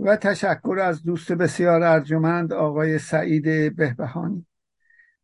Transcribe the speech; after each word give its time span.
و 0.00 0.16
تشکر 0.16 0.78
از 0.82 1.02
دوست 1.02 1.32
بسیار 1.32 1.82
ارجمند 1.82 2.52
آقای 2.52 2.98
سعید 2.98 3.76
بهبهانی. 3.76 4.46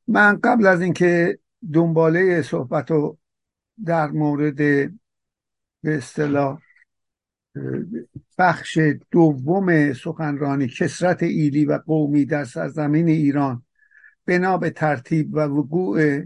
من 0.09 0.41
قبل 0.45 0.66
از 0.66 0.80
اینکه 0.80 1.38
دنباله 1.73 2.42
صحبت 2.42 2.91
رو 2.91 3.19
در 3.84 4.10
مورد 4.10 4.56
به 4.56 4.91
اصطلاح 5.84 6.60
بخش 8.38 8.78
دوم 9.10 9.92
سخنرانی 9.92 10.69
کسرت 10.69 11.22
ایلی 11.22 11.64
و 11.64 11.78
قومی 11.78 12.25
در 12.25 12.45
سرزمین 12.45 13.09
ایران 13.09 13.62
بنا 14.27 14.59
به 14.59 14.70
ترتیب 14.70 15.34
و 15.34 15.41
وقوع 15.41 16.22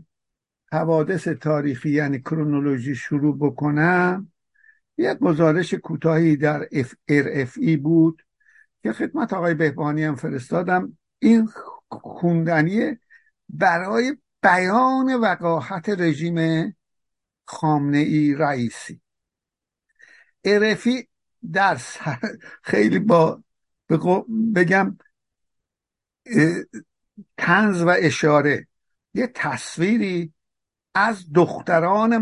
حوادث 0.73 1.29
تاریخی 1.29 1.91
یعنی 1.91 2.19
کرونولوژی 2.19 2.95
شروع 2.95 3.39
بکنم 3.39 4.33
یک 4.99 5.19
گزارش 5.19 5.75
کوتاهی 5.75 6.37
در 6.37 6.69
RFE 7.11 7.77
بود. 7.83 8.23
که 8.83 8.93
خدمت 8.93 9.33
آقای 9.33 9.55
بهبانی 9.55 10.05
هم 10.05 10.17
فرستادم. 10.17 10.99
این 11.19 11.49
خوندنی 11.91 12.99
برای 13.49 14.17
بیان 14.43 15.15
وقاحت 15.15 15.89
رژیم 15.89 16.77
خامنه 17.45 17.99
ای 17.99 18.35
رئیسی. 18.35 19.01
ارفی 20.45 21.09
در 21.53 21.75
خیلی 22.63 22.99
با 22.99 23.43
بگم 24.55 24.99
تنز 27.37 27.83
و 27.83 27.95
اشاره 27.99 28.67
یه 29.15 29.27
تصویری 29.27 30.33
از 30.95 31.33
دختران 31.33 32.17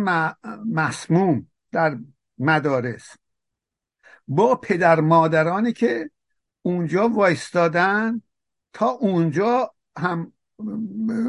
مسموم 0.72 1.50
در 1.72 1.98
مدارس 2.38 3.16
با 4.28 4.54
پدر 4.54 5.00
مادرانی 5.00 5.72
که 5.72 6.10
اونجا 6.66 7.08
وایستادن 7.08 8.22
تا 8.72 8.86
اونجا 8.86 9.74
هم 9.98 10.32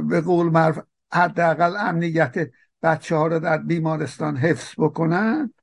به 0.10 0.22
قول 0.22 0.48
معروف 0.52 0.80
حداقل 1.12 1.76
امنیت 1.76 2.50
بچه 2.82 3.16
ها 3.16 3.28
رو 3.28 3.40
در 3.40 3.58
بیمارستان 3.58 4.38
حفظ 4.38 4.74
بکنن. 4.78 5.54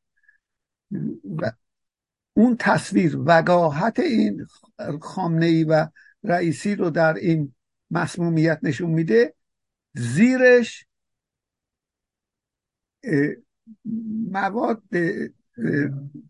و 1.37 1.53
اون 2.35 2.57
تصویر 2.61 3.19
وگاهت 3.25 3.99
این 3.99 4.47
خامنه 5.03 5.47
ای 5.47 5.65
و 5.65 5.89
رئیسی 6.25 6.75
رو 6.75 6.91
در 6.91 7.15
این 7.15 7.55
مسمومیت 7.91 8.59
نشون 8.63 8.91
میده 8.91 9.35
زیرش 9.95 10.87
مواد 14.31 14.83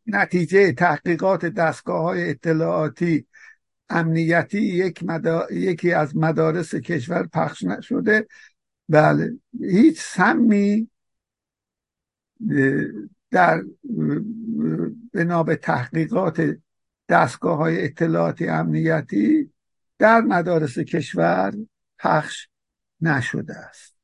نتیجه 0.06 0.72
تحقیقات 0.72 1.46
دستگاه 1.46 2.02
های 2.02 2.30
اطلاعاتی 2.30 3.26
امنیتی 3.88 4.60
یک 4.60 5.04
یکی 5.50 5.92
از 5.92 6.16
مدارس 6.16 6.74
کشور 6.74 7.26
پخش 7.26 7.62
نشده. 7.62 8.26
بله. 8.88 9.38
هیچ 9.60 10.00
سمی 10.00 10.90
در 13.30 13.64
بنا 15.14 15.42
به 15.42 15.56
تحقیقات 15.56 16.56
دستگاه 17.08 17.58
های 17.58 17.84
اطلاعاتی 17.84 18.48
امنیتی 18.48 19.50
در 19.98 20.20
مدارس 20.20 20.78
کشور 20.78 21.54
پخش 21.98 22.48
نشده 23.00 23.54
است. 23.56 23.94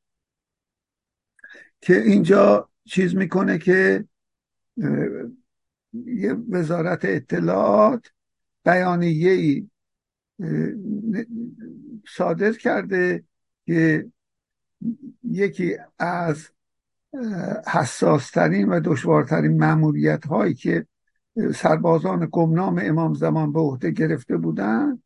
که 1.80 2.02
اینجا 2.02 2.68
چیز 2.84 3.14
می‌کنه 3.14 3.58
که 3.58 4.04
یه 5.92 6.36
وزارت 6.50 7.04
اطلاعات 7.04 8.06
بیانیه 8.64 9.30
ای 9.30 9.69
صادر 12.08 12.52
کرده 12.52 13.24
که 13.66 14.06
یکی 15.24 15.76
از 15.98 16.48
حساسترین 17.66 18.68
و 18.68 18.80
دشوارترین 18.80 19.56
معمولیت 19.56 20.26
هایی 20.26 20.54
که 20.54 20.86
سربازان 21.54 22.28
گمنام 22.32 22.80
امام 22.82 23.14
زمان 23.14 23.52
به 23.52 23.60
عهده 23.60 23.90
گرفته 23.90 24.36
بودند 24.36 25.02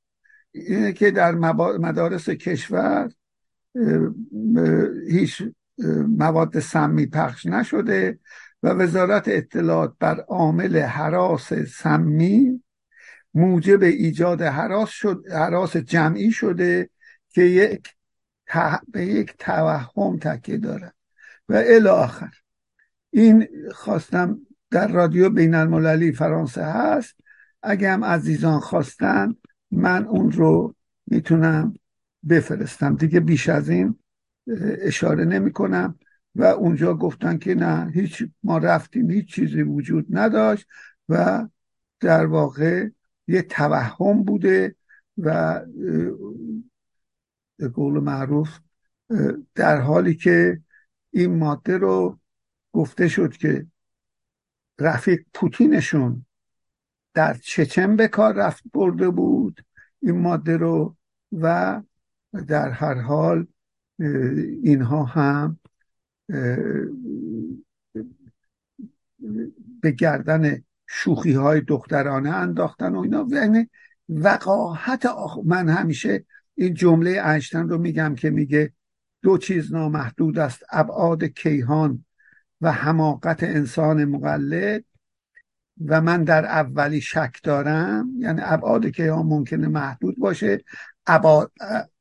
اینه 0.53 0.93
که 0.93 1.11
در 1.11 1.35
مدارس 1.79 2.31
کشور 2.31 3.11
هیچ 5.09 5.43
مواد 6.09 6.59
سمی 6.59 7.07
پخش 7.07 7.47
نشده 7.47 8.19
و 8.63 8.69
وزارت 8.69 9.25
اطلاعات 9.29 9.95
بر 9.99 10.21
عامل 10.21 10.79
حراس 10.79 11.53
سمی 11.53 12.64
موجب 13.35 13.83
ایجاد 13.83 14.43
حراس 14.43 14.89
شد 14.89 15.25
حراس 15.31 15.77
جمعی 15.77 16.33
شده 16.33 16.91
که 17.29 17.43
یک 17.43 17.89
به 18.89 19.07
یک 19.07 19.35
توهم 19.39 20.19
تکیه 20.19 20.59
داره 20.59 20.93
و 21.49 21.63
الی 21.67 21.89
آخر. 21.89 22.31
این 23.11 23.49
خواستم 23.73 24.39
در 24.71 24.89
رادیو 24.89 25.31
بین 25.31 25.55
المللی 25.55 26.13
فرانسه 26.13 26.65
هست. 26.65 27.15
اگه 27.63 27.91
هم 27.91 28.05
عزیزان 28.05 28.61
خواستن 28.61 29.35
من 29.71 30.07
اون 30.07 30.33
رو 30.33 30.75
می‌تونم 31.07 31.75
بفرستم. 32.29 32.97
دیگه 32.97 33.21
بیش 33.21 33.49
از 33.49 33.69
این 33.69 33.99
اشاره 34.83 35.25
نمی 35.25 35.53
کنم 35.53 35.99
و 36.35 36.45
اونجا 36.45 36.95
گفتن 36.95 37.39
که 37.39 37.55
نه 37.55 37.91
هیچ 37.95 38.25
ما 38.43 38.59
رفتیم 38.59 39.11
هیچ 39.11 39.35
چیزی 39.35 39.63
وجود 39.63 40.07
نداشت. 40.11 40.67
و 41.09 41.49
در 42.01 42.27
واقع 42.27 42.89
یه 43.29 43.43
توهم 43.43 44.23
بوده 44.23 44.77
و 45.19 45.61
به 47.57 47.69
قول 47.69 47.93
معروف 48.01 48.59
در 49.55 49.81
حالی 49.81 50.15
که 50.15 50.61
این 51.11 51.39
ماده 51.39 51.79
رو 51.79 52.19
گفته 52.73 53.09
شد 53.09 53.37
که 53.37 53.67
رفیق 54.79 55.25
پوتینشون 55.35 56.27
در 57.15 57.35
چچن 57.35 57.97
به 57.97 58.09
کار 58.09 58.35
رفت 58.35 58.63
برده 58.73 59.11
بود 59.11 59.65
این 60.03 60.21
ماده 60.21 60.57
رو 60.57 60.97
و 61.33 61.83
در 62.49 62.71
هر 62.71 62.95
حال 62.95 63.47
اینها 64.63 65.05
هم 65.05 65.59
به 69.81 69.91
گردن 69.91 70.65
شوخی 70.97 71.33
های 71.33 71.61
دخترانه 71.61 72.31
انداختن 72.31 72.95
و 72.95 73.01
اینا. 73.01 73.27
یعنی 73.31 73.71
وقاحت 74.09 75.07
آخ... 75.07 75.39
من 75.45 75.69
همیشه 75.69 76.25
این 76.55 76.75
جمله 76.75 77.21
انشتن 77.25 77.69
رو 77.69 77.79
میگم 77.79 78.15
که 78.15 78.31
میگه 78.31 78.73
دو 79.23 79.39
چیز 79.39 79.73
نامحدود 79.73 80.39
است 80.39 80.63
ابعاد 80.71 81.25
کیهان 81.25 82.05
و 82.61 82.73
حماقت 82.73 83.43
انسان 83.43 84.05
مقلد. 84.05 84.85
و 85.87 86.01
من 86.01 86.25
در 86.25 86.45
اولی 86.45 87.01
شک 87.01 87.41
دارم 87.43 88.11
یعنی 88.19 88.41
ابعاد 88.45 88.87
کیهان 88.87 89.27
ممکنه 89.27 89.69
محدود 89.69 90.19
باشه. 90.19 90.65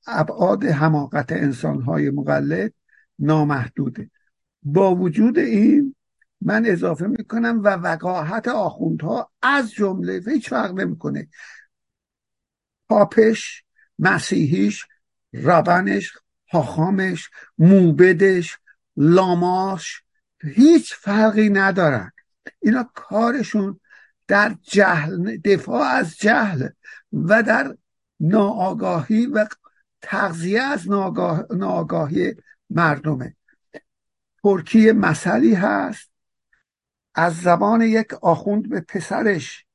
ابعاد 0.08 0.66
حماقت 0.66 1.32
انسانهای 1.32 2.10
مقلد 2.10 2.74
نامحدوده. 3.20 4.10
با 4.64 4.96
وجود 4.96 5.40
این 5.40 5.96
من 6.46 6.66
اضافه 6.66 7.08
می‌کنم 7.08 7.62
و 7.64 7.68
وقاحت 7.68 8.48
آخوندها 8.48 9.32
از 9.42 9.72
جمله 9.72 10.22
هیچ 10.28 10.50
فرق 10.50 10.72
نمی‌کنه. 10.72 11.28
پاپش 12.90 13.64
مسیحیش 14.00 14.86
رابنش 15.34 16.14
حاخامش 16.50 17.30
موبدش 17.58 18.58
لاماش 18.98 20.04
هیچ 20.44 20.94
فرقی 20.94 21.50
ندارن. 21.50 22.12
اینا 22.60 22.90
کارشون 22.94 23.80
در 24.28 24.56
جهل 24.62 25.38
دفاع 25.38 25.84
از 25.84 26.18
جهل 26.18 26.68
و 27.14 27.44
در 27.44 27.78
ناآگاهی 28.20 29.26
و 29.26 29.48
تغذیه 30.02 30.62
از 30.62 30.90
ناآگاه، 30.90 31.46
ناآگاهی 31.52 32.36
مردمه. 32.70 33.36
ترکیه 34.44 34.94
مسئلی 34.94 35.54
هست. 35.54 36.13
از 37.16 37.42
زبان 37.42 37.82
یک 37.82 38.14
آخوند 38.14 38.70
به 38.70 38.82
پسرش. 38.82 39.66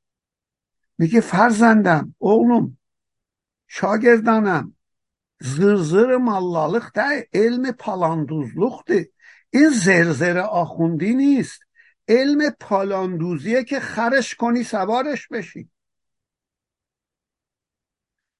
میگه 0.97 1.21
فرزندم 1.21 2.15
oğlum 2.19 2.77
şagirdانم 3.67 4.73
zır 5.41 6.15
mallalık 6.15 6.95
da 6.95 7.07
علم 7.33 7.71
پالاندوزلوخته 7.71 9.09
این 9.49 9.69
زرزر 9.69 10.37
آخوندی 10.37 11.13
نیست. 11.15 11.61
علم 12.07 12.49
پالاندوزیه 12.59 13.63
که 13.63 13.79
خرش 13.79 14.35
کنی 14.35 14.63
سوارش 14.63 15.27
بشی. 15.27 15.69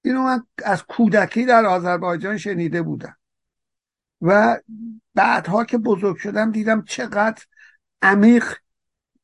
اینو 0.02 0.24
من 0.24 0.48
از 0.66 0.84
کودکی 0.84 1.46
در 1.46 1.66
آذربایجان 1.66 2.38
شنیده 2.38 2.82
بودم. 2.82 3.18
و 4.22 4.60
بعدها 5.16 5.64
که 5.66 5.78
بزرگ 5.78 6.18
شدم 6.18 6.52
دیدم 6.52 6.84
چقدر 6.84 7.44
عمیق 8.02 8.56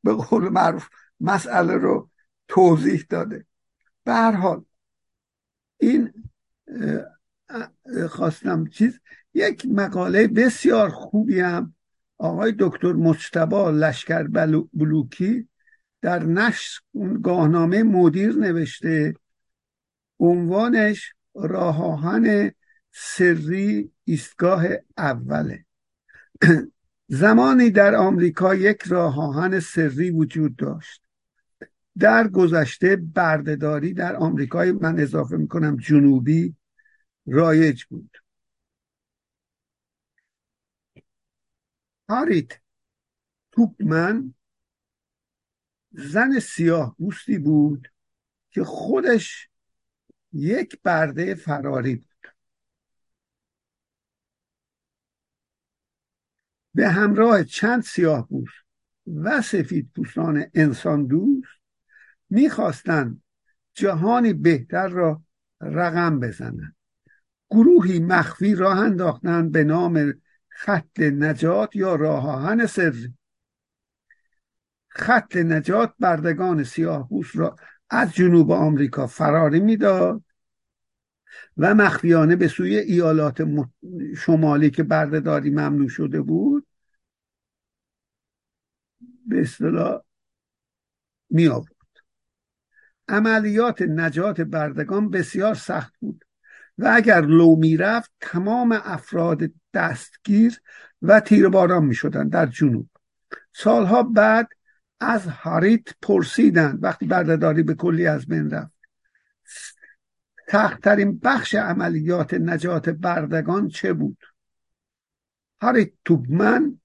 به 0.06 0.14
قول 0.14 0.50
معروف 0.50 0.88
مسئله 1.20 1.74
رو 1.74 2.10
توضیح 2.48 3.06
داده. 3.10 3.46
به 4.04 4.14
حال 4.14 4.66
این 5.78 6.14
خواستم 8.10 8.66
چیز 8.66 9.00
یک 9.34 9.66
مقاله 9.66 10.28
بسیار 10.28 10.90
خوبی 10.90 11.40
هم 11.40 11.76
آقای 12.18 12.56
دکتر 12.60 12.94
مجتبا 12.94 13.70
لشکر 13.70 14.24
بلوکی 14.74 15.48
در 16.02 16.24
نشر 16.24 16.82
گاهنامه 17.24 17.84
مدیر 17.84 18.36
نوشته. 18.36 19.14
عنوانش 20.20 21.14
راه 21.36 21.84
آهن 21.84 22.52
سری 22.92 23.92
ایستگاه 24.04 24.66
اوله. 24.98 25.66
زمانی 27.08 27.70
در 27.70 27.96
آمریکا 27.96 28.56
یک 28.56 28.82
راه 28.88 29.20
آهن 29.20 29.60
سری 29.60 30.12
وجود 30.12 30.56
داشت. 30.56 31.02
در 31.98 32.28
گذشته 32.28 32.96
بردهداری 32.96 33.94
در 33.94 34.16
آمریکای 34.16 34.72
من 34.72 35.00
اضافه 35.00 35.38
می‌کنم 35.38 35.78
جنوبی 35.78 36.56
رایج 37.26 37.84
بود. 37.84 38.18
هاریت 42.10 42.52
توپمن 43.52 44.34
زن 45.92 46.40
سیاه 46.40 46.96
بوستی 46.98 47.38
بود 47.38 47.92
که 48.52 48.64
خودش 48.64 49.50
یک 50.34 50.82
برده 50.84 51.36
فراری 51.36 51.96
بود. 51.96 52.15
به 56.76 56.90
همراه 56.90 57.44
چند 57.44 57.84
سیاه 57.84 58.28
و 59.08 59.42
سفید 59.42 59.90
پوستان 59.96 60.46
انسان 60.54 61.06
دوست 61.06 61.50
می‌خواستند 62.30 63.22
جهانی 63.74 64.34
بهتر 64.34 64.88
را 64.88 65.22
رقم 65.62 66.20
بزنند. 66.20 66.76
گروهی 67.50 68.00
مخفی 68.00 68.56
راه 68.56 68.80
انداختند 68.80 69.52
به 69.52 69.64
نام 69.64 70.14
خط 70.50 71.00
نجات 71.00 71.76
یا 71.76 71.96
راه 71.96 72.30
آهن 72.30 72.66
سری 72.66 73.14
خط 74.90 75.36
نجات 75.36 75.94
بردگان 76.00 76.64
سیاه 76.64 77.10
را 77.34 77.56
از 77.90 78.14
جنوب 78.14 78.52
آمریکا 78.52 79.08
فراری 79.08 79.60
می‌داد 79.60 80.24
و 81.58 81.76
مخفیانه 81.76 82.36
به 82.36 82.48
سوی 82.48 82.78
ایالات 82.78 83.48
شمالی 84.18 84.70
که 84.70 84.84
بردهداری 84.84 85.50
ممنوع 85.50 85.90
شده 85.90 86.22
بود 86.22 86.65
به 89.26 89.42
اصطلاح 89.42 90.02
می 91.30 91.48
آورد 91.48 91.76
عملیات 93.08 93.82
نجات 93.82 94.42
بردگان 94.42 95.10
بسیار 95.10 95.54
سخت 95.54 95.94
بود 96.00 96.26
و 96.78 96.92
اگر 96.96 97.22
لو 97.22 97.56
می‌رفت 97.56 98.12
تمام 98.20 98.72
افراد 98.72 99.42
دستگیر 99.74 100.62
و 101.02 101.20
تیرباران 101.20 101.86
می 101.86 101.96
شدن 101.96 102.28
در 102.28 102.46
جنوب. 102.46 102.90
سالها 103.54 104.04
بعد 104.04 104.50
از 105.00 105.28
هاریت 105.28 105.88
پرسیدند 106.02 106.84
وقتی 106.84 107.06
بردهداری 107.06 107.64
به 107.64 107.74
کلی 107.74 108.08
از 108.08 108.26
بین 108.26 108.50
رفت. 108.50 108.76
تخترین 110.48 111.20
بخش 111.20 111.56
عملیات 111.56 112.34
نجات 112.34 112.90
بردگان 112.90 113.68
چه 113.68 113.94
بود؟ 113.94 114.18
هاریت 115.62 115.92
توبمن 116.06 116.80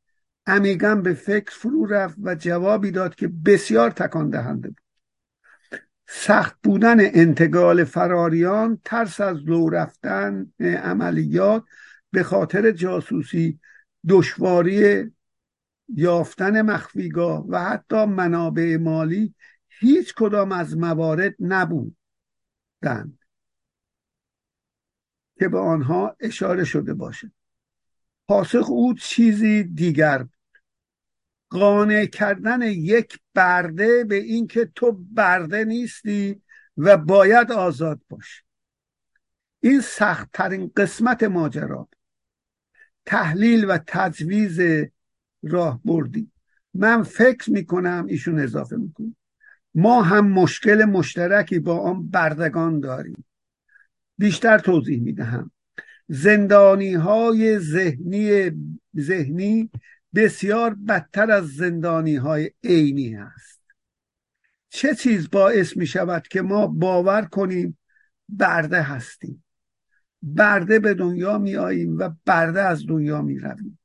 عمیقا 0.47 0.95
به 0.95 1.15
فکر 1.15 1.51
فرو 1.51 1.87
رفت 1.87 2.17
و 2.23 2.35
جوابی 2.35 2.91
داد 2.91 3.15
که 3.15 3.29
بسیار 3.29 3.91
تکان 3.91 4.31
دهنده 4.31 4.69
بود. 4.69 4.81
سخت 6.09 6.59
بودن 6.63 6.97
انتقال 7.01 7.85
فراریان 7.85 8.81
ترس 8.85 9.21
از 9.21 9.37
لو 9.37 9.69
رفتن 9.69 10.53
عملیات 10.61 11.65
به 12.11 12.23
خاطر 12.23 12.71
جاسوسی 12.71 13.61
دشواری 14.09 15.11
یافتن 15.89 16.63
مخفیگاه 16.63 17.47
و 17.49 17.59
حتی 17.59 18.05
منابع 18.05 18.77
مالی 18.77 19.35
هیچ 19.69 20.15
کدام 20.15 20.53
از 20.53 20.77
موارد 20.77 21.35
نبودند 21.41 23.19
که 25.39 25.49
به 25.49 25.59
آنها 25.59 26.17
اشاره 26.21 26.65
شده 26.65 26.95
باشد. 26.95 27.33
پاسخ 28.31 28.71
او 28.71 28.95
چیزی 28.95 29.63
دیگر 29.63 30.27
قانع 31.51 32.05
کردن 32.07 32.63
یک 32.63 33.19
برده 33.35 34.05
به 34.05 34.15
اینکه 34.15 34.71
تو 34.75 34.93
برده 34.93 35.65
نیستی 35.65 36.43
و 36.77 36.97
باید 36.97 37.53
آزاد 37.53 38.01
باشی 38.09 38.43
این 39.61 39.81
سختترین 39.81 40.71
قسمت 40.77 41.23
ماجرا 41.23 41.89
تحلیل 43.07 43.65
و 43.65 43.79
تجویز 43.87 44.61
راه 45.43 45.81
بردی. 45.85 46.31
من 46.75 47.03
فکر 47.03 47.51
می‌کنم 47.51 48.07
ایشون 48.09 48.41
اضافه 48.41 48.77
می‌کنم 48.77 49.17
ما 49.75 50.03
هم 50.03 50.29
مشکل 50.29 50.85
مشترکی 50.85 51.59
با 51.59 51.79
آن 51.79 52.09
بردگان 52.09 52.81
داریم. 52.81 53.25
بیشتر 54.19 54.59
توضیح 54.59 55.03
می‌دهم. 55.03 55.51
زندانی 56.13 56.95
های 56.95 57.59
ذهنی 57.59 58.51
ذهنی 58.99 59.71
بسیار 60.15 60.75
بدتر 60.89 61.31
از 61.31 61.49
زندانی 61.49 62.17
های 62.17 62.51
عینی 62.65 63.17
است 63.17 63.61
چه 64.69 64.95
چیز 64.95 65.31
باعث 65.31 65.77
می 65.77 65.87
شود 65.87 66.29
که 66.29 66.43
ما 66.43 66.67
باور 66.67 67.23
کنیم 67.25 67.79
برده 68.29 68.83
هستیم؟ 68.83 69.45
برده 70.23 70.79
به 70.79 70.95
دنیا 70.95 71.39
می 71.39 71.57
آییم 71.57 71.99
و 71.99 72.11
برده 72.27 72.63
از 72.63 72.87
دنیا 72.87 73.23
می 73.23 73.39
رویم 73.39 73.79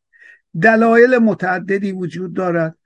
دلایل 0.61 1.17
متعددی 1.17 1.91
وجود 1.91 2.33
دارد 2.33 2.77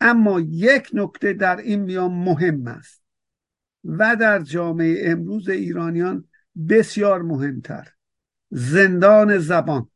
اما 0.00 0.40
یک 0.40 0.90
نکته 0.92 1.32
در 1.32 1.56
این 1.56 1.80
میان 1.80 2.12
مهم 2.12 2.66
است 2.66 3.02
و 3.84 4.16
در 4.16 4.42
جامعه 4.42 5.10
امروز 5.10 5.48
ایرانیان 5.48 6.28
بسیار 6.68 7.22
مهمتر. 7.22 7.95
زندان 8.50 9.38
زبان. 9.38 9.90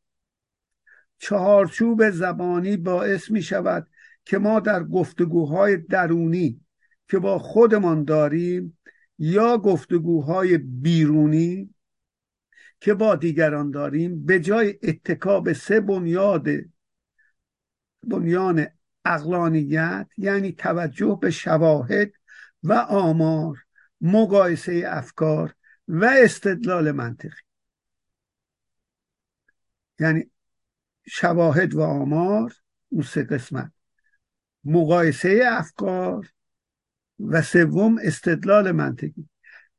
چهارچوب 1.19 2.11
زبانی 2.11 2.76
باعث 2.76 3.30
می 3.30 3.42
شود 3.42 3.88
که 4.25 4.38
ما 4.38 4.61
در 4.61 4.85
گفتگوهای 4.85 5.76
درونی 5.76 6.61
که 7.09 7.19
با 7.19 7.38
خودمان 7.38 8.04
داریم 8.04 8.78
یا 9.19 9.59
گفتگوهای 9.59 10.59
بیرونی 10.59 11.75
که 12.80 12.95
با 12.95 13.16
دیگران 13.16 13.71
داریم 13.71 14.25
به 14.25 14.40
جای 14.40 14.78
اتکا 14.83 15.40
به 15.40 15.54
سه 15.54 15.80
بنیاد 15.80 16.49
بنیان 18.07 18.66
اقلانیت 19.04 20.09
یعنی 20.16 20.52
توجه 20.52 21.19
به 21.23 21.30
شواهد 21.30 22.12
و 22.62 22.73
آمار 22.73 23.59
مقایسه 24.00 24.83
افکار 24.87 25.54
و 25.88 26.04
استدلال 26.04 26.92
منطقی. 26.92 27.50
یعنی 30.00 30.30
شواهد 31.09 31.75
و 31.75 31.83
آمار 31.83 32.54
اون 32.88 33.02
سه 33.02 33.25
قسمت. 33.25 33.73
مقایسه 34.64 35.42
افکار 35.47 36.33
و 37.21 37.42
سوم 37.42 37.99
استدلال 38.02 38.73
منطقی. 38.73 39.28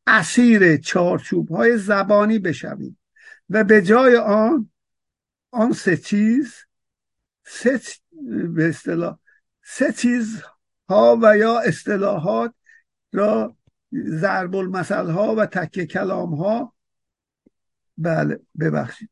اسیر 0.08 0.78
چارچوب 0.78 1.52
های 1.52 1.78
زبانی 1.78 2.40
بشویم 2.40 2.98
و 3.50 3.64
به 3.64 3.82
جای 3.82 4.18
آن 4.18 4.72
آن 5.52 5.74
سه 5.74 5.98
چیز 5.98 6.56
سه 7.46 7.82
به 8.56 8.70
اصطلاح 8.70 9.20
سه 9.64 9.94
چیز 9.94 10.44
ها 10.90 11.20
و 11.22 11.38
یا 11.38 11.60
اصطلاحات 11.60 12.54
را 13.14 13.58
ضرب 14.06 14.56
المثل 14.56 15.10
ها 15.10 15.36
و 15.36 15.46
تکه 15.46 15.86
کلام 15.86 16.34
ها 16.34 16.76
بله 17.98 18.40
ببخشید. 18.60 19.11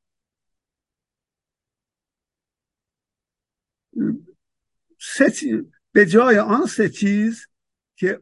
سه 5.00 5.34
به 5.92 6.06
جای 6.06 6.40
آن 6.40 6.66
سه 6.66 6.90
چیز 6.90 7.48
که 7.96 8.20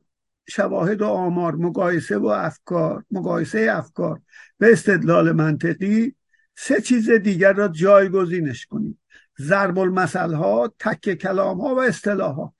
شواهد 0.50 1.02
و 1.02 1.06
آمار 1.06 1.56
مقایسه 1.56 2.18
و 2.18 2.26
افکار 2.26 3.04
مقایسه 3.12 3.68
افکار 3.72 4.22
به 4.58 4.72
استدلال 4.72 5.32
منطقی 5.32 6.16
سه 6.56 6.82
چیز 6.82 7.10
دیگر 7.10 7.54
را 7.54 7.68
جایگزینش 7.68 8.66
کنید 8.66 9.00
ضرب 9.40 9.80
المثل 9.80 10.34
ها 10.34 10.74
تک 10.80 11.14
کلام 11.14 11.62
ها 11.62 11.76
و 11.76 11.80
اصطلاحات. 11.80 12.54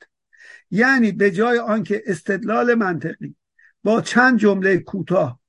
یعنی 0.72 1.12
به 1.12 1.32
جای 1.32 1.60
آنکه 1.60 2.04
استدلال 2.06 2.74
منطقی 2.74 3.36
با 3.84 4.02
چند 4.02 4.40
جمله 4.40 4.78
کوتاه 4.78 5.40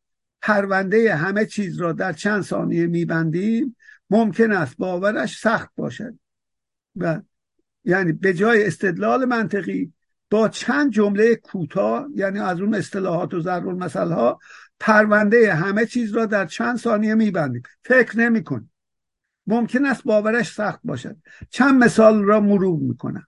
پرونده 0.42 1.14
همه 1.14 1.46
چیز 1.46 1.80
را 1.80 1.92
در 1.92 2.12
چند 2.12 2.42
ثانیه 2.42 2.86
میبندیم 2.86 3.76
ممکن 4.10 4.52
است 4.52 4.76
باورش 4.76 5.38
سخت 5.38 5.70
باشد. 5.76 6.18
و 6.96 7.20
یعنی 7.88 8.12
به 8.12 8.34
جای 8.34 8.66
استدلال 8.66 9.24
منطقی 9.24 9.92
با 10.30 10.48
چند 10.48 10.92
جمله 10.92 11.34
کوتاه 11.34 12.06
یعنی 12.14 12.38
از 12.38 12.60
اون 12.60 12.74
اصطلاحات 12.74 13.34
و 13.34 13.40
ضرب 13.40 13.68
المثل 13.68 14.12
ها 14.12 14.38
پرونده 14.80 15.54
همه 15.54 15.86
چیز 15.86 16.12
را 16.12 16.26
در 16.26 16.46
چند 16.46 16.78
ثانیه 16.78 17.14
میبندیم. 17.14 17.62
فکر 17.84 18.18
نمی 18.18 18.44
ممکن 19.46 19.86
است 19.86 20.04
باورش 20.04 20.52
سخت 20.52 20.80
باشد. 20.84 21.16
چند 21.50 21.84
مثال 21.84 22.24
را 22.24 22.40
مرور 22.40 22.78
می‌کنم. 22.80 23.26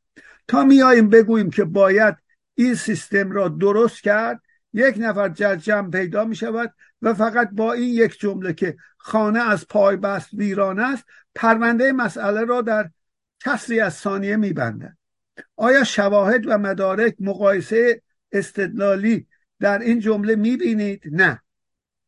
تا 0.48 0.64
میاییم 0.64 1.08
بگوییم 1.08 1.50
که 1.50 1.64
باید 1.64 2.16
این 2.54 2.74
سیستم 2.74 3.30
را 3.30 3.48
درست 3.48 4.02
کرد 4.02 4.40
یک 4.72 4.94
نفر 4.98 5.28
جمع 5.56 5.90
پیدا 5.90 6.24
می 6.24 6.36
شود 6.36 6.74
و 7.02 7.14
فقط 7.14 7.50
با 7.52 7.72
این 7.72 7.94
یک 7.94 8.18
جمله 8.18 8.52
که 8.52 8.76
خانه 8.98 9.40
از 9.40 9.68
پای 9.68 9.96
بست 9.96 10.28
ویران 10.32 10.78
است 10.78 11.04
پرونده 11.34 11.92
مسئله 11.92 12.44
را 12.44 12.62
در 12.62 12.90
کسری 13.40 13.80
از 13.80 13.94
ثانیه 13.94 14.36
میبندند 14.36 14.98
آیا 15.56 15.84
شواهد 15.84 16.46
و 16.46 16.58
مدارک 16.58 17.16
مقایسه 17.20 18.02
استدلالی 18.32 19.26
در 19.60 19.78
این 19.78 20.00
جمله 20.00 20.36
می‌بینید؟ 20.36 21.02
نه. 21.10 21.42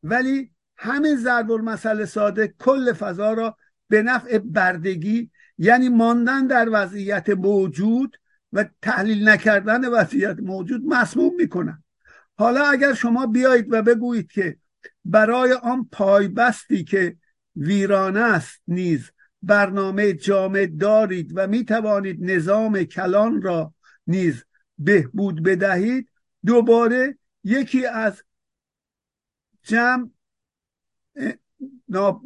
ولی 0.03 0.51
همین 0.77 1.17
ضرب 1.17 1.51
المثل 1.51 2.05
ساده 2.05 2.55
کل 2.59 2.93
فضا 2.93 3.33
را 3.33 3.57
به 3.89 4.03
نفع 4.03 4.39
بردگی 4.39 5.31
یعنی 5.59 5.89
ماندن 5.89 6.47
در 6.47 6.69
وضعیت 6.73 7.31
موجود 7.31 8.17
و 8.53 8.65
تحلیل 8.83 9.29
نکردن 9.29 9.85
وضعیت 9.85 10.37
موجود 10.41 10.85
مسموم 10.85 11.35
می‌کنن. 11.37 11.85
حالا 12.39 12.65
اگر 12.65 12.95
شما 12.95 13.27
بیایید 13.27 13.67
و 13.71 13.83
بگویید 13.83 14.33
که 14.33 14.57
برای 15.05 15.53
آن 15.53 15.89
پایبستی 15.93 16.85
که 16.85 17.17
ویرانه 17.57 18.21
است 18.21 18.61
نیز 18.69 19.11
برنامه 19.43 20.13
جامع 20.13 20.67
دارید 20.67 21.33
و 21.35 21.47
می 21.47 21.65
توانید 21.65 22.31
نظام 22.31 22.85
کلان 22.85 23.43
را 23.43 23.75
نیز 24.07 24.45
بهبود 24.79 25.43
بدهید 25.43 26.09
دوباره 26.47 27.19
یکی 27.45 27.87
از 27.87 28.23
جمع 29.63 30.09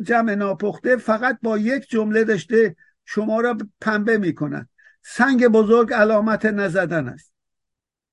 جمع 0.02 0.35
ناپخته 0.35 0.96
فقط 0.96 1.38
با 1.42 1.58
یک 1.58 1.88
جمله 1.88 2.25
داشته 2.25 2.76
شما 3.04 3.40
را 3.40 3.58
پنبه 3.80 4.18
می 4.18 4.35
کند 4.35 4.68
سنگ 5.02 5.49
بزرگ 5.49 5.92
علامت 5.92 6.46
نزدن 6.46 7.08
است. 7.08 7.32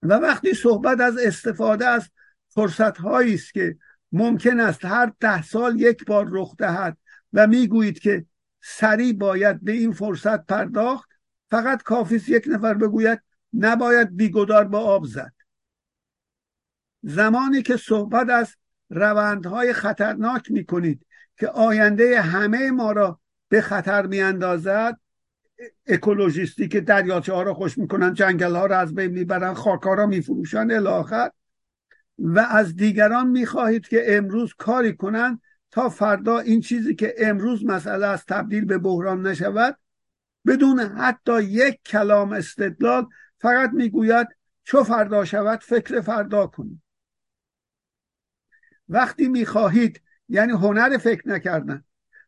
و 0.02 0.14
وقتی 0.14 0.54
صحبت 0.54 1.00
از 1.00 1.18
استفاده 1.18 1.88
از 1.88 2.10
فرصت 2.48 2.98
هایی 2.98 3.34
است 3.34 3.54
که 3.54 3.78
ممکن 4.12 4.60
است 4.60 4.86
هر 4.86 5.14
ده 5.20 5.44
سال 5.44 5.80
یک 5.80 6.06
بار 6.06 6.28
رخ 6.32 6.56
دهد 6.58 6.98
و 7.34 7.48
می‌گویید 7.48 8.00
که 8.00 8.26
سریع 8.64 9.14
باید 9.14 9.64
به 9.64 9.72
این 9.72 9.92
فرصت 9.92 10.46
پرداخت. 10.46 11.10
فقط 11.50 11.84
کافی 11.84 12.16
یک 12.28 12.44
نفر 12.48 12.74
بگوید 12.74 13.22
نباید 13.54 14.16
بیگدار 14.16 14.64
با 14.64 14.80
آب 14.80 15.06
زد. 15.06 15.34
زمانی 17.02 17.62
که 17.62 17.78
صحبت 17.78 18.30
از 18.30 18.56
روندهای 18.90 19.74
خطرناک 19.74 20.52
می 20.52 20.66
کنید 20.66 21.06
که 21.38 21.48
آینده 21.48 22.22
همه 22.22 22.72
ما 22.72 22.92
را 22.92 23.20
به 23.50 23.62
خطر 23.62 24.06
می 24.06 24.22
اندازد 24.22 25.00
اکولوژیستی 25.88 26.68
که 26.68 26.82
دریاچه 26.82 27.34
ها 27.34 27.44
را 27.44 27.54
خوش 27.54 27.78
می‌کنن 27.78 28.14
جنگل 28.14 28.56
ها 28.56 28.66
را 28.66 28.78
از 28.78 28.96
بین 28.96 29.12
می‌برن 29.12 29.54
خاک 29.54 29.82
ها 29.82 29.94
را 29.94 30.06
میفروشن 30.06 30.72
الاخر 30.72 31.32
و 32.18 32.40
از 32.40 32.76
دیگران 32.76 33.28
می‌خواهید 33.28 33.88
که 33.88 34.18
امروز 34.18 34.54
کاری 34.58 34.96
کنند 34.96 35.42
تا 35.74 35.90
فردا 35.90 36.40
این 36.40 36.62
چیزی 36.62 36.96
که 36.96 37.14
امروز 37.18 37.66
مسئله 37.66 38.06
است 38.06 38.28
تبدیل 38.28 38.66
به 38.66 38.78
بحران 38.78 39.28
نشود 39.28 39.78
بدون 40.46 40.80
حتی 40.80 41.44
یک 41.44 41.80
کلام 41.86 42.34
استدلال 42.34 43.08
فقط 43.38 43.70
می‌گوید 43.74 44.28
چو 44.64 44.84
فردا 44.84 45.26
شود 45.26 45.60
فکر 45.60 46.02
فردا 46.02 46.48
کنید. 46.48 46.82
وقتی 48.90 49.28
می‌خواهید 49.28 50.02
یعنی 50.30 50.52
هنر 50.52 50.98
فکر 50.98 51.30
نکردن 51.30 51.84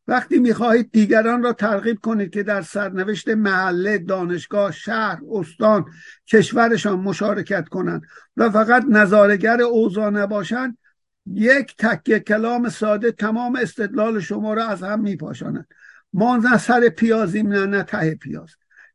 وقتی 0.08 0.40
می‌خواهید 0.40 0.92
دیگران 0.92 1.44
را 1.44 1.54
ترغیب 1.54 2.00
کنید 2.00 2.34
که 2.34 2.44
در 2.44 2.62
سرنوشت 2.62 3.30
محله 3.30 3.98
دانشگاه 3.98 4.72
شهر 4.72 5.20
استان 5.32 5.86
کشورشان 6.28 7.00
مشارکت 7.00 7.68
کنند 7.68 8.02
و 8.38 8.50
فقط 8.50 8.86
نظارگر 8.90 9.62
اوضاع 9.62 10.10
نباشند 10.10 10.78
یک 11.26 11.76
تکه 11.78 12.20
کلام 12.20 12.70
ساده 12.70 13.12
تمام 13.12 13.56
استدلال 13.56 14.20
شما 14.20 14.54
را 14.54 14.68
از 14.68 14.84
هم 14.84 15.02
میپاشاند. 15.02 15.68
ما 16.14 16.38
نه 16.38 16.58
سر 16.58 16.90
پیازیم 16.90 17.48
نه 17.48 17.66
نه 17.66 17.84
ته 17.84 18.16
پیاز. 18.16 18.50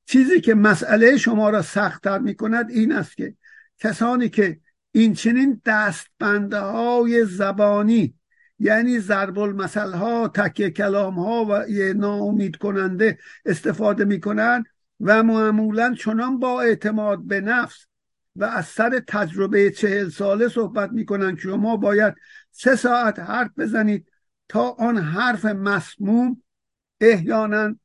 چیزی 0.07 0.41
که 0.41 0.55
مسئله 0.55 1.17
شما 1.17 1.51
را 1.51 1.63
سختتر 1.63 2.19
می‌کند 2.19 2.71
این 2.71 2.93
است 2.93 3.17
که 3.17 3.35
کسانی 3.79 4.29
که 4.29 4.61
این 4.93 5.15
چنین 5.15 5.63
دستبنده 5.67 6.59
های 6.59 7.25
زبانی 7.25 8.15
یعنی 8.59 8.99
ضرب 8.99 9.39
المثل 9.39 9.93
ها 9.93 10.29
تکه 10.29 10.71
کلام 10.71 11.19
ها 11.19 11.45
و 11.45 11.71
یه 11.71 11.93
ناامید 11.93 12.57
کننده 12.57 13.19
استفاده 13.45 14.05
می‌کنند 14.05 14.65
و 15.01 15.23
معمولا 15.23 15.95
چنان 15.95 16.39
با 16.39 16.63
اعتماد 16.63 17.27
به 17.27 17.41
نفس 17.41 17.87
و 18.37 18.45
از 18.45 18.67
سر 18.67 19.03
تجربه 19.07 19.71
چهل 19.71 20.09
ساله 20.09 20.49
صحبت 20.49 20.91
می‌کنن 20.93 21.35
که 21.35 21.41
شما 21.41 21.77
باید 21.77 22.15
سه 22.51 22.77
ساعت 22.77 23.19
حرف 23.19 23.51
بزنید 23.59 24.09
تا 24.49 24.71
آن 24.71 24.99
حرف 24.99 25.45
مسموم 25.45 26.43
احیانا 27.01 27.77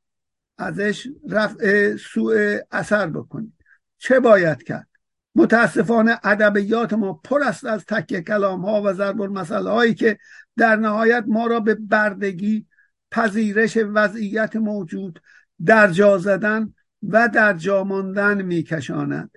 ازش 0.58 1.08
رفع 1.28 1.96
سوء 1.96 2.58
اثر 2.70 3.06
بکنید 3.06 3.52
چه 3.98 4.20
باید 4.20 4.62
کرد؟ 4.62 4.88
متاسفانه 5.34 6.20
ادبیات 6.24 6.92
ما 6.92 7.12
پر 7.12 7.42
است 7.42 7.64
از 7.64 7.84
تکه 7.84 8.22
کلام 8.22 8.64
ها 8.64 8.82
و 8.82 8.92
ضرب 8.92 9.20
المثل 9.20 9.66
هایی 9.66 9.94
که 9.94 10.18
در 10.56 10.76
نهایت 10.76 11.24
ما 11.26 11.46
را 11.46 11.60
به 11.60 11.74
بردگی 11.74 12.66
پذیرش 13.10 13.78
وضعیت 13.94 14.56
موجود 14.56 15.22
در 15.64 15.90
جا 15.90 16.18
زدن 16.18 16.74
و 17.02 17.28
در 17.28 17.52
جا 17.52 17.84
ماندن 17.84 18.42
میکشاند 18.42 19.30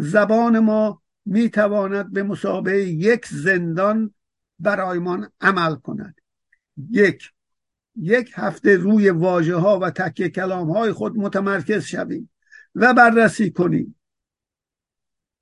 زبان 0.00 0.58
ما 0.58 1.02
می‌تواند 1.24 2.12
به 2.12 2.22
مسابقه 2.22 2.80
یک 2.80 3.26
زندان 3.26 4.14
برایمان 4.58 5.32
عمل 5.40 5.74
کند. 5.74 6.20
یک 6.90 7.32
یک 7.96 8.32
هفته 8.34 8.76
روی 8.76 9.10
واژه 9.10 9.56
ها 9.56 9.78
و 9.78 9.90
تکه 9.90 10.28
کلام 10.28 10.70
های 10.70 10.92
خود 10.92 11.16
متمرکز 11.16 11.84
شویم 11.84 12.30
و 12.74 12.94
بررسی 12.94 13.50
کنیم. 13.50 14.00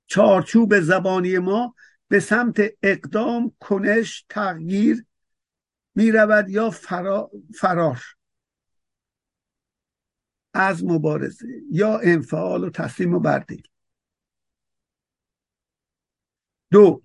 چارچوب 0.07 0.79
زبانی 0.79 1.37
ما 1.37 1.75
به 2.07 2.19
سمت 2.19 2.61
اقدام 2.83 3.51
کنش 3.59 4.25
تغییر 4.29 5.05
می 5.95 6.11
رود 6.11 6.49
یا 6.49 6.69
فرا، 6.69 7.31
فرار. 7.55 8.01
از 10.53 10.83
مبارزه 10.83 11.47
یا 11.71 11.99
انفعال 11.99 12.63
و 12.63 12.69
تسلیم 12.69 13.13
و 13.13 13.19
بردگی 13.19 13.68
دو 16.71 17.03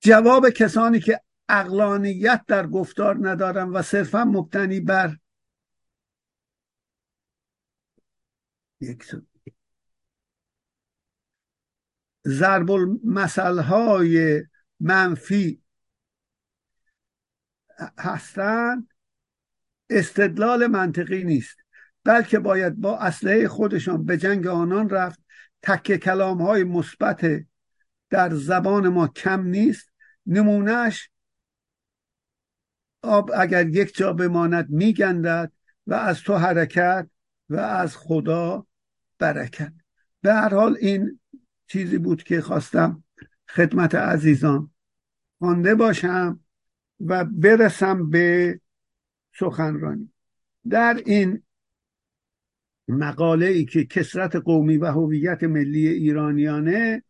جواب 0.00 0.50
کسانی 0.50 1.00
که 1.00 1.20
اقلانیت 1.48 2.44
در 2.46 2.66
گفتار 2.66 3.28
ندارن 3.28 3.68
و 3.68 3.82
صرفا 3.82 4.24
مبتنی 4.24 4.80
بر 4.80 5.16
ضرب 12.26 12.70
المثل 12.70 13.58
های 13.58 14.44
منفی 14.80 15.62
هستند. 17.98 18.88
استدلال 19.90 20.66
منطقی 20.66 21.24
نیست 21.24 21.56
بلکه 22.04 22.38
باید 22.38 22.74
با 22.74 22.98
اسلحه 22.98 23.48
خودشان 23.48 24.04
به 24.04 24.16
جنگ 24.16 24.46
آنان 24.46 24.90
رفت 24.90 25.20
تکه 25.62 25.98
کلام 25.98 26.42
های 26.42 26.64
مثبت 26.64 27.24
در 28.10 28.34
زبان 28.34 28.88
ما 28.88 29.08
کم 29.08 29.42
نیست. 29.42 29.92
نمونهش 30.26 31.10
آب 33.02 33.30
اگر 33.36 33.68
یک 33.68 33.96
جا 33.96 34.12
بماند 34.12 34.70
میگندد 34.70 35.52
و 35.86 35.94
از 35.94 36.20
تو 36.20 36.34
حرکت 36.34 37.08
و 37.48 37.56
از 37.56 37.96
خدا 37.96 38.66
برکت. 39.18 39.72
به 40.20 40.34
هر 40.34 40.54
حال 40.54 40.76
این 40.80 41.20
چیزی 41.66 41.98
بود 41.98 42.22
که 42.22 42.40
خواستم 42.40 43.04
خدمت 43.48 43.94
عزیزان 43.94 44.70
خوانده 45.38 45.74
باشم 45.74 46.40
و 47.00 47.24
برسم 47.24 48.10
به 48.10 48.60
سخنرانی. 49.38 50.12
در 50.68 51.02
این 51.06 51.42
مقاله 52.88 53.46
ای 53.46 53.64
که 53.64 53.84
کسرت 53.84 54.36
قومی 54.36 54.76
و 54.76 54.86
هویت 54.86 55.44
ملی 55.44 55.88
ایرانیانه 55.88 57.02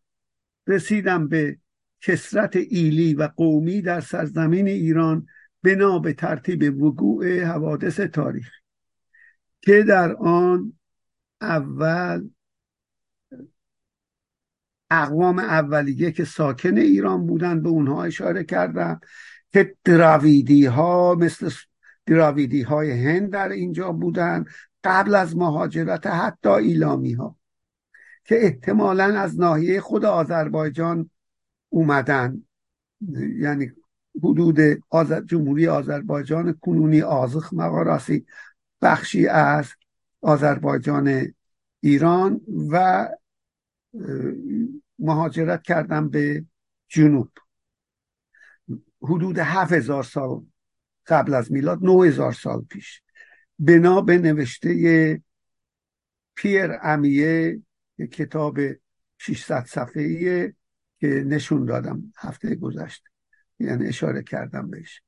رسیدم 0.69 1.27
به 1.27 1.57
کسرت 2.01 2.55
ایلی 2.55 3.13
و 3.13 3.29
قومی 3.35 3.81
در 3.81 4.01
سرزمین 4.01 4.67
ایران 4.67 5.27
بنا 5.63 5.99
به 5.99 6.13
ترتیب 6.13 6.83
وقوع 6.83 7.43
حوادث 7.43 7.99
تاریخی 7.99 8.59
که 9.61 9.83
در 9.83 10.13
آن 10.15 10.73
اول 11.41 12.29
اقوام 14.91 15.39
اولیه 15.39 16.11
که 16.11 16.25
ساکن 16.25 16.77
ایران 16.77 17.27
بودن 17.27 17.61
به 17.61 17.69
اونها 17.69 18.03
اشاره 18.03 18.43
کردم 18.43 18.99
که 19.53 19.75
دراویدی 19.83 20.65
ها 20.65 21.15
مثل 21.15 21.51
دراویدی 22.05 22.61
های 22.61 22.91
هند 22.91 23.29
در 23.29 23.49
اینجا 23.49 23.91
بودن 23.91 24.45
قبل 24.83 25.15
از 25.15 25.37
مهاجرت 25.37 26.07
حتی 26.07 26.49
ایلامی 26.49 27.13
ها 27.13 27.38
که 28.29 28.45
احتمالا 28.45 29.19
از 29.19 29.39
ناحیه 29.39 29.81
خود 29.81 30.05
آذربایجان 30.05 31.09
اومدن. 31.69 32.43
یعنی 33.37 33.71
حدود 34.23 34.57
آزر... 34.89 35.21
جمهوری 35.21 35.67
آذربایجان 35.67 36.53
کنونی 36.53 37.01
آزخ 37.01 37.53
مقاراسی 37.53 38.25
بخشی 38.81 39.27
از 39.27 39.65
آذربایجان 40.21 41.33
ایران 41.79 42.41
و 42.71 43.07
مهاجرت 44.99 45.63
کردن 45.63 46.09
به 46.09 46.45
جنوب. 46.87 47.29
حدود 49.01 49.39
هفت 49.39 49.73
هزار 49.73 50.03
سال 50.03 50.45
قبل 51.05 51.33
از 51.33 51.51
میلاد 51.51 51.79
نه 51.81 52.05
هزار 52.07 52.33
سال 52.33 52.61
پیش. 52.61 53.01
بنا 53.59 54.01
به 54.01 54.17
نوشته 54.17 55.21
پیر 56.35 56.77
امیه 56.81 57.61
کتاب 58.07 58.59
600 59.17 59.65
صفحه‌ایه 59.65 60.55
که 60.99 61.07
نشون 61.07 61.65
دادم 61.65 62.13
هفته 62.17 62.55
گذشته 62.55 63.09
یعنی 63.59 63.87
اشاره 63.87 64.23
کردم 64.23 64.69
بهش. 64.69 65.01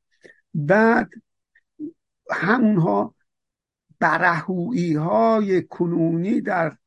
بعد 0.54 1.10
همونها 2.32 3.16
برهویی 4.00 4.94
های 4.96 5.62
کنونی 5.62 6.42
در 6.42 6.78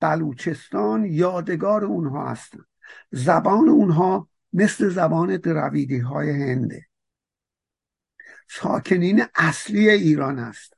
بلوچستان 0.00 1.04
یادگار 1.04 1.84
اونها 1.84 2.30
هستن. 2.30 2.64
زبان 3.10 3.68
اونها 3.68 4.28
مثل 4.52 4.88
زبان 4.88 5.36
درویدی 5.36 5.98
های 5.98 6.30
هنده. 6.30 6.86
ساکنین 8.48 9.24
اصلی 9.34 9.90
ایران 9.90 10.38
هستن. 10.38 10.76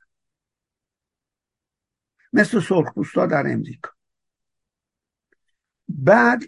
مثل 2.33 2.59
سرخپوستا 2.59 3.25
در 3.25 3.43
امریکا. 3.47 3.96
بعد 5.89 6.43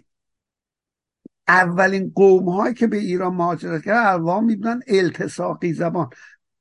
اولین 1.48 2.12
قوم 2.14 2.48
هایی 2.48 2.74
که 2.74 2.86
به 2.86 2.96
ایران 2.96 3.34
مهاجرت 3.34 3.84
کردن 3.84 4.06
ایلامی 4.06 4.44
بودن 4.44 4.80
التصاقی 4.86 5.72
زبان. 5.72 6.10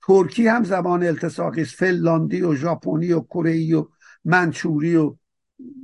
ترکی 0.02 0.48
هم 0.48 0.64
زبان 0.64 1.04
التصاقی 1.04 1.62
است. 1.62 1.76
فنلاندی 1.76 2.42
و 2.42 2.56
ژاپنی 2.56 3.12
و 3.12 3.20
کره 3.20 3.76
و 3.76 3.86
منچوری 4.26 4.96
و 4.96 5.16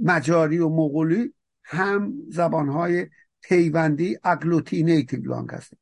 مجاری 0.03 0.57
و 0.57 0.69
مغولی 0.69 1.33
هم 1.63 2.13
زبانهای 2.29 3.07
پیوندی 3.41 4.17
agglutinative 4.23 5.23
language 5.23 5.49
هست 5.51 5.73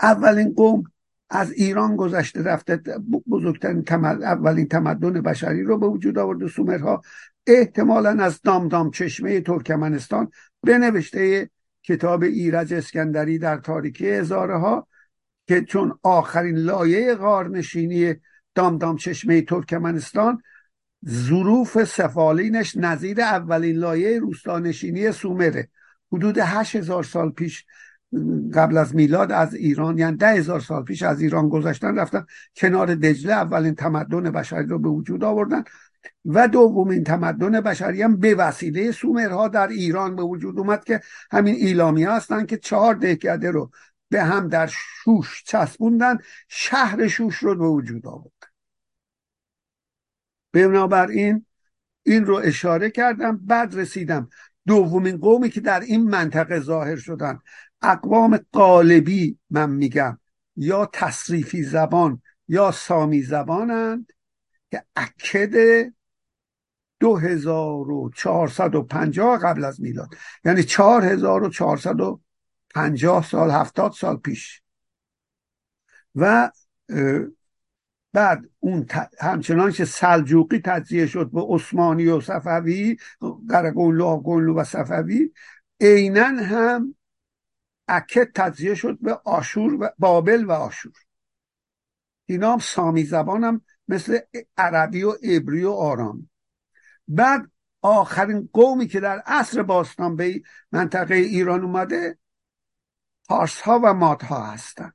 اولین 0.00 0.54
قوم 0.54 0.84
از 1.30 1.52
ایران 1.52 1.96
گذشته 1.96 2.42
رفته 2.42 2.80
بزرگترین 3.30 3.84
اولین 3.90 4.68
تمدن 4.68 5.12
بشری 5.12 5.62
رو 5.62 5.78
به 5.78 5.86
وجود 5.86 6.18
آورد 6.18 6.46
سومرها 6.46 7.02
احتمالا 7.46 8.24
از 8.24 8.40
دامدام 8.42 8.90
چشمه 8.90 9.40
ترکمنستان 9.40 10.30
به 10.62 10.78
نوشته 10.78 11.50
کتاب 11.82 12.22
ایرج 12.22 12.74
اسکندری 12.74 13.38
در 13.38 13.56
تاریکی 13.56 14.10
هزاره 14.10 14.58
ها 14.58 14.86
که 15.48 15.60
چون 15.60 15.98
آخرین 16.02 16.56
لایه 16.56 17.14
غارنشینی 17.14 18.14
دامدام 18.54 18.96
چشمه 18.96 19.42
ترکمنستان 19.42 20.42
ظروف 21.08 21.84
سفالینش 21.84 22.76
نظیر 22.76 23.20
اولین 23.20 23.76
لایه 23.76 24.18
روستانشینی 24.18 25.12
سومره. 25.12 25.68
حدود 26.12 26.38
هشت 26.38 26.76
هزار 26.76 27.04
سال 27.04 27.30
پیش 27.30 27.66
قبل 28.54 28.76
از 28.76 28.94
میلاد 28.94 29.32
از 29.32 29.54
ایران 29.54 29.98
یعنی 29.98 30.16
ده 30.16 30.28
هزار 30.28 30.60
سال 30.60 30.84
پیش 30.84 31.02
از 31.02 31.20
ایران 31.20 31.48
گذاشتن 31.48 31.98
رفتن 31.98 32.26
کنار 32.56 32.94
دجله 32.94 33.32
اولین 33.32 33.74
تمدن 33.74 34.30
بشری 34.30 34.66
رو 34.66 34.78
به 34.78 34.88
وجود 34.88 35.24
آوردن. 35.24 35.64
و 36.24 36.48
دومین 36.48 37.04
تمدن 37.04 37.60
بشری 37.60 38.02
هم 38.02 38.16
به 38.16 38.34
وسیله 38.34 38.92
سومرها 38.92 39.48
در 39.48 39.68
ایران 39.68 40.16
به 40.16 40.22
وجود 40.22 40.58
اومد 40.58 40.84
که 40.84 41.00
همین 41.30 41.54
ایلامی 41.54 42.04
هستن 42.04 42.46
که 42.46 42.56
چهار 42.56 42.94
دهکده 42.94 43.50
رو 43.50 43.70
به 44.08 44.22
هم 44.22 44.48
در 44.48 44.66
شوش 44.66 45.42
چسبوندن 45.46 46.18
شهر 46.48 47.08
شوش 47.08 47.36
رو 47.36 47.54
به 47.54 47.66
وجود 47.66 48.06
آورد 48.06 48.52
بنابراین 50.52 51.46
این 52.02 52.26
رو 52.26 52.34
اشاره 52.34 52.90
کردم 52.90 53.36
بعد 53.36 53.74
رسیدم 53.74 54.28
دومین 54.66 55.16
قومی 55.16 55.50
که 55.50 55.60
در 55.60 55.80
این 55.80 56.10
منطقه 56.10 56.60
ظاهر 56.60 56.96
شدن. 56.96 57.40
اقوام 57.82 58.40
قالبی 58.52 59.38
من 59.50 59.70
میگم 59.70 60.18
یا 60.56 60.90
تصریفی 60.92 61.62
زبان 61.62 62.22
یا 62.48 62.70
سامی 62.70 63.22
زبانند. 63.22 64.12
که 64.70 64.84
اکد 64.96 65.54
2450 67.00 69.38
قبل 69.38 69.64
از 69.64 69.80
میلاد. 69.80 70.14
یعنی 70.44 70.62
4450 70.62 73.24
سال 73.24 73.50
70 73.50 73.92
سال 73.92 74.16
پیش. 74.16 74.62
و 76.14 76.50
بعد 78.12 78.50
اون 78.58 78.86
همچنان 79.20 79.72
که 79.72 79.84
سلجوقی 79.84 80.60
تجزیه 80.64 81.06
شد 81.06 81.30
به 81.30 81.40
عثمانی 81.48 82.06
و 82.06 82.20
صفوی 82.20 82.96
قرقونلو 83.48 84.04
آقونلو 84.04 84.54
و 84.54 84.64
صفوی 84.64 85.32
عینا 85.80 86.24
هم 86.24 86.94
اکد 87.88 88.32
تجزیه 88.34 88.74
شد 88.74 88.98
به 89.00 89.20
آشور 89.24 89.74
و 89.74 89.90
بابل 89.98 90.44
و 90.44 90.52
آشور. 90.52 90.92
اینا 92.26 92.52
هم 92.52 92.58
سامی 92.58 93.04
زبان 93.04 93.44
هم 93.44 93.60
مثل 93.90 94.18
عربی 94.56 95.02
و 95.02 95.10
عبری 95.10 95.64
و 95.64 95.70
آرام. 95.70 96.30
بعد 97.08 97.50
آخرین 97.82 98.48
قومی 98.52 98.86
که 98.86 99.00
در 99.00 99.22
عصر 99.26 99.62
باستان 99.62 100.16
به 100.16 100.42
منطقه 100.72 101.14
ایران 101.14 101.64
اومده 101.64 102.18
پارس 103.28 103.60
ها 103.60 103.80
و 103.84 103.94
مات 103.94 104.24
ها 104.24 104.46
هستن 104.46 104.92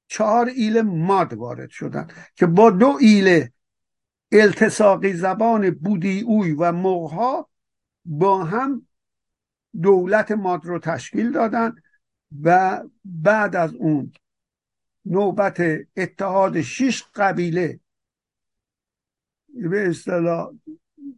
چهار 0.07 0.45
ایل 0.45 0.81
ماد 0.81 1.33
وارد 1.33 1.69
شدن 1.69 2.07
که 2.35 2.45
با 2.45 2.69
دو 2.69 2.97
ایله 2.99 3.53
التساقی 4.31 5.13
زبان 5.13 5.69
بودی 5.69 6.21
اوی 6.21 6.51
و 6.51 6.71
مغها 6.71 7.49
با 8.05 8.43
هم 8.43 8.87
دولت 9.81 10.31
ماد 10.31 10.65
رو 10.65 10.79
تشکیل 10.79 11.31
دادن 11.31 11.75
و 12.43 12.81
بعد 13.05 13.55
از 13.55 13.73
اون 13.73 14.13
نوبت 15.05 15.61
اتحاد 15.97 16.61
شش 16.61 17.03
قبیله 17.15 17.79
به 19.53 19.89
اصطلاح 19.89 20.51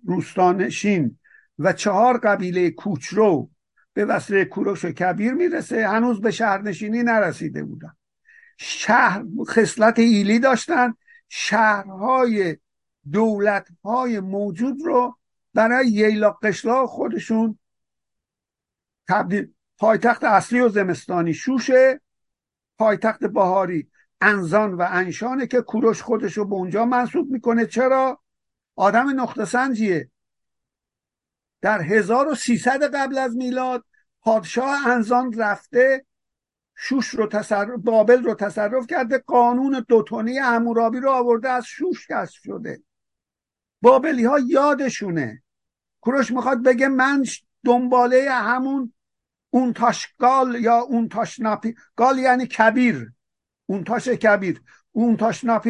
روستانشین 0.06 1.20
و 1.60 1.74
چهار 1.74 2.18
قبیله 2.18 2.72
کوچرو 2.72 3.51
به 3.94 4.06
وسیله 4.06 4.46
کوروش 4.46 4.86
کبیر 4.86 5.34
می‌رسه. 5.34 5.88
هنوز 5.88 6.22
به 6.22 6.32
شهرنشینی 6.32 7.04
نرسیده 7.04 7.64
بودن. 7.64 7.96
شهر 8.58 9.24
خصلت 9.48 10.00
ایلی 10.00 10.40
داشتن. 10.40 10.94
شهرهای 11.30 12.58
دولتهای 13.12 14.20
موجود 14.20 14.82
رو 14.86 15.18
برای 15.54 15.88
ییلا 15.88 16.32
قشلا 16.32 16.88
خودشون 16.88 17.60
تبدیل 19.08 19.54
پایتخت 19.78 20.24
اصلی 20.24 20.60
و 20.60 20.70
زمستانی 20.70 21.34
شوشه 21.34 22.02
پایتخت 22.78 23.26
بهاری 23.26 23.90
انزان 24.22 24.74
و 24.74 24.88
انشانه 24.90 25.48
که 25.48 25.62
کوروش 25.62 26.02
خودش 26.02 26.38
رو 26.38 26.46
به 26.46 26.56
اونجا 26.56 26.86
منصوب 26.86 27.32
می‌کنه. 27.32 27.66
چرا؟ 27.66 28.22
آدم 28.76 29.22
نقطه 29.22 29.46
سنجیه 29.46 30.11
در 31.62 31.82
1300 31.82 32.96
قبل 32.96 33.18
از 33.18 33.36
میلاد 33.36 33.86
پادشاه 34.22 34.88
انزان 34.88 35.34
رفته 35.34 36.06
شوش 36.76 37.10
رو 37.10 37.28
تصرف 37.28 37.80
بابل 37.80 38.24
رو 38.24 38.34
تصرف 38.34 38.88
کرده 38.88 39.18
قانون 39.18 39.86
دوتونی 39.88 40.40
امورابی 40.40 41.00
رو 41.00 41.10
آورده 41.10 41.50
از 41.50 41.66
شوش 41.66 42.08
کشف 42.08 42.44
شده. 42.44 42.84
بابلی 43.82 44.26
ها 44.26 44.40
یادشونه. 44.40 45.44
کوروش 46.02 46.32
می‌خواد 46.32 46.64
بگه 46.64 46.88
من 46.88 47.26
دنباله 47.66 48.32
همون 48.32 48.94
اون 49.50 49.74
گال 50.18 50.56
یا 50.56 50.78
اون 50.78 51.10
تاش 51.10 51.40
ناپیر 51.40 51.76
گال 51.96 52.20
یعنی 52.20 52.48
کبیر. 52.48 53.14
اون 53.66 53.84
تاش 53.84 54.08
کبیر. 54.08 54.62
اون 54.92 55.18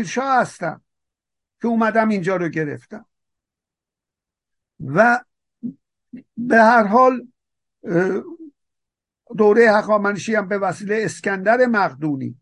شاه 0.05 0.41
هستم 0.41 0.81
که 1.61 1.67
اومدم 1.67 2.09
اینجا 2.09 2.35
رو 2.35 2.49
گرفتم. 2.49 3.05
و 4.79 5.19
به 6.37 6.57
هر 6.57 6.83
حال 6.83 7.27
دوره 9.37 9.71
حقامنشی 9.71 10.35
هم 10.35 10.47
به 10.47 10.57
وسیله 10.57 11.01
اسکندر 11.01 11.65
مقدونی 11.65 12.35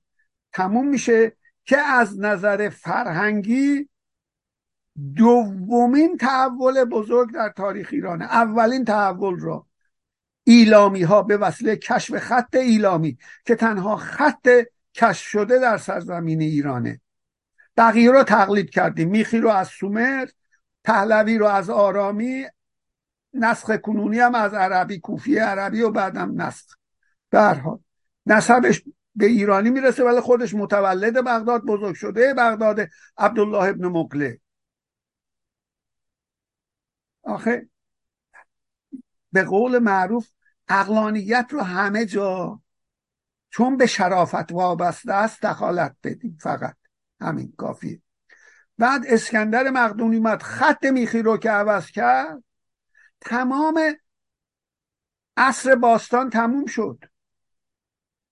تموم 0.54 0.88
میشه 0.88 1.38
که 1.64 1.78
از 1.78 2.20
نظر 2.20 2.70
فرهنگی 2.70 3.90
دومین 5.16 6.18
تحول 6.18 6.84
بزرگ 6.84 7.34
در 7.34 7.50
تاریخ 7.50 7.90
ایرانه. 7.92 8.26
اولین 8.26 8.86
تحول 8.86 9.40
را 9.40 9.66
ایلامی 10.44 11.04
ها 11.04 11.22
به 11.22 11.38
وسیله 11.38 11.76
کشف 11.76 12.18
خط 12.18 12.56
ایلامی 12.56 13.18
که 13.46 13.56
تنها 13.56 13.96
خط 13.96 14.50
کشف 14.94 15.28
شده 15.28 15.60
در 15.60 15.78
سرزمین 15.78 16.42
ایرانه. 16.42 17.02
بقیه 17.78 18.12
رو 18.12 18.24
تقلید 18.24 18.70
کردیم. 18.70 19.10
میخی 19.10 19.38
رو 19.38 19.50
از 19.50 19.68
سومر 19.68 20.28
پهلوی 20.84 21.38
رو 21.38 21.46
از 21.46 21.70
آرامی 21.70 22.46
نسخ 23.34 23.78
کنونی 23.78 24.20
هم 24.20 24.36
از 24.36 24.54
عربی 24.54 25.00
کوفی 25.00 25.38
عربی 25.38 25.82
و 25.82 25.90
بعدم 25.90 26.42
نسخ. 26.42 26.78
در 27.32 27.54
حال 27.54 27.80
نسبش 28.26 28.84
به 29.16 29.26
ایرانی 29.26 29.70
می‌رسه 29.70 30.04
ولی 30.04 30.20
خودش 30.20 30.54
متولد 30.54 31.26
بغداد 31.26 31.62
بزرگ 31.62 31.96
شده 31.96 32.34
بغداد 32.34 32.90
عبدالله 33.18 33.64
ابن 33.64 33.86
مقله. 33.86 34.40
آخه 37.24 37.70
به 39.32 39.44
قول 39.44 39.80
معروف 39.80 40.30
اقلانیت 40.68 41.48
رو 41.52 41.62
همه 41.62 42.06
جا 42.06 42.62
چون 43.50 43.78
به 43.78 43.86
شرافت 43.86 44.52
وابسته 44.52 45.14
است 45.14 45.42
دخالت 45.42 45.96
بدیم. 46.04 46.38
فقط 46.42 46.76
همین 47.22 47.54
کافیه. 47.58 48.02
بعد 48.78 49.02
اسکندر 49.08 49.70
مقدونی 49.70 50.18
اومد 50.18 50.42
خط 50.42 50.86
میخی 50.86 51.22
رو 51.22 51.38
که 51.38 51.52
عوض 51.52 51.92
کرد 51.92 52.44
تمام 53.22 53.82
عصر 55.38 55.76
باستان 55.76 56.30
تموم 56.30 56.66
شد. 56.66 57.04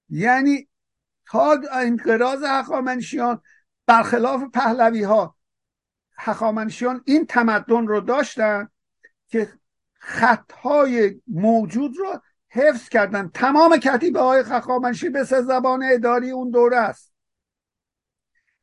یعنی 0.10 0.67
تا 1.26 1.62
انقراض 1.71 2.43
هخامنشیان 2.43 3.41
برخلاف 3.86 4.41
پهلوی 4.54 5.04
ها 5.04 5.36
هخامنشیان 6.17 7.04
این 7.06 7.26
تمدن 7.26 7.88
رو 7.88 8.02
داشتن 8.02 8.69
که 9.28 9.54
خطهای 9.93 11.21
موجود 11.28 11.97
رو 11.97 12.21
حفظ 12.50 12.89
کردن. 12.89 13.30
تمام 13.34 13.78
کتیبه 13.78 14.21
های 14.21 14.43
هخامنشی 14.47 15.10
به 15.10 15.23
سه 15.23 15.41
زبان 15.41 15.84
اداری 15.84 16.32
اون 16.32 16.50
دوره 16.50 16.78
است. 16.78 17.13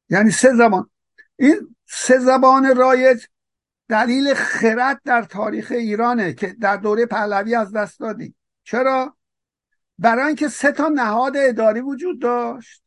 یعنی 0.08 0.30
سه 0.30 0.54
زمان. 0.54 0.90
این 1.36 1.76
سه 1.86 2.18
زبان 2.18 2.76
رایج 2.76 3.26
دلیل 3.88 4.34
خرد 4.34 5.00
در 5.04 5.22
تاریخ 5.22 5.72
ایرانه 5.72 6.32
که 6.32 6.56
در 6.60 6.76
دوره 6.76 7.06
پهلوی 7.06 7.54
از 7.54 7.72
دست 7.72 8.00
دادیم. 8.00 8.34
چرا؟ 8.64 9.16
برای 9.98 10.26
اینکه 10.26 10.48
سه 10.48 10.72
تا 10.72 10.88
نهاد 10.88 11.36
اداری 11.36 11.80
وجود 11.80 12.22
داشت. 12.22 12.81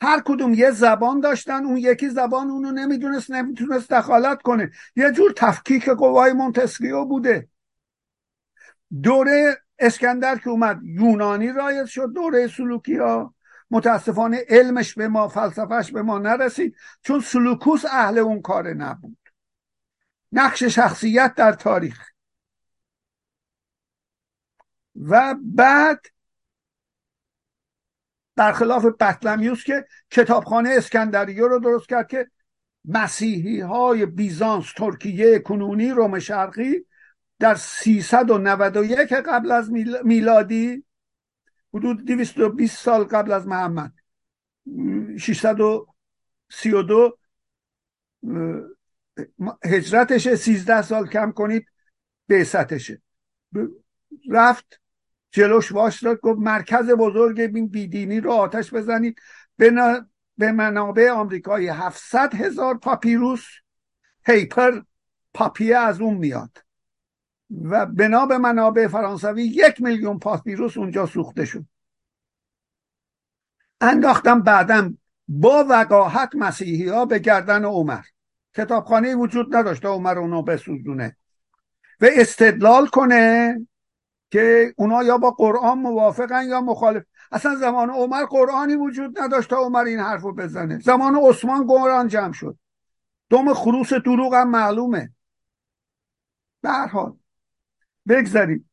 هر 0.00 0.22
کدوم 0.24 0.54
یه 0.54 0.70
زبان 0.70 1.20
داشتن 1.20 1.64
اون 1.64 1.76
یکی 1.76 2.08
زبان 2.08 2.50
اونو 2.50 2.70
نمی‌دونست 2.70 3.30
نمی‌تونست 3.30 3.92
دخالت 3.92 4.42
کنه. 4.42 4.70
یه 4.96 5.10
جور 5.10 5.32
تفکیک 5.36 5.88
قوای 5.88 6.32
مونتسکیو 6.32 7.04
بوده. 7.04 7.48
دوره 9.02 9.62
اسکندر 9.78 10.38
که 10.38 10.50
اومد 10.50 10.80
یونانی 10.84 11.52
رایج 11.52 11.86
شد 11.86 12.12
دوره 12.12 12.48
سلوکی 12.48 12.96
ها 12.96 13.34
متاسفانه 13.70 14.44
علمش 14.48 14.94
به 14.94 15.08
ما 15.08 15.28
فلسفهش 15.28 15.92
به 15.92 16.02
ما 16.02 16.18
نرسید 16.18 16.76
چون 17.02 17.20
سلوکوس 17.20 17.84
اهل 17.84 18.18
اون 18.18 18.42
کار 18.42 18.72
نبود. 18.72 19.18
نقش 20.32 20.62
شخصیت 20.62 21.34
در 21.34 21.52
تاریخ. 21.52 22.10
و 24.96 25.36
بعد 25.42 26.06
برخلاف 28.40 28.84
بطلمیوس 28.84 29.64
که 29.64 29.86
کتابخانه 30.10 30.70
اسکندریه 30.70 31.42
رو 31.42 31.58
درست 31.58 31.88
کرد 31.88 32.08
که 32.08 32.30
مسیحی 32.84 33.60
های 33.60 34.06
بیزانس 34.06 34.72
ترکیه 34.72 35.38
کنونی 35.38 35.90
روم 35.90 36.18
شرقی 36.18 36.86
در 37.38 37.54
391 37.54 39.12
قبل 39.12 39.50
از 39.50 39.70
میلادی 40.04 40.84
حدود 41.74 42.04
220 42.04 42.78
سال 42.78 43.04
قبل 43.04 43.32
از 43.32 43.46
محمد 43.46 43.92
632 45.18 47.18
هجرتشه 49.64 50.36
13 50.36 50.82
سال 50.82 51.08
کم 51.08 51.32
کنید 51.32 51.66
بعثتشه. 52.28 53.02
رفت 54.30 54.79
جلوش 55.30 55.72
واش 55.72 56.02
داد 56.02 56.20
گفت 56.20 56.38
مرکز 56.40 56.90
بزرگ 56.90 57.40
این 57.40 57.68
بیدینی 57.68 58.20
رو 58.20 58.32
آتش 58.32 58.74
بزنید. 58.74 59.20
به 60.36 60.52
منابع 60.52 61.10
آمریکایی 61.10 61.68
700 61.68 62.34
هزار 62.34 62.78
پاپیروس 62.78 63.44
پیپر 64.24 64.80
پاپیه 65.34 65.76
از 65.76 66.00
اون 66.00 66.14
میاد. 66.14 66.58
و 67.64 67.86
بنا 67.86 68.26
به 68.26 68.38
منابع 68.38 68.86
فرانسوی 68.86 69.42
یک 69.42 69.82
میلیون 69.82 70.18
پاپیروس 70.18 70.76
اونجا 70.76 71.06
سوخته 71.06 71.44
شد. 71.44 71.64
انداختم 73.80 74.42
بعدم 74.42 74.98
با 75.28 75.64
وقاحت 75.68 76.30
مسیحی 76.34 76.88
ها 76.88 77.04
به 77.04 77.18
گردن 77.18 77.64
عمر. 77.64 78.02
کتابخانه 78.54 79.14
وجود 79.14 79.56
نداشته 79.56 79.88
عمر 79.88 80.18
اونو 80.18 80.42
بسوزونه. 80.42 81.16
و 82.00 82.06
استدلال 82.12 82.86
کنه 82.86 83.54
که 84.30 84.74
اونا 84.76 85.02
یا 85.02 85.18
با 85.18 85.30
قرآن 85.30 85.78
موافقن 85.78 86.48
یا 86.48 86.60
مخالف. 86.60 87.02
اصلا 87.32 87.54
زمان 87.54 87.90
عمر 87.90 88.24
قرآنی 88.24 88.74
وجود 88.74 89.20
نداشت 89.20 89.50
تا 89.50 89.56
عمر 89.56 89.84
این 89.84 89.98
حرف 89.98 90.22
رو 90.22 90.34
بزنه. 90.34 90.78
زمان 90.78 91.16
عثمان 91.16 91.66
قرآن 91.66 92.08
جمع 92.08 92.32
شد. 92.32 92.58
دوم 93.30 93.54
خروس 93.54 93.92
دروغ 93.92 94.34
هم 94.34 94.50
معلومه. 94.50 95.12
به 96.62 96.70
بگذاریم. 98.08 98.70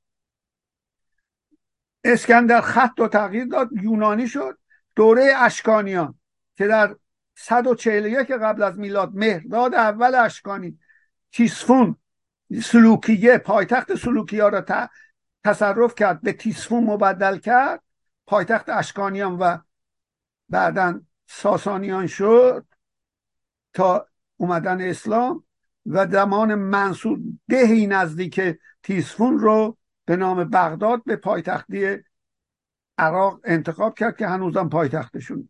اسکندر 2.03 2.61
خط 2.61 2.99
و 2.99 3.07
تغییر 3.07 3.45
داد 3.45 3.69
یونانی 3.81 4.27
شد. 4.27 4.57
دوره 4.95 5.33
اشکانیان 5.35 6.19
که 6.57 6.67
در 6.67 6.95
141 7.35 8.31
قبل 8.31 8.63
از 8.63 8.79
میلاد 8.79 9.11
مهرداد 9.15 9.73
اول 9.73 10.15
اشکانی 10.15 10.79
تیسفون 11.31 11.95
سلوکیه 12.63 13.37
پایتخت 13.37 13.95
سلوکیه 13.95 14.43
را 14.43 14.61
تصرف 15.43 15.95
کرد 15.95 16.21
به 16.21 16.33
تیسفون 16.33 16.83
مبدل 16.83 17.37
کرد. 17.37 17.83
پایتخت 18.27 18.69
اشکانیان 18.69 19.37
و 19.39 19.57
بعدا 20.49 21.01
ساسانیان 21.27 22.07
شد 22.07 22.65
تا 23.73 24.07
اومدن 24.37 24.81
اسلام 24.81 25.43
و 25.85 26.07
زمان 26.07 26.55
منصور 26.55 27.19
دهی 27.49 27.87
نزدیک 27.87 28.41
تیسفون 28.83 29.39
رو 29.39 29.77
به 30.05 30.15
نام 30.15 30.43
بغداد 30.43 31.03
به 31.03 31.15
پایتختی 31.15 31.97
عراق 32.97 33.39
انتخاب 33.43 33.97
کرد 33.97 34.17
که 34.17 34.27
هنوزم 34.27 34.69
پایتختشون. 34.69 35.49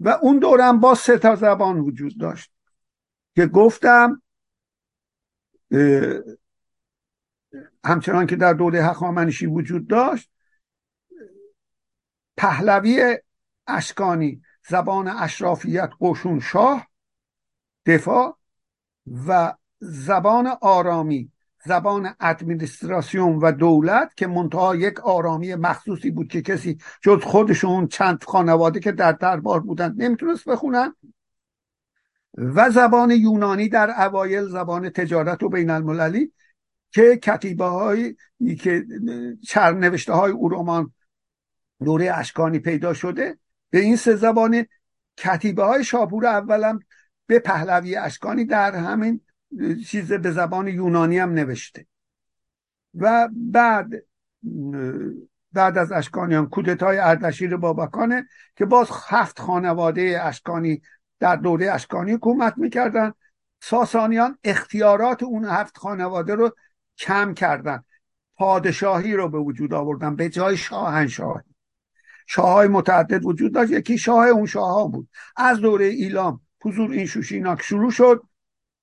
و 0.00 0.08
اون 0.08 0.38
دورم 0.38 0.80
با 0.80 0.94
سه 0.94 1.18
تا 1.18 1.36
زبان 1.36 1.78
وجود 1.78 2.18
داشت 2.18 2.52
که 3.36 3.46
گفتم 3.46 4.22
همچنان 7.84 8.26
که 8.26 8.36
در 8.36 8.52
دوره 8.52 8.84
هخامنشی 8.84 9.46
وجود 9.46 9.88
داشت 9.88 10.30
پهلوی 12.36 13.18
اشکانی 13.66 14.42
زبان 14.68 15.08
اشرافیت 15.08 15.90
قشون 16.00 16.40
شاه 16.40 16.86
دفاع 17.86 18.38
و 19.26 19.54
زبان 19.80 20.46
آرامی 20.60 21.32
زبان 21.64 22.14
ادمنستراسیون 22.20 23.36
و 23.36 23.52
دولت 23.52 24.16
که 24.16 24.26
منتها 24.26 24.76
یک 24.76 25.00
آرامی 25.00 25.54
مخصوصی 25.54 26.10
بود 26.10 26.28
که 26.28 26.42
کسی 26.42 26.78
جز 27.02 27.22
خودشون 27.22 27.86
چند 27.86 28.24
خانواده 28.24 28.80
که 28.80 28.92
در 28.92 29.12
دربار 29.12 29.60
بودن 29.60 29.94
نمی‌تونست 29.96 30.48
بخونن. 30.48 30.94
و 32.38 32.70
زبان 32.70 33.10
یونانی 33.10 33.68
در 33.68 34.06
اوایل 34.06 34.48
زبان 34.48 34.90
تجارت 34.90 35.42
و 35.42 35.48
بین 35.48 35.70
المللی 35.70 36.32
که 36.90 37.16
کتیبه 37.16 37.64
های 37.64 38.16
که 38.60 38.84
نوشته 39.74 40.12
های 40.12 40.32
اورومان 40.32 40.92
دوره 41.84 42.14
اشکانی 42.14 42.58
پیدا 42.58 42.94
شده 42.94 43.38
به 43.70 43.80
این 43.80 43.96
سه 43.96 44.16
زبان 44.16 44.66
کتیبه 45.16 45.64
های 45.64 45.84
شاپور 45.84 46.26
اولم 46.26 46.80
به 47.26 47.38
پهلوی 47.38 47.96
اشکانی 47.96 48.44
در 48.44 48.74
همین 48.74 49.20
چیز 49.86 50.12
به 50.12 50.30
زبان 50.30 50.68
یونانی 50.68 51.18
هم 51.18 51.32
نوشته. 51.32 51.86
و 52.94 53.28
بعد 53.32 53.90
بعد 55.52 55.78
از 55.78 55.92
اشکانیان 55.92 56.48
کودتای 56.48 56.98
اردشیر 56.98 57.56
بابکانه 57.56 58.26
که 58.56 58.64
باز 58.64 58.88
هفت 59.06 59.38
خانواده 59.38 60.20
اشکانی 60.22 60.82
در 61.18 61.36
دوره 61.36 61.72
اشکانی 61.72 62.12
حکومت 62.12 62.58
می‌کردن. 62.58 63.12
ساسانیان 63.60 64.38
اختیارات 64.44 65.22
اون 65.22 65.44
هفت 65.44 65.78
خانواده 65.78 66.34
رو 66.34 66.56
کم 67.00 67.34
کردن. 67.34 67.84
پادشاهی 68.36 69.12
رو 69.12 69.28
به 69.28 69.38
وجود 69.38 69.74
آوردن 69.74 70.16
به 70.16 70.28
جای 70.28 70.56
شاهنشاهی. 70.56 71.54
شاه 72.26 72.52
های 72.52 72.68
متعدد 72.68 73.24
وجود 73.24 73.54
داشت. 73.54 73.70
یکی 73.72 73.98
شاه 73.98 74.26
اون 74.26 74.46
شاه 74.46 74.68
ها 74.68 74.86
بود. 74.86 75.08
از 75.36 75.60
دوره 75.60 75.84
ایلام 75.84 76.40
حضور 76.64 76.90
این 76.90 77.06
شوشیناک 77.06 77.62
شروع 77.62 77.90
شد. 77.90 78.22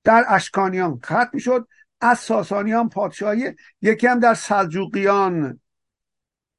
در 0.03 0.25
اشکانیان 0.27 0.99
ختم 1.05 1.37
شد. 1.37 1.67
از 2.01 2.19
ساسانیان 2.19 2.89
پادشاهی. 2.89 3.55
یکی 3.81 4.07
هم 4.07 4.19
در 4.19 4.33
سلجوقیان 4.33 5.59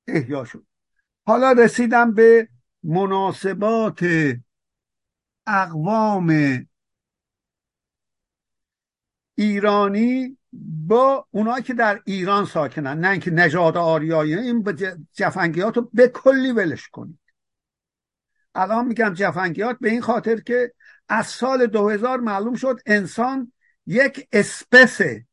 احیا 0.09 0.45
شد. 0.45 0.67
حالا 1.27 1.53
رسیدم 1.53 2.15
به 2.15 2.49
مناسبات 2.83 4.07
اقوام 5.47 6.31
ایرانی 9.35 10.39
با 10.53 11.27
اونایی 11.31 11.63
که 11.63 11.75
در 11.75 12.01
ایران 12.05 12.45
ساکنن 12.45 13.01
نه 13.01 13.11
اینکه 13.11 13.31
نژاد 13.31 13.77
آریایی 13.77 14.35
این 14.35 14.65
جفنگیات 15.13 15.77
رو 15.77 15.91
به 15.93 16.09
کلی 16.09 16.53
ولش 16.53 16.89
کنید. 16.89 17.19
الان 18.55 18.87
میگم 18.87 19.15
جفنگیات 19.15 19.79
به 19.81 19.91
این 19.91 20.01
خاطر 20.01 20.41
که 20.41 20.73
از 21.09 21.27
سال 21.27 21.67
2000 21.67 22.21
معلوم 22.21 22.55
شد 22.55 22.81
انسان 22.87 23.53
یک 23.87 24.29
اسپسه 24.33 25.27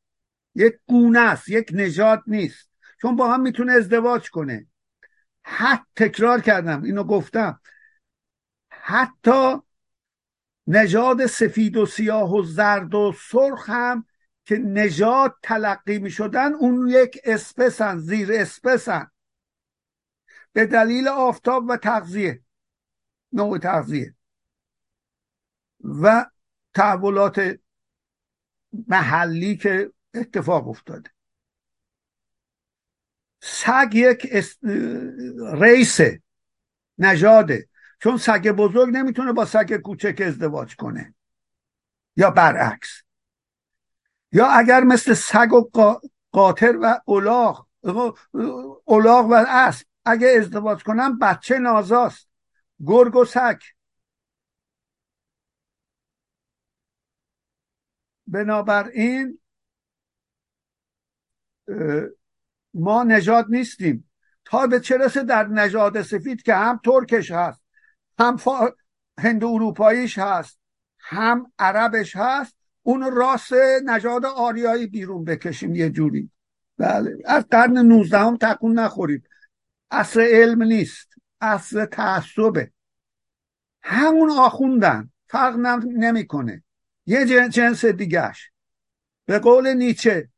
یک 0.56 0.73
گونه 0.88 1.19
است 1.19 1.49
یک 1.49 1.69
نژاد 1.73 2.23
نیست. 2.28 2.69
چون 3.01 3.15
با 3.15 3.34
هم 3.34 3.41
می‌تونه 3.41 3.73
ازدواج 3.73 4.30
کنه. 4.30 4.67
حتی 5.43 5.84
تکرار 5.95 6.41
کردم 6.41 6.84
اینو 6.84 7.04
گفتم. 7.04 7.60
حتی 8.69 9.56
نژاد 10.67 11.25
سفید 11.25 11.78
و 11.78 11.86
سیاه 11.86 12.34
و 12.34 12.43
زرد 12.43 12.95
و 12.95 13.13
سرخ 13.30 13.69
هم 13.69 14.06
که 14.45 14.55
نژاد 14.58 15.36
تلقی 15.43 15.99
می 15.99 16.12
شدن 16.12 16.53
اون 16.53 16.88
یک 16.88 17.19
اسپسن 17.23 17.97
زیر 17.97 18.29
اسپسن. 18.31 19.12
به 20.53 20.65
دلیل 20.65 21.08
آفتاب 21.08 21.65
و 21.69 21.77
تغذیه. 21.77 22.41
نوع 23.31 23.58
تغذیه. 23.58 24.15
و 26.01 26.25
تحولات 26.73 27.60
محلی 28.88 29.58
که 29.58 29.91
اتفاق 30.13 30.67
افتاده. 30.67 31.12
سگ 33.41 33.89
یک 33.93 34.27
ریسه 35.53 36.21
نژاده. 36.97 37.69
چون 37.99 38.17
سگ 38.17 38.51
بزرگ 38.51 38.95
نمی‌تونه 38.95 39.34
با 39.34 39.45
سگ 39.45 39.77
کوچک 39.77 40.21
ازدواج 40.25 40.75
کنه. 40.75 41.15
یا 42.17 42.31
برعکس. 42.31 43.05
یا 44.36 44.48
اگر 44.48 44.84
مثل 44.84 45.13
سگ 45.13 45.54
و 45.54 45.69
قاطر 46.32 46.78
و 46.82 47.02
اولاغ 47.06 47.67
اولاغ 48.86 49.26
و 49.26 49.45
اسب 49.48 49.88
اگه 50.06 50.28
ازدواج 50.38 50.84
کنن 50.84 51.19
بچه 51.19 51.60
نازاست. 51.60 52.30
گرگ 52.86 53.15
و 53.15 53.26
سگ. 53.26 53.62
بنابراین 58.28 59.39
ما 62.74 63.04
نژاد 63.04 63.45
نیستیم. 63.50 64.12
تا 64.45 64.67
به 64.67 64.80
چه 64.80 64.98
رسه 64.98 65.24
در 65.24 65.48
نژاد 65.48 66.02
سفید 66.02 66.43
که 66.43 66.56
هم 66.56 66.80
ترکش 66.84 67.32
هست 67.32 67.62
هم 68.19 68.38
هند 69.19 69.43
اروپاییش 69.43 70.17
هست 70.17 70.60
هم 71.00 71.52
عربش 71.60 72.15
هست 72.15 72.64
اون 72.88 73.15
راس 73.15 73.54
نژاد 73.86 74.26
آریایی 74.26 74.88
بیرون 74.88 75.24
بکشیم 75.24 75.76
یه 75.76 75.89
جوری. 75.89 76.30
بله. 76.78 77.17
از 77.26 77.45
قرن 77.52 77.78
19 77.78 78.19
هم 78.19 78.38
تکون 78.38 78.80
نخورید. 78.80 79.30
اصل 79.91 80.21
علم 80.21 80.63
نیست. 80.63 81.13
اصل 81.41 81.86
تعصبه. 81.86 82.71
همون 83.82 84.32
آخوندن. 84.32 85.10
فرق 85.28 85.56
نمی‌کنه. 85.86 86.63
یه 87.06 87.50
جنس 87.50 87.86
دیگهش. 87.86 88.52
به 89.26 89.39
قول 89.39 89.74
نیچه 89.74 90.30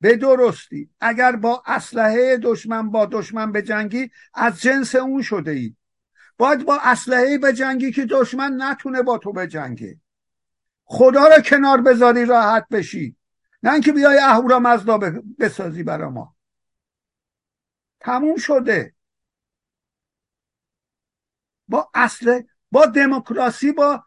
به 0.00 0.16
درستی. 0.16 0.90
اگر 1.00 1.36
با 1.36 1.62
اسلحه 1.66 2.36
دشمن 2.42 2.90
با 2.90 3.06
دشمن 3.06 3.52
به 3.52 3.62
جنگی 3.62 4.10
از 4.34 4.60
جنس 4.60 4.94
اون 4.94 5.22
شده 5.22 5.50
ای 5.50 5.74
باید 6.38 6.64
با 6.64 6.78
اسلحه 6.82 7.38
به 7.38 7.52
جنگی 7.52 7.92
که 7.92 8.06
دشمن 8.06 8.62
نتونه 8.62 9.02
با 9.02 9.18
تو 9.18 9.32
به 9.32 9.46
جنگه 9.46 10.00
خدا 10.90 11.24
رو 11.24 11.42
کنار 11.42 11.80
بذاری 11.80 12.24
راحت 12.24 12.68
بشی. 12.68 13.16
نه 13.62 13.72
اینکه 13.72 13.92
بیای 13.92 14.18
اهورا 14.18 14.58
مزدا 14.58 14.98
بسازی 15.38 15.82
برا 15.82 16.10
ما. 16.10 16.36
تموم 18.00 18.36
شده. 18.36 18.94
با 21.68 21.90
اصل 21.94 22.42
با 22.70 22.86
دموکراسی 22.86 23.72
با 23.72 24.04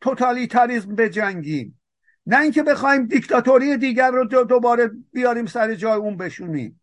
توتالیتاریزم 0.00 0.94
بجنگیم. 0.94 1.80
نه 2.26 2.40
اینکه 2.40 2.62
بخوایم 2.62 3.06
دیکتاتوری 3.06 3.76
دیگر 3.76 4.10
رو 4.10 4.24
دوباره 4.44 4.90
بیاریم 5.12 5.46
سر 5.46 5.74
جای 5.74 5.92
اون 5.98 6.16
بشونیم. 6.16 6.80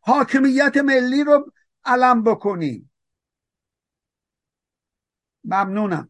حاکمیت 0.00 0.76
ملی 0.76 1.24
رو 1.24 1.52
علم 1.84 2.22
بکنیم. 2.22 2.92
ممنونم. 5.44 6.08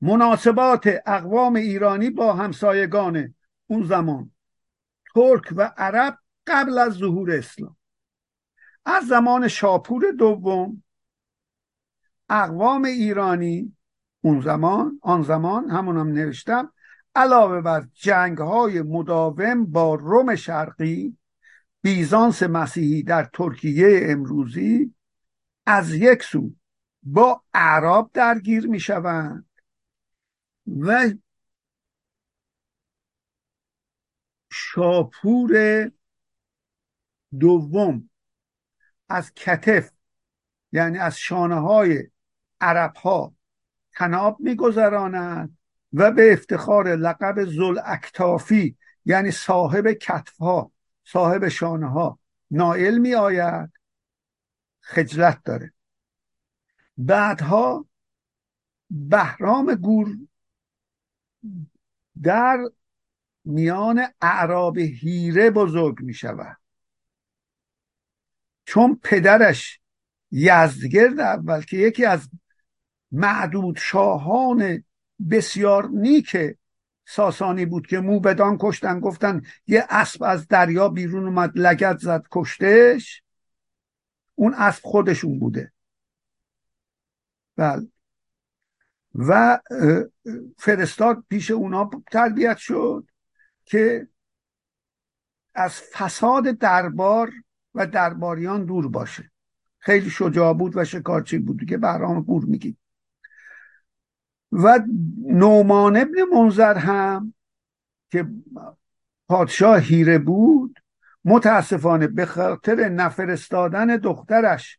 مناسبات 0.00 0.88
اقوام 1.06 1.56
ایرانی 1.56 2.10
با 2.10 2.32
همسایگان 2.32 3.34
اون 3.66 3.86
زمان 3.86 4.32
ترک 5.14 5.52
و 5.56 5.72
عرب 5.76 6.18
قبل 6.46 6.78
از 6.78 6.92
ظهور 6.92 7.30
اسلام. 7.30 7.76
از 8.84 9.06
زمان 9.06 9.48
شاپور 9.48 10.12
دوم 10.18 10.82
اقوام 12.28 12.84
ایرانی 12.84 13.76
اون 14.20 14.40
زمان 14.40 15.00
آن 15.02 15.22
زمان 15.22 15.70
همونم 15.70 16.08
هم 16.08 16.12
نوشتم 16.12 16.72
علاوه 17.14 17.60
بر 17.60 17.86
جنگ 17.94 18.38
های 18.38 18.82
مداوم 18.82 19.66
با 19.66 19.94
روم 19.94 20.34
شرقی 20.34 21.16
بیزانس 21.82 22.42
مسیحی 22.42 23.02
در 23.02 23.28
ترکیه 23.32 24.00
امروزی 24.02 24.94
از 25.66 25.94
یک 25.94 26.22
سو 26.22 26.50
با 27.02 27.42
عرب 27.54 28.10
درگیر 28.12 28.66
می 28.66 28.80
شوند 28.80 29.49
و 30.66 31.10
شاپور 34.52 35.52
دوم 37.40 38.10
از 39.08 39.34
کتف 39.34 39.90
یعنی 40.72 40.98
از 40.98 41.18
شانه 41.18 41.60
های 41.60 42.10
عرب 42.60 42.96
ها 42.96 43.34
تناب 43.92 44.40
میگذراند 44.40 45.58
و 45.92 46.10
به 46.10 46.32
افتخار 46.32 46.88
لقب 46.96 47.44
زل 47.44 47.80
اکتافی 47.84 48.76
یعنی 49.04 49.30
صاحب 49.30 49.92
کتف 49.92 50.36
ها 50.38 50.72
صاحب 51.04 51.48
شانه 51.48 51.90
ها 51.90 52.18
نائل 52.50 52.98
می 52.98 53.14
آید 53.14 53.72
خجلت 54.80 55.42
داره. 55.44 55.72
بعدها 56.96 57.86
بهرام 58.90 59.74
گور 59.74 60.08
در 62.22 62.58
میان 63.44 64.06
اعراب 64.20 64.78
هیره 64.78 65.50
بزرگ 65.50 66.00
می 66.00 66.14
شود 66.14 66.56
چون 68.64 69.00
پدرش 69.02 69.80
یزدگرد 70.30 71.20
اول 71.20 71.62
که 71.62 71.76
یکی 71.76 72.04
از 72.04 72.28
معدود 73.12 73.76
شاهان 73.76 74.84
بسیار 75.30 75.88
نیک 75.88 76.36
ساسانی 77.04 77.66
بود 77.66 77.86
که 77.86 78.00
موبدان 78.00 78.56
کشتن 78.60 79.00
گفتن 79.00 79.42
یه 79.66 79.86
اسب 79.90 80.22
از 80.22 80.48
دریا 80.48 80.88
بیرون 80.88 81.24
اومد 81.24 81.52
لگت 81.54 81.98
زد 81.98 82.24
کشتش. 82.30 83.22
اون 84.34 84.54
اسب 84.54 84.84
خودشون 84.84 85.38
بوده. 85.38 85.72
بله. 87.56 87.88
و 89.14 89.60
فرستاد 90.58 91.24
پیش 91.28 91.50
اونا 91.50 91.90
تربیت 92.10 92.56
شد 92.56 93.06
که 93.64 94.08
از 95.54 95.72
فساد 95.72 96.44
دربار 96.44 97.32
و 97.74 97.86
درباریان 97.86 98.64
دور 98.64 98.88
باشه. 98.88 99.30
خیلی 99.78 100.10
شجاع 100.10 100.54
بود 100.54 100.76
و 100.76 100.84
شکارچی 100.84 101.38
بود 101.38 101.64
که 101.68 101.76
برام 101.76 102.22
گور 102.22 102.44
میگی. 102.44 102.76
و 104.52 104.80
نومان 105.26 105.96
ابن 105.96 106.22
منظر 106.32 106.74
هم 106.74 107.34
که 108.10 108.26
پادشاه 109.28 109.78
هیره 109.78 110.18
بود 110.18 110.80
متاسفانه 111.24 112.06
به 112.06 112.26
خاطر 112.26 112.88
نفرستادن 112.88 113.86
دخترش 113.86 114.78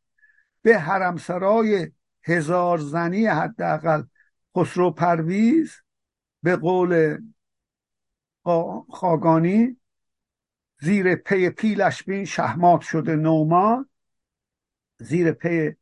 به 0.61 0.79
حرمسرای 0.79 1.91
هزار 2.23 2.77
زنی 2.77 3.25
حداقل 3.25 4.03
خسرو 4.57 4.91
پرویز 4.91 5.75
به 6.43 6.55
قول 6.55 7.17
خاگانی 8.89 9.77
زیر 10.81 11.15
پی 11.15 11.49
پیلش 11.49 12.03
بین 12.03 12.25
شهمات 12.25 12.81
شده 12.81 13.15
نومان 13.15 13.89
زیر 14.99 15.31
پی 15.31 15.75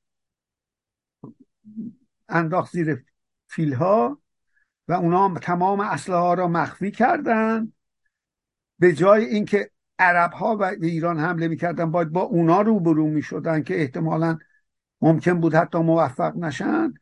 انداخت 2.29 2.71
زیر 2.73 3.05
فیلها 3.47 4.21
و 4.87 4.93
اونا 4.93 5.39
تمام 5.39 5.79
اسلحه 5.79 6.19
ها 6.19 6.33
را 6.33 6.47
مخفی 6.47 6.91
کردند 6.91 7.73
به 8.79 8.93
جای 8.93 9.25
اینکه 9.25 9.71
عرب 9.99 10.33
ها 10.33 10.57
و 10.57 10.63
ایران 10.63 11.19
حمله 11.19 11.47
می‌کردن 11.47 11.91
باید 11.91 12.09
با 12.09 12.21
اونا 12.21 12.61
روبرو 12.61 13.07
می‌شدن 13.07 13.63
که 13.63 13.81
احتمالا 13.81 14.37
ممکن 15.01 15.41
بود 15.41 15.55
حتی 15.55 15.77
موفق 15.77 16.37
نشند 16.37 16.99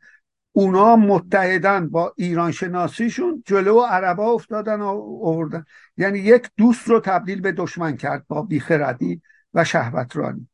اونا 0.51 0.95
متحدن 0.95 1.89
با 1.89 2.13
ایران 2.17 2.51
شناسیشون 2.51 3.43
جلو 3.45 3.79
عربا 3.79 4.31
افتادن 4.31 4.81
و 4.81 4.88
آوردن. 5.23 5.65
یعنی 5.97 6.19
یک 6.19 6.49
دوست 6.57 6.88
رو 6.88 6.99
تبدیل 6.99 7.41
به 7.41 7.51
دشمن 7.51 7.97
کرد 7.97 8.27
با 8.27 8.41
بیخردی 8.41 9.21
و 9.53 9.63
شهوترانی. 9.63 10.49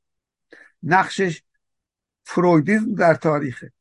نقشش 0.83 1.43
فرویدیزم 2.23 2.95
در 2.95 3.13
تاریخه. 3.13 3.71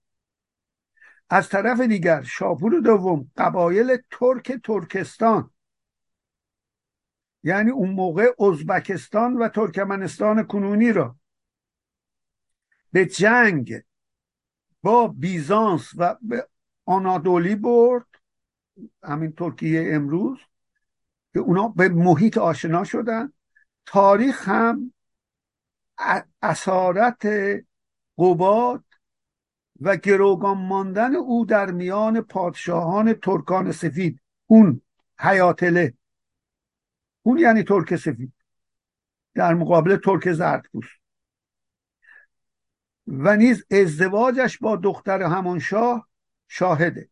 از 1.31 1.49
طرف 1.49 1.81
دیگر 1.81 2.23
شاپور 2.23 2.81
دوم 2.81 3.31
قبایل 3.37 3.97
ترک 4.11 4.53
ترکستان. 4.53 5.51
یعنی 7.43 7.71
اون 7.71 7.91
موقع 7.91 8.35
ازبکستان 8.39 9.37
و 9.37 9.49
ترکمنستان 9.49 10.43
کنونی 10.43 10.93
را. 10.93 11.17
به 12.93 13.07
جنگ 13.07 13.83
با 14.83 15.09
بیزانس 15.09 15.91
و 15.97 16.17
به 16.23 16.49
آنادولی 16.87 17.55
برد 17.55 18.07
همین 19.03 19.33
ترکیه 19.33 19.95
امروز 19.95 20.39
که 21.33 21.41
اونا 21.41 21.69
به 21.69 21.89
محیط 21.89 22.39
آشنا 22.39 22.85
شدن. 22.85 23.33
تاریخ 23.87 24.49
هم 24.49 24.93
اسارت 26.43 27.27
قباد 28.19 28.85
و 29.81 29.97
گروگان 29.97 30.59
ماندن 30.59 31.17
او 31.17 31.47
در 31.47 31.71
میان 31.71 32.21
پادشاهان 32.21 33.13
ترکان 33.13 33.73
سفید 33.73 34.21
اون 34.47 34.81
حیاتله 35.19 35.95
اون 37.23 37.39
یعنی 37.39 37.63
ترک 37.63 37.97
سفید. 37.97 38.33
در 39.35 39.55
مقابل 39.55 39.97
ترک 39.97 40.33
زردپوست. 40.33 41.02
و 43.07 43.37
نیز 43.37 43.65
ازدواجش 43.71 44.59
با 44.59 44.77
دختر 44.77 45.23
همان 45.23 45.59
شاه 45.59 46.09
شاهده. 46.49 47.09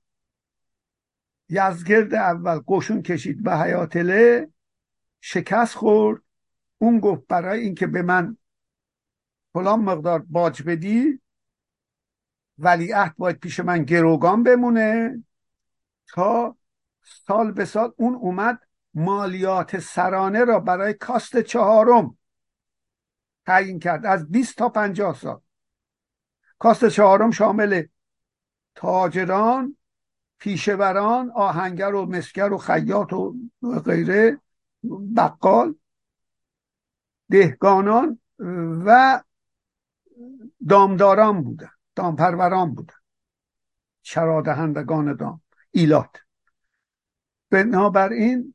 یزگرد 1.49 2.15
اول 2.15 2.61
قشون 2.69 3.03
کشید 3.03 3.43
به 3.43 3.57
حیاتله 3.57 4.49
شکست 5.21 5.75
خورد. 5.75 6.23
اون 6.79 7.01
گفت 7.01 7.27
برای 7.27 7.61
اینکه 7.61 7.87
به 7.87 8.03
من 8.03 8.37
فلان 9.53 9.81
مقدار 9.81 10.19
باج 10.19 10.63
بدی 10.63 11.21
ولیعهد 12.59 13.15
باید 13.17 13.37
پیش 13.37 13.61
من 13.61 13.85
گروگان 13.85 14.43
بمونه. 14.43 15.25
تا 16.09 16.57
سال 17.03 17.53
به 17.53 17.65
سال 17.65 17.93
اون 17.97 18.15
اومد 18.15 18.61
مالیات 18.95 19.79
سرانه 19.79 20.45
را 20.45 20.61
برای 20.61 20.95
کاست 20.95 21.41
چهارم 21.41 22.19
تعیین 23.47 23.79
کرد. 23.79 24.07
از 24.07 24.31
20 24.31 24.57
تا 24.57 24.69
50 24.69 25.15
سال. 25.15 25.41
کاست 26.61 26.89
چهارم 26.89 27.31
شامل 27.31 27.85
تاجران 28.75 29.77
پیشوران 30.39 31.31
آهنگر 31.31 31.95
و 31.95 32.07
مسگر 32.07 32.53
و 32.53 32.59
خیاط 32.59 33.13
و 33.13 33.35
غیره 33.85 34.41
بقال 35.17 35.75
دهگانان 37.31 38.19
و 38.85 39.23
دامداران 40.69 41.43
بودن 41.43 41.71
دامپروران 41.95 42.75
بودن. 42.75 42.95
شرادهندگان 44.03 45.17
دام 45.17 45.43
ایلات. 45.71 46.17
بنابراین 47.51 48.55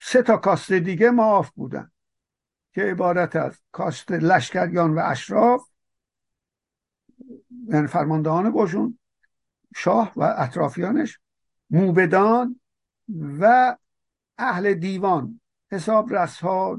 سه 0.00 0.22
تا 0.22 0.36
کاست 0.36 0.72
دیگه 0.72 1.10
معاف 1.10 1.50
بودن 1.50 1.90
که 2.74 2.82
عبارت 2.82 3.36
از 3.36 3.60
کاست 3.72 4.12
لشکریان 4.12 4.94
و 4.94 5.02
اشراف 5.04 5.71
یعنی 7.68 7.86
فرماندهان 7.86 8.50
باشون 8.50 8.98
شاه 9.76 10.12
و 10.16 10.34
اطرافیانش 10.38 11.18
موبدان 11.70 12.60
و 13.40 13.76
اهل 14.38 14.74
دیوان 14.74 15.40
حساب 15.70 16.14
رسها 16.14 16.78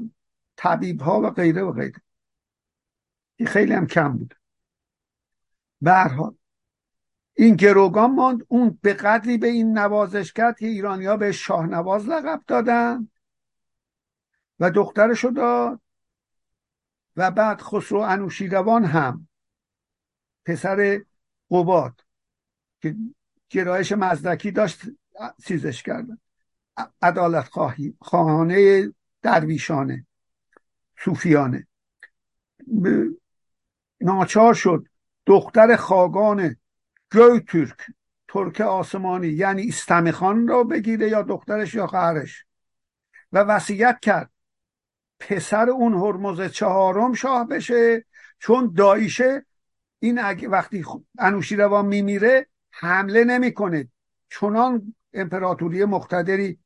طبیب 0.56 1.00
ها 1.00 1.20
و 1.20 1.30
غیره 1.30 1.62
و 1.62 1.72
غیره. 1.72 2.00
این 3.36 3.48
خیلی 3.48 3.72
هم 3.72 3.86
کم 3.86 4.16
بود. 4.18 4.34
به 5.80 6.10
این 7.34 7.56
گروگان 7.56 8.14
ماند 8.14 8.44
اون 8.48 8.78
به 8.82 8.94
قدری 8.94 9.38
به 9.38 9.46
این 9.46 9.78
نوازش 9.78 10.32
کرد 10.32 10.58
که 10.58 10.66
ایرانی 10.66 11.06
ها 11.06 11.16
به 11.16 11.32
شاه 11.32 11.66
نواز 11.66 12.08
لقب 12.08 12.42
دادن 12.46 13.08
و 14.60 14.70
دخترشو 14.70 15.28
داد 15.28 15.80
و 17.16 17.30
بعد 17.30 17.60
خسرو 17.60 17.98
انوشیروان 17.98 18.84
هم 18.84 19.28
پسر 20.44 21.04
قباد 21.50 22.00
که 22.80 22.96
گرایش 23.50 23.92
مزدکی 23.92 24.50
داشت 24.50 24.80
چیزش 25.46 25.82
کردن 25.82 26.18
عدالت 27.02 27.48
خواهی 27.48 27.96
خواهانه 28.00 28.92
درویشانه 29.22 30.06
صوفیانه. 30.98 31.66
ناچار 34.00 34.54
شد 34.54 34.88
دختر 35.26 35.76
خاگان 35.76 36.56
گوی 37.12 37.40
ترک 37.40 37.76
ترک 38.28 38.60
آسمانی 38.60 39.26
یعنی 39.28 39.68
استمی 39.68 40.12
خان 40.12 40.48
را 40.48 40.64
بگیره 40.64 41.08
یا 41.08 41.22
دخترش 41.22 41.74
یا 41.74 41.86
خواهرش. 41.86 42.44
و 43.32 43.38
وصیت 43.38 43.98
کرد 44.02 44.30
پسر 45.20 45.70
اون 45.70 45.94
هرمز 45.94 46.40
چهارم 46.40 47.12
شاه 47.12 47.48
بشه 47.48 48.04
چون 48.38 48.74
دایشه 48.76 49.46
این 50.04 50.18
اگه 50.18 50.48
وقتی 50.48 50.84
انوشیروان 51.18 51.86
میمیره 51.86 52.46
حمله 52.70 53.24
نمی‌کنه. 53.24 53.88
چنان 54.30 54.94
امپراتوری 55.12 55.84
مقتدری 55.84 56.58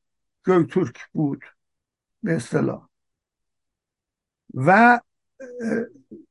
ترک 0.47 1.07
بود 1.13 1.45
به 2.23 2.37
اصطلاح. 2.37 2.89
و 4.55 5.01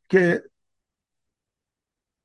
که 0.10 0.44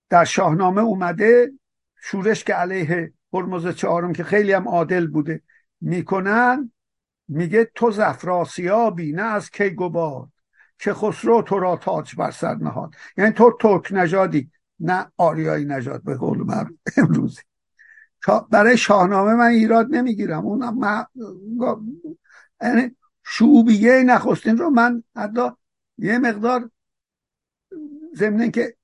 در 0.09 0.25
شاهنامه 0.25 0.83
اومده 0.83 1.53
شورش 2.01 2.45
که 2.45 2.55
علیه 2.55 3.13
هرمز 3.33 3.69
چهارم 3.69 4.13
که 4.13 4.25
خیلی 4.25 4.53
هم 4.53 4.69
عادل 4.69 5.07
بوده 5.07 5.43
می‌کنن 5.81 6.73
میگه 7.29 7.71
تو 7.75 7.91
زفراسیابی 7.91 9.13
نه 9.13 9.23
از 9.23 9.51
کی 9.51 9.71
گباد 9.71 10.29
که 10.79 10.95
خسرو 10.95 11.43
تو 11.43 11.59
را 11.59 11.77
تاج 11.77 12.17
بر 12.17 12.31
سر 12.31 12.55
نهاد. 12.55 12.95
یعنی 13.17 13.33
تو 13.33 13.57
ترک 13.61 13.89
نژادی. 13.91 14.51
نه 14.83 15.13
آریایی 15.17 15.65
نژاد 15.65 16.03
به 16.03 16.17
قول 16.17 16.39
من 16.39 16.79
امروزی 16.97 17.43
برای 18.51 18.77
شاهنامه 18.77 19.35
من 19.35 19.47
ایراد 19.47 19.87
نمی‌گیرم. 19.91 20.47
اون 20.47 20.69
من... 20.69 21.05
یعنی 22.63 22.97
شعوبیه 23.25 24.03
نخستین 24.03 24.59
رو 24.59 24.71
من 24.71 25.03
حتی 25.17 25.51
یه 25.99 26.19
مقدار 26.19 26.71
ضمن 28.17 28.51
که 28.51 28.77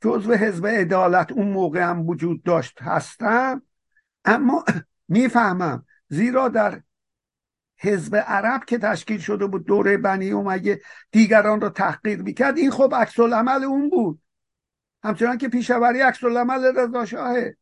جزو 0.00 0.32
حزب 0.32 0.66
عدالت 0.66 1.32
اون 1.32 1.48
موقع 1.48 1.80
هم 1.80 2.08
وجود 2.08 2.42
داشت 2.42 2.82
هستم 2.82 3.62
اما 4.24 4.64
می‌فهمم. 5.08 5.86
زیرا 6.08 6.48
در 6.48 6.82
حزب 7.78 8.16
عرب 8.16 8.64
که 8.64 8.78
تشکیل 8.78 9.18
شده 9.18 9.46
بود 9.46 9.66
دوره 9.66 9.96
بنی 9.96 10.32
امیه 10.32 10.80
دیگران 11.10 11.60
را 11.60 11.68
تحقیر 11.68 12.22
می‌کرد. 12.22 12.58
این 12.58 12.70
خب 12.70 12.94
عکس 12.94 13.20
عمل 13.20 13.64
اون 13.64 13.90
بود. 13.90 14.20
همچنان 15.04 15.38
که 15.38 15.48
پیشوری 15.48 16.00
عکس 16.00 16.24
عمل 16.24 16.76
رضا 16.76 17.04
شاهه 17.04 17.56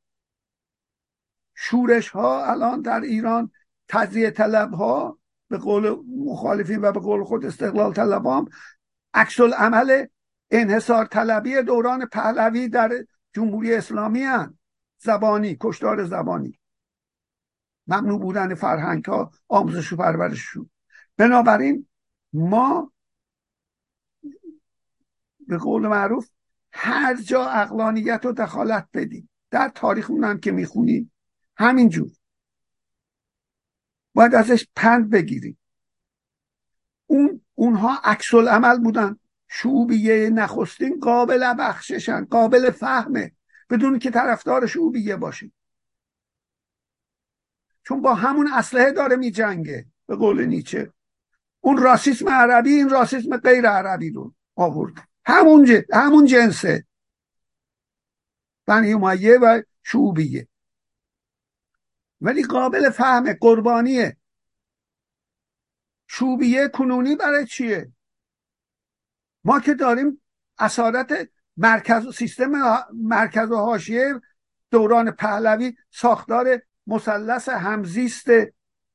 شورش 1.54 2.08
ها 2.08 2.46
الان 2.46 2.80
در 2.82 3.00
ایران 3.00 3.50
تجزیه 3.88 4.30
طلب 4.30 4.74
ها 4.74 5.18
به 5.48 5.58
قول 5.58 5.96
مخالفین 6.24 6.80
و 6.80 6.92
به 6.92 7.00
قول 7.00 7.24
خود 7.24 7.46
استقلال 7.46 7.92
طلب 7.92 8.26
هم 8.26 8.48
عکس 9.14 9.40
عمل 9.40 10.06
انحصار 10.50 11.04
طلبی 11.04 11.62
دوران 11.62 12.06
پهلوی 12.06 12.68
در 12.68 13.06
جمهوری 13.32 13.74
اسلامی 13.74 14.22
هن. 14.22 14.58
زبانی 14.98 15.56
کشتار 15.60 16.04
زبانی. 16.04 16.58
ممنوع 17.86 18.20
بودن 18.20 18.54
فرهنگ 18.54 19.04
ها 19.04 19.30
آموزش 19.48 19.92
و 19.92 19.96
پرورششون. 19.96 20.70
بنابراین 21.16 21.86
ما 22.32 22.92
به 25.48 25.58
قول 25.58 25.88
معروف 25.88 26.30
هر 26.72 27.14
جا 27.14 27.44
اقلانیت 27.44 28.26
و 28.26 28.32
دخالت 28.32 28.88
بدیم. 28.94 29.30
در 29.50 29.68
تاریخ 29.74 30.10
هم 30.10 30.40
که 30.40 30.52
می‌خونیم. 30.52 31.12
همینجور. 31.56 32.10
باید 34.14 34.34
ازش 34.34 34.66
پند 34.76 35.10
بگیریم. 35.10 35.58
اون 37.06 37.40
اونها 37.54 38.00
عکس 38.04 38.34
عمل 38.34 38.78
بودن. 38.78 39.18
شعوبیه 39.48 40.30
نخستین 40.30 41.00
قابل 41.00 41.54
بخششن 41.58 42.24
قابل 42.24 42.70
فهمه. 42.70 43.32
بدون 43.70 43.98
که 43.98 44.10
طرفدار 44.10 44.66
شعوبیه 44.66 45.16
باشیم. 45.16 45.54
چون 47.84 48.02
با 48.02 48.14
همون 48.14 48.52
اسلحه 48.52 48.92
داره 48.92 49.16
می 49.16 49.30
جنگه 49.30 49.86
به 50.06 50.16
قول 50.16 50.44
نیچه. 50.44 50.92
اون 51.60 51.76
راسیسم 51.76 52.28
عربی 52.28 52.70
این 52.70 52.88
راسیسم 52.88 53.36
غیر 53.36 53.66
عربی 53.66 54.10
رو 54.10 54.34
آورد 54.56 55.11
همون, 55.24 55.84
همون 55.92 56.26
جنسه. 56.26 56.86
بنی 58.66 58.92
امیه 58.92 59.38
و 59.38 59.62
شعوبیه. 59.82 60.48
ولی 62.20 62.42
قابل 62.42 62.90
فهم 62.90 63.32
قربانیه. 63.32 64.16
شوبیه 66.06 66.68
کنونی 66.68 67.16
برای 67.16 67.46
چیه؟ 67.46 67.92
ما 69.44 69.60
که 69.60 69.74
داریم 69.74 70.22
اسارت 70.58 71.28
مرکز 71.56 72.14
سیستم 72.14 72.52
مرکز 72.94 73.50
و 73.50 73.56
حاشیه 73.56 74.20
دوران 74.70 75.10
پهلوی 75.10 75.76
ساختار 75.90 76.62
مثلث 76.86 77.48
همزیست 77.48 78.26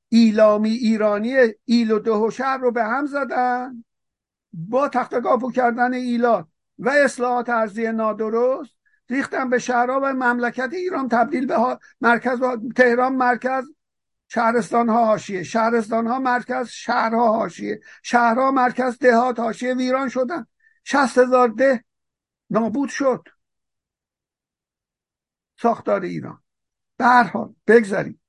ایلامی 0.10 0.70
ایرانی 0.70 1.36
ایل 1.66 1.92
و 1.92 2.00
دهوشهر 2.00 2.58
رو 2.58 2.72
به 2.72 2.84
هم 2.84 3.06
زدن. 3.06 3.84
با 4.58 4.90
تختگاپو 4.90 5.52
کردن 5.52 5.94
ایلات 5.94 6.48
و 6.80 6.90
اصلاحات 6.90 7.50
ارزی 7.50 7.92
نادرست 7.92 8.72
ریختن 9.10 9.50
به 9.50 9.60
شهرها 9.60 10.00
و 10.04 10.14
مملکت 10.14 10.70
ایران 10.74 11.10
تبدیل 11.10 11.46
به 11.46 11.78
مرکز 12.02 12.40
تهران 12.76 13.16
مرکز 13.16 13.66
شهرستان 14.28 14.90
ها 14.90 15.06
حاشیه. 15.06 15.44
شهرستان 15.44 16.08
ها 16.08 16.20
مرکز 16.20 16.68
شهرها 16.68 17.34
حاشیه. 17.34 17.80
شهرها 18.04 18.52
مرکز 18.52 18.98
دهات 18.98 19.40
حاشیه. 19.40 19.74
ویران 19.74 20.10
شدن. 20.10 20.48
شست 20.84 21.18
هزار 21.18 21.50
ده 21.50 21.84
نابود 22.50 22.90
شد. 22.90 23.28
ساختار 25.62 26.02
ایران. 26.02 26.44
به 26.98 27.06
هر 27.06 27.32
بگذاریم. 27.68 28.22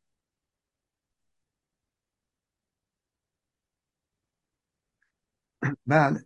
بله. 5.87 6.25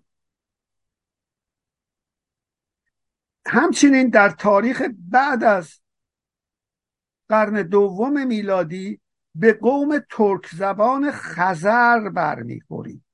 همچنین 3.46 4.08
در 4.08 4.28
تاریخ 4.28 4.82
بعد 4.98 5.44
از 5.44 5.80
قرن 7.28 7.62
دوم 7.62 8.26
میلادی 8.26 9.00
به 9.34 9.52
قوم 9.52 9.98
ترک 10.10 10.48
زبان 10.54 11.10
خزر 11.10 12.08
برمیخوریم. 12.08 13.04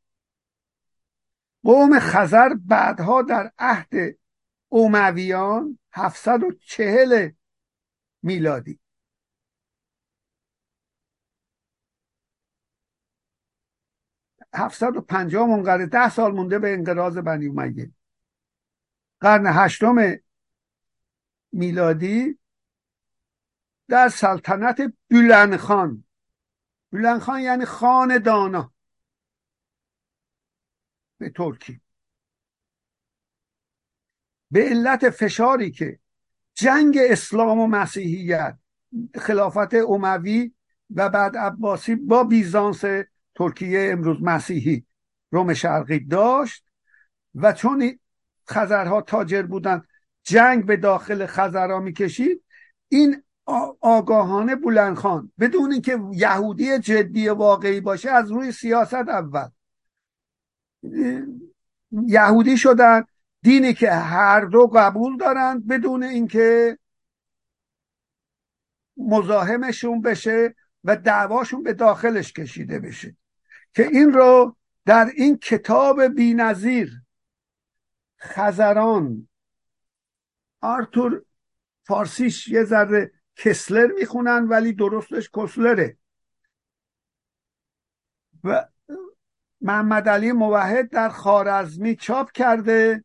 قوم 1.62 1.98
خزر 1.98 2.48
بعدها 2.54 3.22
در 3.22 3.52
عهد 3.58 4.18
اومویان 4.68 5.78
740 5.92 7.30
میلادی. 8.22 8.78
هفتصد 14.54 14.96
و 14.96 15.00
پنجاه 15.00 15.46
منقره 15.48 15.86
ده 15.86 16.10
سال 16.10 16.32
مونده 16.32 16.58
به 16.58 16.72
انقراض 16.72 17.18
بنی 17.18 17.46
امیه. 17.46 17.90
قرن 19.20 19.46
هشتم 19.46 20.16
میلادی 21.52 22.38
در 23.88 24.08
سلطنت 24.08 24.92
بلنخان 25.10 26.04
بلنخان 26.92 27.40
یعنی 27.40 27.64
خان 27.64 28.18
دانا. 28.18 28.72
به 31.18 31.30
ترکی. 31.30 31.80
به 34.50 34.64
علت 34.64 35.10
فشاری 35.10 35.70
که 35.70 35.98
جنگ 36.54 36.98
اسلام 37.00 37.60
و 37.60 37.66
مسیحیت 37.66 38.58
خلافت 39.14 39.74
اموی 39.74 40.54
و 40.90 41.08
بعد 41.08 41.36
عباسی 41.36 41.94
با 41.94 42.24
بیزانس 42.24 42.84
ترکیه 43.38 43.88
امروز 43.92 44.22
مسیحی 44.22 44.84
روم 45.30 45.54
شرقی 45.54 45.98
داشت 46.00 46.64
و 47.34 47.52
چون 47.52 47.98
خزرها 48.50 49.00
تاجر 49.00 49.42
بودن 49.42 49.82
جنگ 50.22 50.66
به 50.66 50.76
داخل 50.76 51.26
خزرها 51.26 51.80
می‌کشید 51.80 52.42
این 52.88 53.22
آگاهانه 53.80 54.56
بلندخان 54.56 55.32
بدون 55.40 55.72
اینکه 55.72 56.00
یهودی 56.12 56.78
جدی 56.78 57.28
واقعی 57.28 57.80
باشه 57.80 58.10
از 58.10 58.30
روی 58.30 58.52
سیاست 58.52 58.94
اول 58.94 59.48
یهودی 61.92 62.56
شدن 62.56 63.04
دینی 63.42 63.74
که 63.74 63.90
هر 63.90 64.40
دو 64.40 64.66
قبول 64.66 65.16
دارند 65.16 65.66
بدون 65.66 66.02
اینکه 66.02 66.78
مزاحمشون 68.96 70.02
بشه 70.02 70.54
و 70.84 70.96
دعواشون 70.96 71.62
به 71.62 71.72
داخلش 71.72 72.32
کشیده 72.32 72.78
بشه. 72.78 73.16
که 73.74 73.86
این 73.86 74.12
رو 74.12 74.56
در 74.84 75.10
این 75.16 75.38
کتاب 75.38 76.02
بینظیر 76.02 77.02
خزران 78.20 79.28
آرتور 80.60 81.24
فارسیش 81.82 82.48
یه 82.48 82.64
ذره 82.64 83.12
کسلر 83.36 83.86
می‌خونن 83.86 84.48
ولی 84.48 84.72
درستش 84.72 85.30
کسلره. 85.30 85.98
و 88.44 88.68
محمد 89.60 90.08
علی 90.08 90.32
موحد 90.32 90.90
در 90.90 91.08
خارزمی 91.08 91.96
چاپ 91.96 92.32
کرده 92.32 93.04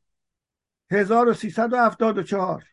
1374 0.92 2.64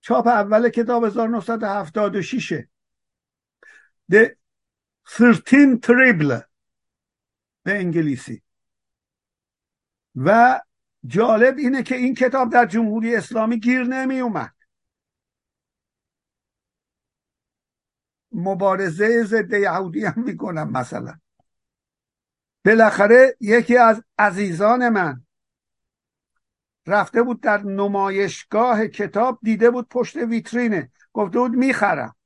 چاپ 0.00 0.26
اول 0.26 0.68
کتاب 0.68 1.04
1976 1.04 2.64
The 4.12 4.39
13 5.12 5.80
Triple 5.82 6.44
به 7.62 7.78
انگلیسی. 7.78 8.42
و 10.16 10.60
جالب 11.06 11.58
اینه 11.58 11.82
که 11.82 11.94
این 11.96 12.14
کتاب 12.14 12.52
در 12.52 12.66
جمهوری 12.66 13.16
اسلامی 13.16 13.60
گیر 13.60 13.82
نمی 13.82 14.20
اومد 14.20 14.54
مبارزه 18.32 19.24
ضد 19.24 19.52
یهودی 19.52 20.04
هم 20.04 20.22
می‌کنم 20.22 20.70
مثلا. 20.70 21.20
بالاخره 22.64 23.36
یکی 23.40 23.76
از 23.76 24.02
عزیزان 24.18 24.88
من 24.88 25.24
رفته 26.86 27.22
بود 27.22 27.40
در 27.40 27.62
نمایشگاه 27.62 28.86
کتاب 28.86 29.38
دیده 29.42 29.70
بود 29.70 29.88
پشت 29.88 30.16
ویترینه. 30.16 30.92
گفته 31.12 31.38
بود 31.38 31.52
می‌خرم. 31.52 32.16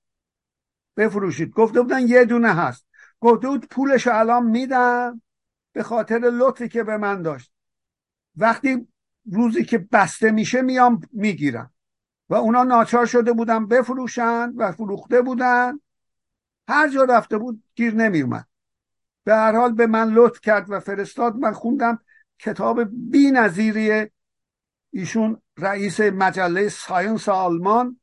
بفروشید. 0.96 1.50
گفته 1.50 1.82
بودن 1.82 2.08
یه 2.08 2.24
دونه 2.24 2.54
هست. 2.54 2.86
گفته 3.20 3.48
بود 3.48 3.68
پولش 3.68 4.06
الان 4.06 4.46
میدم 4.46 5.22
به 5.72 5.82
خاطر 5.82 6.18
لطفی 6.18 6.68
که 6.68 6.84
به 6.84 6.96
من 6.96 7.22
داشت. 7.22 7.52
وقتی 8.36 8.88
روزی 9.32 9.64
که 9.64 9.78
بسته 9.78 10.30
میشه 10.30 10.62
میام 10.62 11.00
می‌گیرم. 11.12 11.70
و 12.28 12.34
اونا 12.34 12.64
ناچار 12.64 13.06
شده 13.06 13.32
بودن 13.32 13.66
بفروشن 13.66 14.52
و 14.56 14.72
فروخته 14.72 15.22
بودن. 15.22 15.80
هر 16.68 16.88
جا 16.88 17.04
رفته 17.04 17.38
بود 17.38 17.62
گیر 17.74 17.94
نمیومد. 17.94 18.46
به 19.24 19.34
هر 19.34 19.56
حال 19.56 19.72
به 19.72 19.86
من 19.86 20.08
لطف 20.08 20.40
کرد 20.40 20.70
و 20.70 20.80
فرستاد. 20.80 21.36
من 21.36 21.52
خوندم 21.52 21.98
کتاب 22.38 22.80
بی 23.10 23.30
نظیری 23.30 24.10
ایشون 24.90 25.42
رئیس 25.58 26.00
مجله 26.00 26.68
ساینس 26.68 27.28
آلمان 27.28 28.00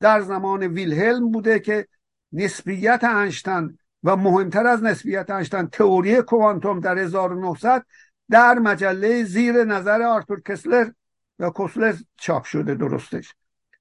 در 0.00 0.20
زمان 0.20 0.62
ویلهلم 0.62 1.30
بوده 1.30 1.60
که 1.60 1.88
نسبیت 2.32 3.04
انشتن 3.04 3.78
و 4.04 4.16
مهمتر 4.16 4.66
از 4.66 4.82
نسبیت 4.82 5.30
انشتن 5.30 5.66
تئوری 5.66 6.22
کوانتوم 6.22 6.80
در 6.80 6.98
1900 6.98 7.86
در 8.30 8.54
مجله 8.54 9.24
زیر 9.24 9.64
نظر 9.64 10.02
آرتور 10.02 10.40
کسلر 10.40 10.90
و 11.38 11.50
کسلر 11.50 11.94
چاپ 12.16 12.44
شده 12.44 12.74
درستش. 12.74 13.34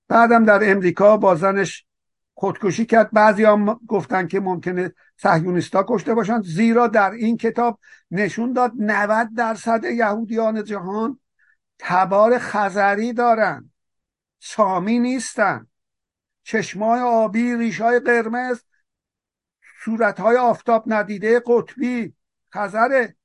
بعدم 0.07 0.45
در 0.45 0.71
امریکا 0.71 1.17
با 1.17 1.35
زنش 1.35 1.85
خودکشی 2.33 2.85
کرد. 2.85 3.11
بعضی 3.11 3.43
هم 3.43 3.79
گفتن 3.87 4.27
که 4.27 4.39
ممکنه 4.39 4.93
صهیونیستا 5.17 5.85
کشته 5.89 6.13
باشند 6.13 6.43
زیرا 6.43 6.87
در 6.87 7.11
این 7.11 7.37
کتاب 7.37 7.79
نشون 8.11 8.53
داد 8.53 8.71
90 8.79 9.29
درصد 9.37 9.83
یهودیان 9.83 10.63
جهان 10.63 11.19
تبار 11.79 12.37
خزری 12.37 13.13
دارن 13.13 13.71
سامی 14.39 14.99
نیستن 14.99 15.67
چشمای 16.47 16.99
آبی 16.99 17.55
ریشای 17.55 17.99
قرمز 17.99 18.61
صورتهای 19.83 20.37
آفتاب 20.37 20.83
ندیده 20.87 21.41
قطبی 21.45 22.13
خزره. 22.53 23.15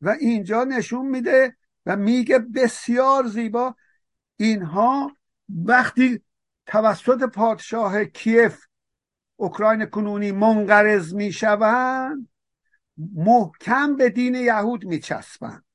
و 0.00 0.08
اینجا 0.08 0.64
نشون 0.64 1.06
میده 1.06 1.56
و 1.86 1.96
میگه 1.96 2.38
بسیار 2.38 3.26
زیبا 3.26 3.76
اینها 4.36 5.16
وقتی 5.48 6.22
توسط 6.66 7.22
پادشاه 7.22 8.04
کیف 8.04 8.64
اوکراین 9.36 9.86
کنونی 9.86 10.32
منقرض 10.32 11.14
می‌شوند 11.14 12.28
محکم 13.14 13.96
به 13.96 14.10
دین 14.10 14.34
یهود 14.34 14.84
میچسبند. 14.84 15.65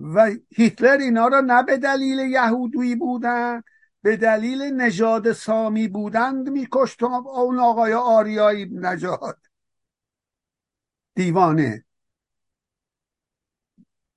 و 0.00 0.30
هیتلر 0.50 0.96
اینا 0.96 1.28
را 1.28 1.40
نه 1.40 1.62
به 1.62 1.76
دلیل 1.76 2.18
یهودی 2.18 2.94
بودن 2.94 3.62
به 4.02 4.16
دلیل 4.16 4.62
نژاد 4.62 5.32
سامی 5.32 5.88
بودند 5.88 6.48
میکشت 6.48 7.02
اون 7.02 7.58
آقای 7.58 7.92
آریایی 7.92 8.70
نجات 8.72 9.36
دیوانه. 11.14 11.84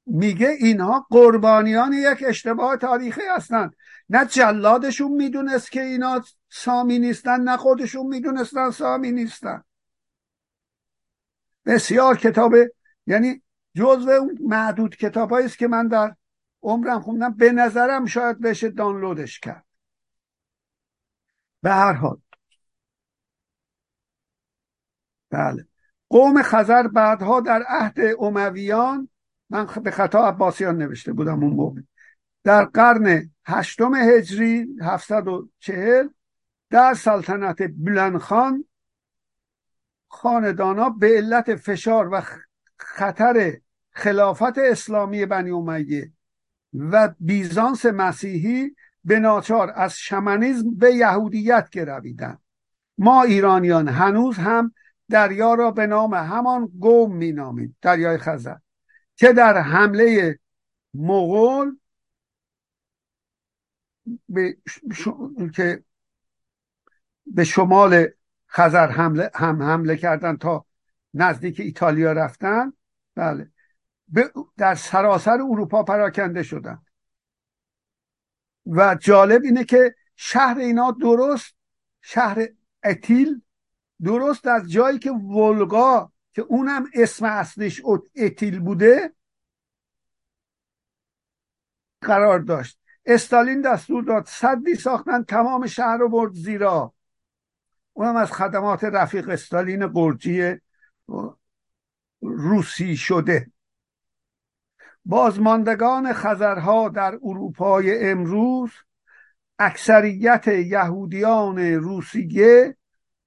میگه 0.05 0.49
اینها 0.49 1.07
قربانیان 1.09 1.93
یک 1.93 2.23
اشتباه 2.27 2.77
تاریخی 2.77 3.21
هستند. 3.35 3.75
نه 4.09 4.25
جلادشون 4.25 5.11
می‌دونست 5.11 5.71
که 5.71 5.81
اینا 5.81 6.23
سامی 6.49 6.99
نیستن 6.99 7.41
نه 7.41 7.57
خودشون 7.57 8.07
می‌دونستن 8.07 8.71
سامی 8.71 9.11
نیستن. 9.11 9.63
بسیار 11.65 12.17
کتاب 12.17 12.53
یعنی 13.07 13.42
جزو 13.75 14.09
اون 14.09 14.37
معدود 14.41 14.95
کتاب 14.95 15.33
است 15.33 15.57
که 15.57 15.67
من 15.67 15.87
در 15.87 16.15
عمرم 16.63 17.01
خوندم. 17.01 17.33
به 17.33 17.51
نظرم 17.51 18.05
شاید 18.05 18.41
بشه 18.41 18.69
دانلودش 18.69 19.39
کرد. 19.39 19.65
به 21.61 21.71
هر 21.71 21.93
حال. 21.93 22.21
بله. 25.29 25.67
قوم 26.09 26.41
خزر 26.41 26.87
بعدها 26.87 27.41
در 27.41 27.63
عهد 27.67 27.99
امویان 28.19 29.09
من 29.49 29.65
به 29.65 29.91
خطا 29.91 30.27
عباسیان 30.27 30.77
نوشته 30.77 31.13
بودم 31.13 31.43
اون 31.43 31.53
موقع. 31.53 31.81
در 32.43 32.65
قرن 32.65 33.31
هشتم 33.45 33.95
هجری 33.95 34.67
740 34.81 36.07
در 36.69 36.93
سلطنت 36.93 37.57
بلنخان 37.77 38.65
خاندانا 40.07 40.89
به 40.89 41.07
علت 41.07 41.55
فشار 41.55 42.09
و 42.11 42.21
خطر 42.77 43.61
خلافت 43.93 44.57
اسلامی 44.57 45.25
بنی 45.25 45.51
امیه 45.51 46.11
و 46.73 47.13
بیزانس 47.19 47.85
مسیحی 47.85 48.75
به 49.03 49.19
ناچار 49.19 49.73
از 49.75 49.97
شمنیزم 49.97 50.75
به 50.75 50.93
یهودیت 50.93 51.69
گرویدند. 51.69 52.39
ما 52.97 53.23
ایرانیان 53.23 53.87
هنوز 53.87 54.37
هم 54.37 54.73
دریا 55.09 55.53
را 55.53 55.71
به 55.71 55.87
نام 55.87 56.13
همان 56.13 56.71
گوم 56.79 57.15
مینامیم 57.15 57.77
دریای 57.81 58.17
خزر 58.17 58.55
که 59.15 59.33
در 59.33 59.57
حمله 59.57 60.39
مغول 60.93 61.77
به 64.29 64.57
که 65.55 65.83
به 67.25 67.43
شمال 67.43 68.07
خزر 68.47 68.87
حمله 68.87 69.31
هم 69.35 69.63
حمله 69.63 69.97
کردن 69.97 70.37
تا 70.37 70.65
نزدیک 71.13 71.59
ایتالیا 71.59 72.11
رفتن 72.11 72.73
بله. 73.15 73.51
در 74.57 74.75
سراسر 74.75 75.31
اروپا 75.41 75.83
پراکنده 75.83 76.43
شدن. 76.43 76.81
و 78.65 78.95
جالب 78.95 79.41
اینه 79.43 79.63
که 79.63 79.95
شهر 80.15 80.57
اینا 80.57 80.91
درست 80.91 81.55
شهر 82.01 82.47
اتیل 82.83 83.41
درست 84.03 84.47
از 84.47 84.71
جایی 84.71 84.99
که 84.99 85.11
ولگا 85.11 86.11
که 86.33 86.41
اونم 86.41 86.85
اسم 86.93 87.25
اصلیش 87.25 87.81
اتیل 88.15 88.59
بوده 88.59 89.13
قرار 92.01 92.39
داشت. 92.39 92.79
استالین 93.05 93.61
دستور 93.61 94.03
داد 94.03 94.25
صدی 94.27 94.75
ساختن 94.75 95.23
تمام 95.23 95.67
شهر 95.67 95.97
رو 95.97 96.09
برد 96.09 96.33
زیرا. 96.33 96.93
اونم 97.93 98.15
از 98.15 98.31
خدمات 98.31 98.83
رفیق 98.83 99.29
استالین 99.29 99.87
قرجی 99.87 100.55
روسی 102.21 102.97
شده. 102.97 103.51
بازماندگان 105.05 106.13
خزرها 106.13 106.89
در 106.89 107.19
اروپای 107.23 108.09
امروز 108.09 108.71
اکثریت 109.59 110.47
یهودیان 110.47 111.59
روسیه 111.59 112.77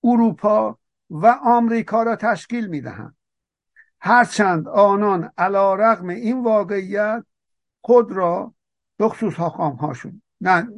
اروپا 0.05 0.79
و 1.11 1.27
آمریکا 1.27 2.03
را 2.03 2.17
تشکیل 2.17 2.67
می‌دهند. 2.67 3.17
هرچند 4.01 4.69
آنان 4.69 5.31
علا 5.39 5.75
رغم 5.75 6.09
این 6.09 6.43
واقعیت 6.43 7.25
خود 7.81 8.13
را 8.13 8.55
بخصوص 8.99 9.35
حاخام 9.35 9.77
هاشون 9.77 10.23
نه 10.41 10.69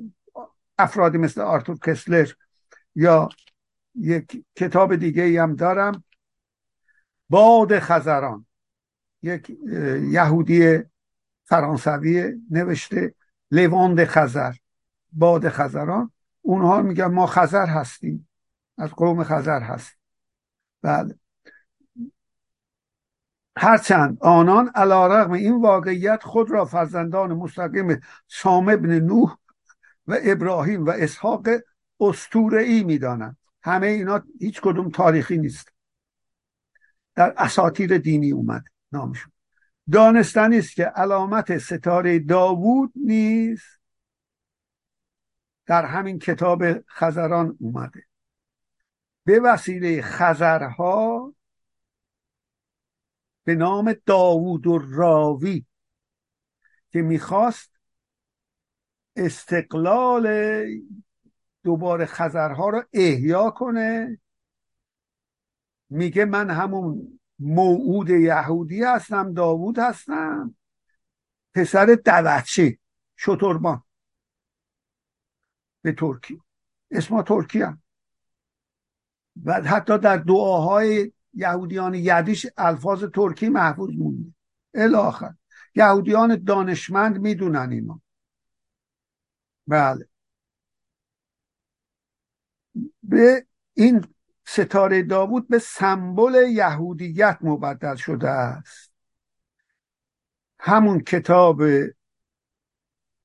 افرادی 0.78 1.18
مثل 1.18 1.40
آرتور 1.40 1.78
کسلر 1.78 2.28
یا 2.94 3.28
یک 3.94 4.44
کتاب 4.56 4.96
دیگه 4.96 5.22
ای 5.22 5.36
هم 5.36 5.56
دارم 5.56 6.04
باد 7.28 7.78
خزران 7.78 8.46
یک 9.22 9.50
یهودی 10.10 10.82
فرانسوی 11.44 12.34
نوشته 12.50 13.14
لواند 13.50 14.04
خزر 14.04 14.52
باد 15.12 15.48
خزران. 15.48 16.10
اونها 16.40 16.82
میگن 16.82 17.06
ما 17.06 17.26
خزر 17.26 17.66
هستیم 17.66 18.28
از 18.78 18.90
قوم 18.90 19.24
خزر 19.24 19.60
هست 19.60 19.92
بله. 20.82 21.18
هرچند 23.56 24.18
آنان 24.20 24.68
علا 24.74 25.06
رغم 25.06 25.32
این 25.32 25.60
واقعیت 25.60 26.22
خود 26.22 26.50
را 26.50 26.64
فرزندان 26.64 27.32
مستقیم 27.32 28.00
سام 28.28 28.68
ابن 28.68 28.98
نوح 28.98 29.36
و 30.06 30.18
ابراهیم 30.22 30.86
و 30.86 30.90
اسحاق 30.90 31.48
استوره 32.00 32.62
ای 32.62 32.84
می‌دانند. 32.84 33.36
همه 33.62 33.86
اینا 33.86 34.22
هیچ 34.40 34.60
کدوم 34.60 34.90
تاریخی 34.90 35.38
نیست. 35.38 35.72
در 37.14 37.34
اساتیر 37.36 37.98
دینی 37.98 38.32
اومد 38.32 38.64
نامشون. 38.92 39.32
دانستنی 39.92 40.58
است 40.58 40.74
که 40.74 40.84
علامت 40.84 41.58
ستاره 41.58 42.18
داوود 42.18 42.92
نیست 42.96 43.80
در 45.66 45.84
همین 45.84 46.18
کتاب 46.18 46.62
خزران 46.88 47.56
اومده. 47.60 48.04
به 49.24 49.40
وسیله 49.40 50.02
خزرها 50.02 51.34
به 53.44 53.54
نام 53.54 53.94
داوود 54.06 54.66
و 54.66 54.78
راوی 54.78 55.66
که 56.90 57.02
می‌خواست 57.02 57.72
استقلال 59.16 60.28
دوباره 61.64 62.06
خزرها 62.06 62.68
رو 62.68 62.82
احیا 62.92 63.50
کنه 63.50 64.20
میگه 65.90 66.24
من 66.24 66.50
همون 66.50 67.20
موعود 67.38 68.10
یهودی 68.10 68.82
هستم 68.82 69.34
داوود 69.34 69.78
هستم. 69.78 70.54
پسر 71.54 71.86
دوچه 72.04 72.78
شتربان. 73.18 73.82
به 75.82 75.92
ترکی. 75.92 76.40
اسم 76.90 77.22
ترکی 77.22 77.62
هم. 77.62 77.82
و 79.44 79.52
حتی 79.52 79.98
در 79.98 80.16
دعاهای 80.16 81.12
یهودیان 81.34 81.94
یدیش 81.94 82.46
الفاظ 82.56 83.04
ترکی 83.04 83.48
محفوظ 83.48 83.90
مونده. 83.90 84.34
الاخر 84.74 85.34
یهودیان 85.74 86.44
دانشمند 86.44 87.18
می‌دونن 87.18 87.70
اینا 87.72 88.00
بله. 89.66 90.08
به 93.02 93.46
این 93.74 94.04
ستاره 94.50 95.02
داوود 95.02 95.48
به 95.48 95.58
سمبل 95.58 96.48
یهودیت 96.50 97.38
مبدل 97.40 97.96
شده 97.96 98.28
است. 98.28 98.92
همون 100.60 101.00
کتاب 101.00 101.62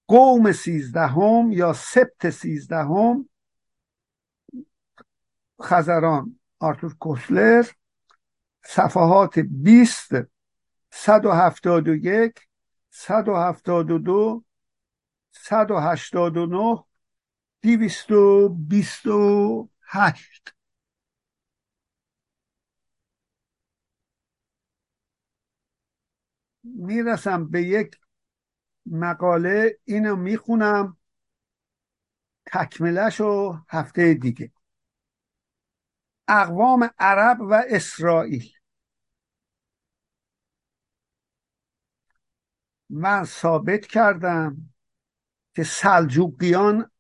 قوم 0.08 0.52
سیزدهم 0.52 1.52
یا 1.52 1.74
سبت 1.74 2.30
سیزدهم 2.30 3.30
خزران 5.62 6.40
آرتور 6.60 6.96
کوسلر 7.00 7.68
صفحات 8.66 9.40
20 9.40 10.12
171 10.92 12.40
172 12.90 14.44
189 15.32 16.84
228 17.62 20.53
می‌رسم 26.64 27.50
به 27.50 27.62
یک 27.62 28.00
مقاله 28.86 29.80
اینو 29.84 30.16
می‌خونم 30.16 30.98
تکملش 32.46 33.22
و 33.22 33.60
هفته 33.70 34.14
دیگه. 34.14 34.52
اقوام 36.28 36.90
عرب 37.00 37.42
و 37.42 37.64
اسرائیل. 37.70 38.52
من 42.90 43.24
ثابت 43.24 43.86
کردم 43.86 44.74
که 45.56 45.64
سلجوقیان 45.64 46.92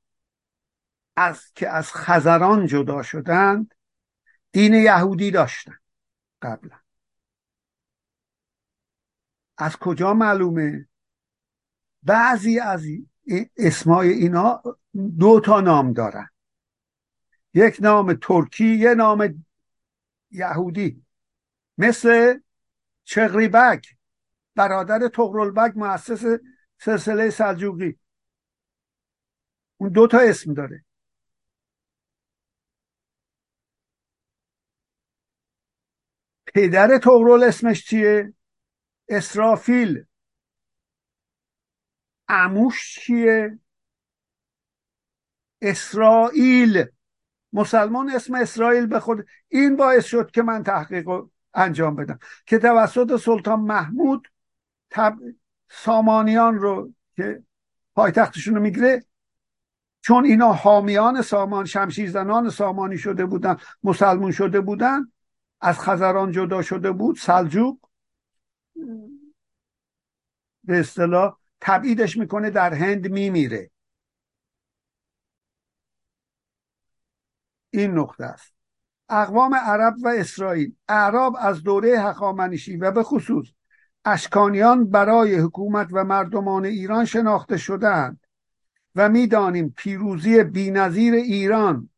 از 1.15 1.51
که 1.53 1.69
از 1.69 1.93
خزران 1.93 2.67
جدا 2.67 3.03
شدند 3.03 3.75
دین 4.51 4.73
یهودی 4.73 5.31
داشتن 5.31 5.77
قبلا. 6.41 6.82
از 9.57 9.77
کجا 9.77 10.13
معلومه؟ 10.13 10.87
بعضی 12.03 12.59
از 12.59 12.83
اسمای 13.57 14.09
اینا 14.09 14.63
دو 15.19 15.39
تا 15.39 15.61
نام 15.61 15.93
دارن. 15.93 16.29
یک 17.53 17.77
نام 17.81 18.13
ترکی 18.13 18.75
یه 18.75 18.93
نام 18.95 19.45
یهودی. 20.31 21.05
مثل 21.77 22.39
چغریبک 23.03 23.97
برادر 24.55 25.07
تغرلبک 25.07 25.77
مؤسس 25.77 26.23
سلسله 26.77 27.29
سلجوقی. 27.29 27.99
اون 29.77 29.89
دو 29.89 30.07
تا 30.07 30.19
اسم 30.19 30.53
داره. 30.53 30.85
پدر 36.45 36.97
تغرل 36.97 37.43
اسمش 37.43 37.85
چیه؟ 37.85 38.33
اسرافیل. 39.09 40.05
عموش 42.27 42.99
چیه؟ 42.99 43.59
اسرائیل. 45.61 46.85
مسلمان 47.53 48.09
اسم 48.09 48.35
اسرائیل 48.35 48.85
به 48.85 48.99
خود 48.99 49.25
این 49.47 49.75
باعث 49.75 50.05
شد 50.05 50.31
که 50.31 50.41
من 50.41 50.63
تحقیق 50.63 51.09
انجام 51.53 51.95
بدم. 51.95 52.19
که 52.45 52.57
توسط 52.57 53.15
سلطان 53.15 53.59
محمود 53.59 54.27
تب... 54.89 55.17
سامانیان 55.69 56.55
رو 56.55 56.93
که 57.15 57.43
پایتختشون 57.95 58.55
رو 58.55 58.61
می‌گیره 58.61 59.05
چون 60.01 60.25
اینا 60.25 60.53
حامیان 60.53 61.21
سامان 61.21 61.65
شمشیرزنان 61.65 62.49
سامانی 62.49 62.97
شده 62.97 63.25
بودن 63.25 63.57
مسلمون 63.83 64.31
شده 64.31 64.61
بودن 64.61 65.11
از 65.61 65.79
خزران 65.79 66.31
جدا 66.31 66.61
شده 66.61 66.91
بود 66.91 67.15
سلجوق. 67.17 67.77
به 70.63 70.79
اصطلاح 70.79 71.37
تبعیدش 71.61 72.17
می‌کنه 72.17 72.49
در 72.49 72.73
هند 72.73 73.11
میمیره. 73.11 73.71
این 77.69 77.91
نقطه 77.91 78.23
است. 78.23 78.53
اقوام 79.09 79.55
عرب 79.55 79.93
و 80.03 80.07
اسرائیل 80.07 80.75
اعراب 80.87 81.35
از 81.39 81.63
دوره 81.63 81.99
هخامنشی 81.99 82.77
و 82.77 82.91
به 82.91 83.03
خصوص 83.03 83.47
اشکانیان 84.05 84.89
برای 84.89 85.35
حکومت 85.35 85.87
و 85.91 86.03
مردمان 86.03 86.65
ایران 86.65 87.05
شناخته 87.05 87.57
شدند 87.57 88.19
و 88.95 89.09
می‌دانیم 89.09 89.73
پیروزی 89.77 90.43
بینظیر 90.43 91.13
ایران 91.13 91.89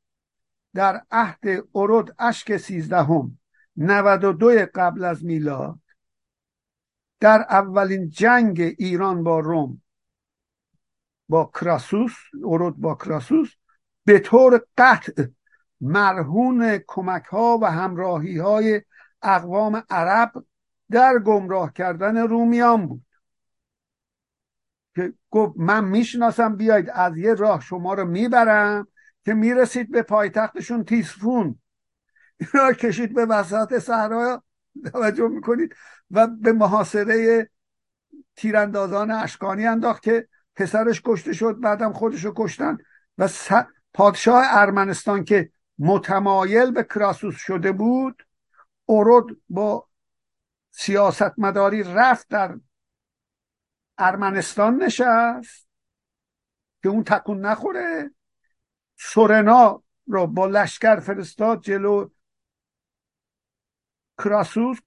در 0.73 1.01
عهد 1.11 1.67
ارد 1.75 2.15
اشک 2.19 2.57
سیزدهم 2.57 3.39
92 3.77 4.65
قبل 4.75 5.03
از 5.03 5.25
میلاد 5.25 5.79
در 7.19 7.45
اولین 7.49 8.09
جنگ 8.09 8.61
ایران 8.61 9.23
با 9.23 9.39
روم 9.39 9.81
با 11.29 11.51
کراسوس 11.53 12.13
ارد 12.45 12.75
با 12.75 12.95
کراسوس 12.95 13.51
به 14.05 14.19
طور 14.19 14.61
قطع 14.77 15.23
مرهون 15.81 16.79
کمک 16.87 17.23
ها 17.25 17.59
و 17.61 17.71
همراهی 17.71 18.37
های 18.37 18.81
اقوام 19.21 19.83
عرب 19.89 20.31
در 20.91 21.19
گمراه 21.19 21.73
کردن 21.73 22.17
رومیان 22.17 22.87
بود. 22.87 23.05
که 24.95 25.13
گفت 25.29 25.53
من 25.57 25.85
می‌شناسم 25.85 26.55
بیاید 26.55 26.89
از 26.89 27.17
یه 27.17 27.33
راه 27.33 27.61
شما 27.61 27.93
رو 27.93 28.05
می‌برم 28.05 28.87
که 29.25 29.33
می‌رسید 29.33 29.91
به 29.91 30.01
پایتختشون 30.01 30.83
تیسفون 30.83 31.59
اینا 32.39 32.71
کشید 32.83 33.13
به 33.13 33.25
وسط 33.25 33.79
صحرا. 33.79 34.43
توجه 34.93 35.27
می‌کنید؟ 35.27 35.75
و 36.11 36.27
به 36.27 36.53
محاصره 36.53 37.49
تیراندازان 38.35 39.11
اشکانی 39.11 39.65
انداخت 39.65 40.03
که 40.03 40.27
پسرش 40.55 41.01
کشته 41.05 41.33
شد 41.33 41.59
بعدم 41.59 41.93
خودشو 41.93 42.33
کشتن. 42.35 42.77
و 43.17 43.29
پادشاه 43.93 44.43
ارمنستان 44.49 45.23
که 45.23 45.51
متمایل 45.79 46.71
به 46.71 46.83
کراسوس 46.83 47.35
شده 47.37 47.71
بود 47.71 48.27
اورد 48.85 49.25
با 49.49 49.87
سیاست 50.71 51.39
مداری 51.39 51.83
رفت 51.83 52.27
در 52.29 52.59
ارمنستان 53.97 54.83
نشست 54.83 55.67
که 56.83 56.89
اون 56.89 57.03
تکون 57.03 57.45
نخوره. 57.45 58.11
سورنا 58.97 59.83
رو 60.07 60.27
با 60.27 60.45
لشکر 60.45 60.99
فرستاد 60.99 61.61
جلو 61.61 62.09
کراسوس. 64.17 64.77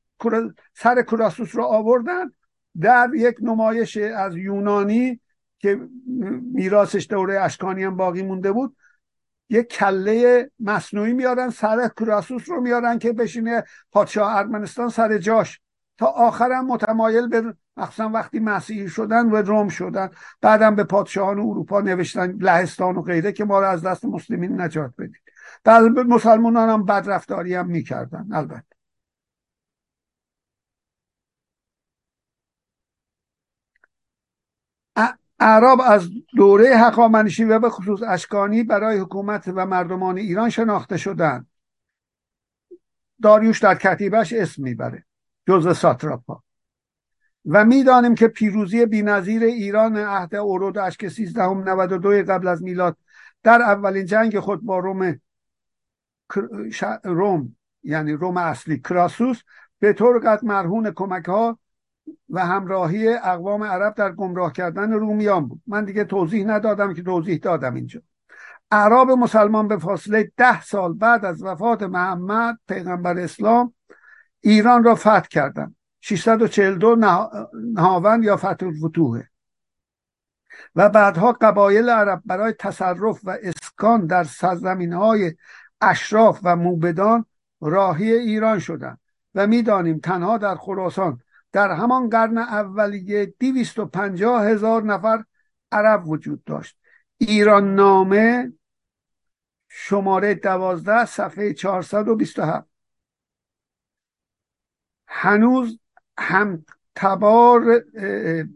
سر 0.75 1.03
کراسوس 1.03 1.57
رو 1.57 1.63
آوردن. 1.63 2.33
در 2.81 3.11
یک 3.15 3.37
نمایش 3.43 3.97
از 3.97 4.37
یونانی 4.37 5.21
که 5.59 5.81
میراثش 6.53 7.07
دوره 7.11 7.41
اشکانی 7.41 7.85
هم 7.85 7.97
باقی 7.97 8.23
مونده 8.23 8.53
بود 8.53 8.77
یک 9.51 9.67
کله 9.67 10.51
مصنوعی 10.61 11.13
میارن 11.13 11.51
سر 11.51 11.89
کراسوس 11.89 12.49
رو 12.49 12.61
میارن 12.61 12.99
که 12.99 13.13
بشینه 13.13 13.65
پادشاه 13.93 14.37
ارمنستان 14.37 14.89
سر 14.89 15.19
جاش. 15.19 15.61
تا 15.99 16.07
آخرم 16.07 16.67
متمایل 16.67 17.29
به 17.29 17.55
مخصوصا 17.77 18.09
وقتی 18.09 18.39
مسیحی 18.39 18.89
شدن 18.89 19.31
و 19.31 19.37
روم 19.37 19.69
شدن. 19.69 20.11
بعدم 20.41 20.75
به 20.75 20.85
پادشاهان 20.85 21.39
اروپا 21.39 21.81
نوشتن 21.81 22.33
لهستان 22.41 22.97
و 22.97 23.03
غیره 23.03 23.33
که 23.33 23.45
ما 23.45 23.61
رو 23.61 23.67
از 23.67 23.83
دست 23.83 24.05
مسلمین 24.05 24.61
نجات 24.61 24.93
بدید. 24.99 25.23
بعد 25.65 25.83
مسلمانان 25.83 26.69
هم 26.69 26.85
بدرفتاری 26.85 27.55
هم 27.55 27.67
می‌کردن 27.67 28.29
البته. 28.33 28.78
اعراب 35.41 35.81
از 35.81 36.09
دوره 36.37 36.77
حقامنشی 36.77 37.45
و 37.45 37.59
به 37.59 37.71
خصوص 37.71 38.03
اشکانی 38.03 38.63
برای 38.63 38.99
حکومت 38.99 39.53
و 39.55 39.67
مردمان 39.67 40.19
ایران 40.19 40.51
شناخته 40.51 40.97
شدند. 40.97 41.47
داریوش 43.23 43.63
در 43.63 43.75
کتیبش 43.75 44.33
اسم 44.33 44.63
می‌بره 44.63 45.05
جزء 45.47 45.73
ساتراپا. 45.73 46.43
و 47.47 47.65
می‌دانیم 47.65 48.15
که 48.15 48.29
پیروزی 48.29 48.87
بینظیر 48.87 49.43
ایران 49.43 49.97
عهد 49.97 50.35
اورود 50.35 50.79
اشک 50.79 51.05
1392 51.05 52.33
قبل 52.33 52.49
از 52.49 52.63
میلاد 52.63 52.97
در 53.43 53.63
اولین 53.63 54.07
جنگ 54.07 54.39
خود 54.39 54.63
با 54.63 54.79
روم 54.79 55.21
روم 57.05 57.57
یعنی 57.83 58.13
روم 58.13 58.37
اصلی 58.37 58.79
کراسوس 58.79 59.43
به 59.79 59.93
طور 59.93 60.19
قد 60.19 60.45
مرهون 60.45 60.91
کمک 60.91 61.25
ها 61.25 61.59
و 62.31 62.47
همراهی 62.47 63.09
اقوام 63.09 63.65
عرب 63.65 63.95
در 63.95 64.13
گمراه 64.13 64.53
کردن 64.53 64.93
رومیان 64.93 65.49
بود. 65.49 65.63
من 65.67 65.85
دیگه 65.85 66.05
توضیح 66.05 66.47
ندادم 66.47 66.95
که 66.95 67.03
توضیح 67.03 67.39
دادم 67.39 67.75
اینجا. 67.75 68.03
اعراب 68.71 69.11
مسلمان 69.11 69.69
به 69.69 69.77
فاصله 69.77 70.33
ده 70.37 70.63
سال 70.63 70.95
بعد 70.95 71.25
از 71.25 71.43
وفات 71.43 71.83
محمد 71.83 72.59
پیغمبر 72.69 73.19
اسلام 73.19 73.75
ایران 74.41 74.85
را 74.85 74.95
فتح 74.95 75.21
کردند. 75.21 75.77
642 76.01 76.97
نهاوند 77.75 78.25
یا 78.25 78.37
فتح 78.37 78.67
الفتوحه 78.67 79.29
و 80.75 80.89
بعدها 80.89 81.33
قبایل 81.33 81.89
عرب 81.89 82.23
برای 82.27 82.53
تصرف 82.59 83.21
و 83.25 83.39
اسکان 83.43 84.07
در 84.07 84.25
سرزمین 84.25 84.93
های 84.93 85.35
اشراف 85.81 86.41
و 86.43 86.57
موبدان 86.57 87.25
راهی 87.61 88.13
ایران 88.13 88.59
شدند. 88.59 88.99
و 89.35 89.47
می‌دانیم 89.47 89.99
تنها 89.99 90.39
در 90.39 90.55
خراسان 90.55 91.21
در 91.53 91.71
همان 91.71 92.09
قرن 92.09 92.39
اولیه 92.39 93.35
پنجاه 93.93 94.47
هزار 94.47 94.83
نفر 94.83 95.25
عرب 95.73 96.09
وجود 96.09 96.45
داشت. 96.45 96.79
ایران 97.19 97.75
نامه 97.75 98.53
شماره 99.69 100.35
دوازده 100.35 101.05
صفحه 101.05 101.53
427 101.53 102.69
هنوز 105.07 105.81
هم 106.19 106.65
تبار 106.95 107.85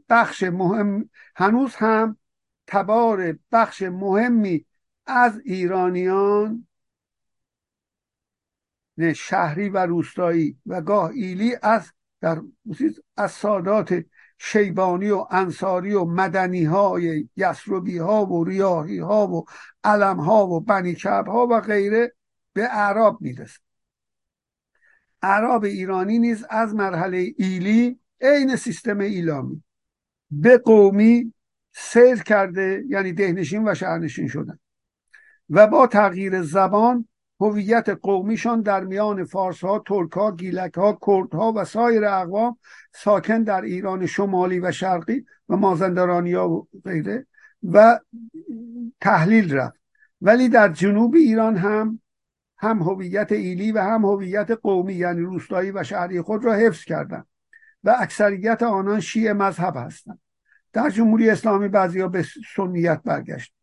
بخش 0.09 0.43
مهم 0.43 1.11
هنوز 1.37 1.75
هم 1.75 2.17
تبار 2.67 3.39
بخش 3.53 3.83
مهمی 3.83 4.67
از 5.07 5.41
ایرانیان 5.45 6.67
شهری 9.15 9.69
و 9.69 9.87
روستایی 9.87 10.59
و 10.67 10.81
گاه 10.81 11.11
ایلی 11.11 11.57
از 11.63 11.93
در 12.23 12.43
از 13.17 13.33
سادات 13.33 14.05
شیبانی 14.39 15.11
و 15.11 15.27
انصاری 15.31 15.93
و 15.93 16.05
مدنی 16.05 16.65
های 16.65 17.29
یسروبی 17.37 17.99
ها 17.99 18.27
و 18.27 18.45
ریاهی 18.45 18.99
ها 18.99 19.27
و 19.27 19.45
علم 19.85 20.21
ها 20.21 20.47
و 20.47 20.61
بنی 20.61 20.97
ها 21.05 21.47
و 21.51 21.61
غیره 21.61 22.13
به 22.53 22.65
اعراب 22.65 23.21
می‌رسه 23.21 23.59
اعراب 25.23 25.65
ایرانی 25.65 26.19
نیز 26.19 26.45
از 26.51 26.75
مرحله 26.75 27.35
ایلی 27.39 28.01
عین 28.21 28.57
سیستم 28.57 28.99
ایلامی. 28.99 29.63
به 30.31 30.59
قومی 30.59 31.35
سیر 31.73 32.23
کرده 32.23 32.85
یعنی 32.89 33.13
دهنشین 33.13 33.69
و 33.69 33.75
شهرنشین 33.75 34.29
شدن. 34.29 34.59
و 35.51 35.67
با 35.67 35.87
تغییر 35.87 36.43
زبان 36.43 37.09
هویت 37.43 37.89
قومیشان 37.89 38.61
در 38.61 38.85
میان 38.85 39.25
فارس 39.25 39.65
ها 39.65 39.79
ترک 39.87 40.13
ها 40.13 40.33
گیلک 40.33 40.75
ها 40.75 40.99
کرد 41.07 41.35
ها 41.35 41.53
و 41.57 41.65
سایر 41.65 42.05
اقوام 42.05 42.59
ساکن 42.95 43.43
در 43.43 43.63
ایران 43.63 44.07
شمالی 44.07 44.61
و 44.61 44.73
شرقی 44.73 45.27
و 45.49 45.57
مازندرانی 45.57 46.33
ها 46.33 46.51
و 46.51 46.69
غیره 46.85 47.27
و 47.63 48.01
تحلیل 49.01 49.55
رفت. 49.55 49.81
ولی 50.21 50.49
در 50.49 50.69
جنوب 50.69 51.15
ایران 51.15 51.57
هم 51.57 52.01
هم 52.59 52.79
هویت 52.83 53.33
ایلی 53.33 53.73
و 53.73 53.79
هم 53.79 54.05
هویت 54.05 54.51
قومی 54.51 54.95
یعنی 54.95 55.21
روستایی 55.21 55.71
و 55.71 55.83
شهری 55.83 56.21
خود 56.21 56.45
را 56.45 56.55
حفظ 56.55 56.85
کردند 56.85 57.27
و 57.85 57.97
اکثریت 57.99 58.63
آنان 58.63 59.01
شیعه 59.01 59.33
مذهب 59.33 59.77
هستند. 59.77 60.19
در 60.73 60.91
جمهوری 60.91 61.31
اسلامی 61.31 61.69
بعضی 61.69 62.09
به 62.09 62.25
سنیت 62.57 63.03
برگشت. 63.05 63.55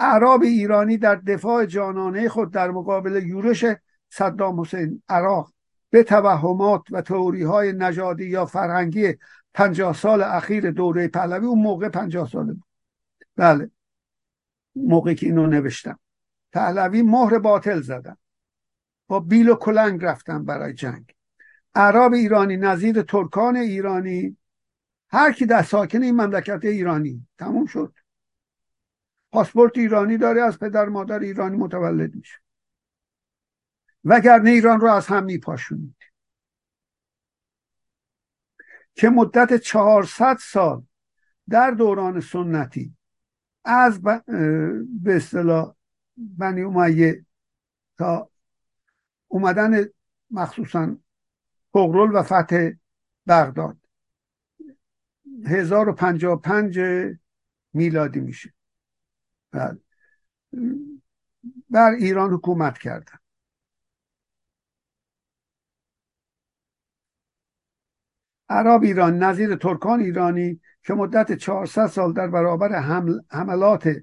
اعراب 0.00 0.42
ایرانی 0.42 0.98
در 0.98 1.14
دفاع 1.14 1.66
جانانه 1.66 2.28
خود 2.28 2.50
در 2.50 2.70
مقابل 2.70 3.22
یورش 3.26 3.64
صدام 4.10 4.60
حسین 4.60 5.02
عراق 5.08 5.52
به 5.90 6.02
توهمات 6.02 6.82
و 6.90 7.02
تئوری 7.02 7.42
های 7.42 7.72
نژادی 7.72 8.24
یا 8.24 8.46
فرهنگی 8.46 9.14
پنجاه 9.54 9.94
سال 9.94 10.22
اخیر 10.22 10.70
دوره 10.70 11.08
پهلوی 11.08 11.46
اون 11.46 11.58
موقع 11.58 11.88
پنجاه 11.88 12.28
ساله 12.28 12.52
بود. 12.52 12.64
بله. 13.36 13.70
موقعی 14.76 15.14
که 15.14 15.26
اینو 15.26 15.46
نوشتم. 15.46 15.98
پهلوی 16.52 17.02
مهر 17.02 17.38
باطل 17.38 17.80
زدن. 17.80 18.16
با 19.08 19.20
بیل 19.20 19.48
و 19.48 19.54
کلنگ 19.54 20.04
رفتن 20.04 20.44
برای 20.44 20.74
جنگ. 20.74 21.14
اعراب 21.74 22.12
ایرانی 22.12 22.56
نظیر 22.56 23.02
ترکان 23.02 23.56
ایرانی. 23.56 24.36
هر 25.10 25.32
کی 25.32 25.46
در 25.46 25.62
ساکن 25.62 26.02
این 26.02 26.20
مملکت 26.20 26.64
ایرانی. 26.64 27.26
تموم 27.38 27.66
شد. 27.66 27.94
پاسپورت 29.32 29.78
ایرانی 29.78 30.18
داره 30.18 30.42
از 30.42 30.58
پدر 30.58 30.84
مادر 30.84 31.18
ایرانی 31.18 31.56
متولد 31.56 32.14
میشه. 32.14 32.38
وگرنه 34.04 34.50
ایران 34.50 34.80
رو 34.80 34.86
از 34.86 35.06
هم 35.06 35.24
میپاشونید. 35.24 35.96
که 38.94 39.08
مدت 39.08 39.56
چهارصد 39.56 40.36
سال 40.40 40.82
در 41.48 41.70
دوران 41.70 42.20
سنتی 42.20 42.96
از 43.64 44.02
به 44.02 45.16
اصطلاح 45.16 45.74
بنی 46.16 46.62
امیه 46.62 47.26
تا 47.98 48.30
اومدن 49.28 49.84
مخصوصا 50.30 50.96
پغرل 51.74 52.16
و 52.16 52.22
فتح 52.22 52.70
بغداد 53.26 53.76
1055 55.46 56.80
میلادی 57.72 58.20
میشه. 58.20 58.54
بله. 59.52 59.78
بر 61.70 61.90
ایران 61.90 62.30
حکومت 62.30 62.78
کردن 62.78 63.18
عرب 68.48 68.82
ایران 68.82 69.18
نظیر 69.18 69.56
ترکان 69.56 70.00
ایرانی 70.00 70.60
که 70.82 70.94
مدت 70.94 71.32
400 71.32 71.86
سال 71.86 72.12
در 72.12 72.26
برابر 72.28 72.80
حمل، 72.80 73.20
حملات 73.30 73.96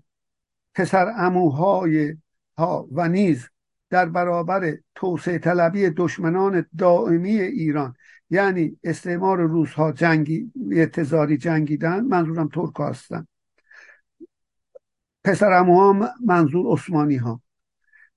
پسر 0.75 1.13
اموهای 1.17 2.17
ها 2.57 2.87
و 2.91 3.07
نیز 3.07 3.49
در 3.89 4.05
برابر 4.05 4.77
توسعه 4.95 5.37
طلبی 5.37 5.89
دشمنان 5.89 6.65
دائمی 6.77 7.39
ایران 7.39 7.95
یعنی 8.29 8.77
استعمار 8.83 9.41
روزها 9.41 9.91
جنگی 9.91 10.51
اعتزاری 10.71 11.37
جنگیدن 11.37 11.99
منظورم 11.99 12.47
ترک 12.47 12.73
هستن 12.79 13.27
پسر 15.27 15.53
ها 15.53 16.15
منظور 16.25 16.73
عثمانی 16.73 17.15
ها 17.15 17.41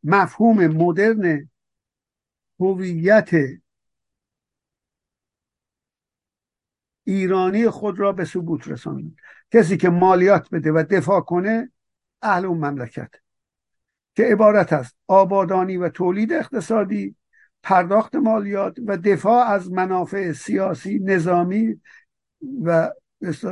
مفهوم 0.05 0.67
مدرن 0.67 1.51
هویت 2.61 3.31
ایرانی 7.05 7.71
خود 7.71 8.01
را 8.01 8.13
به 8.13 8.25
ثبوت 8.25 8.69
رسانید 8.69 9.17
کسی 9.51 9.77
که 9.77 9.89
مالیات 9.91 10.51
بده 10.51 10.73
و 10.73 10.85
دفاع 10.91 11.21
کنه 11.21 11.73
اهل 12.23 12.45
اون 12.45 12.59
مملکت. 12.59 13.11
که 14.15 14.25
عبارت 14.25 14.73
است 14.73 14.97
آبادانی 15.07 15.77
و 15.77 15.89
تولید 15.89 16.33
اقتصادی 16.33 17.17
پرداخت 17.63 18.15
مالیات 18.15 18.79
و 18.87 18.97
دفاع 18.97 19.47
از 19.47 19.73
منافع 19.73 20.33
سیاسی 20.33 20.99
نظامی 20.99 21.81
و 22.65 22.91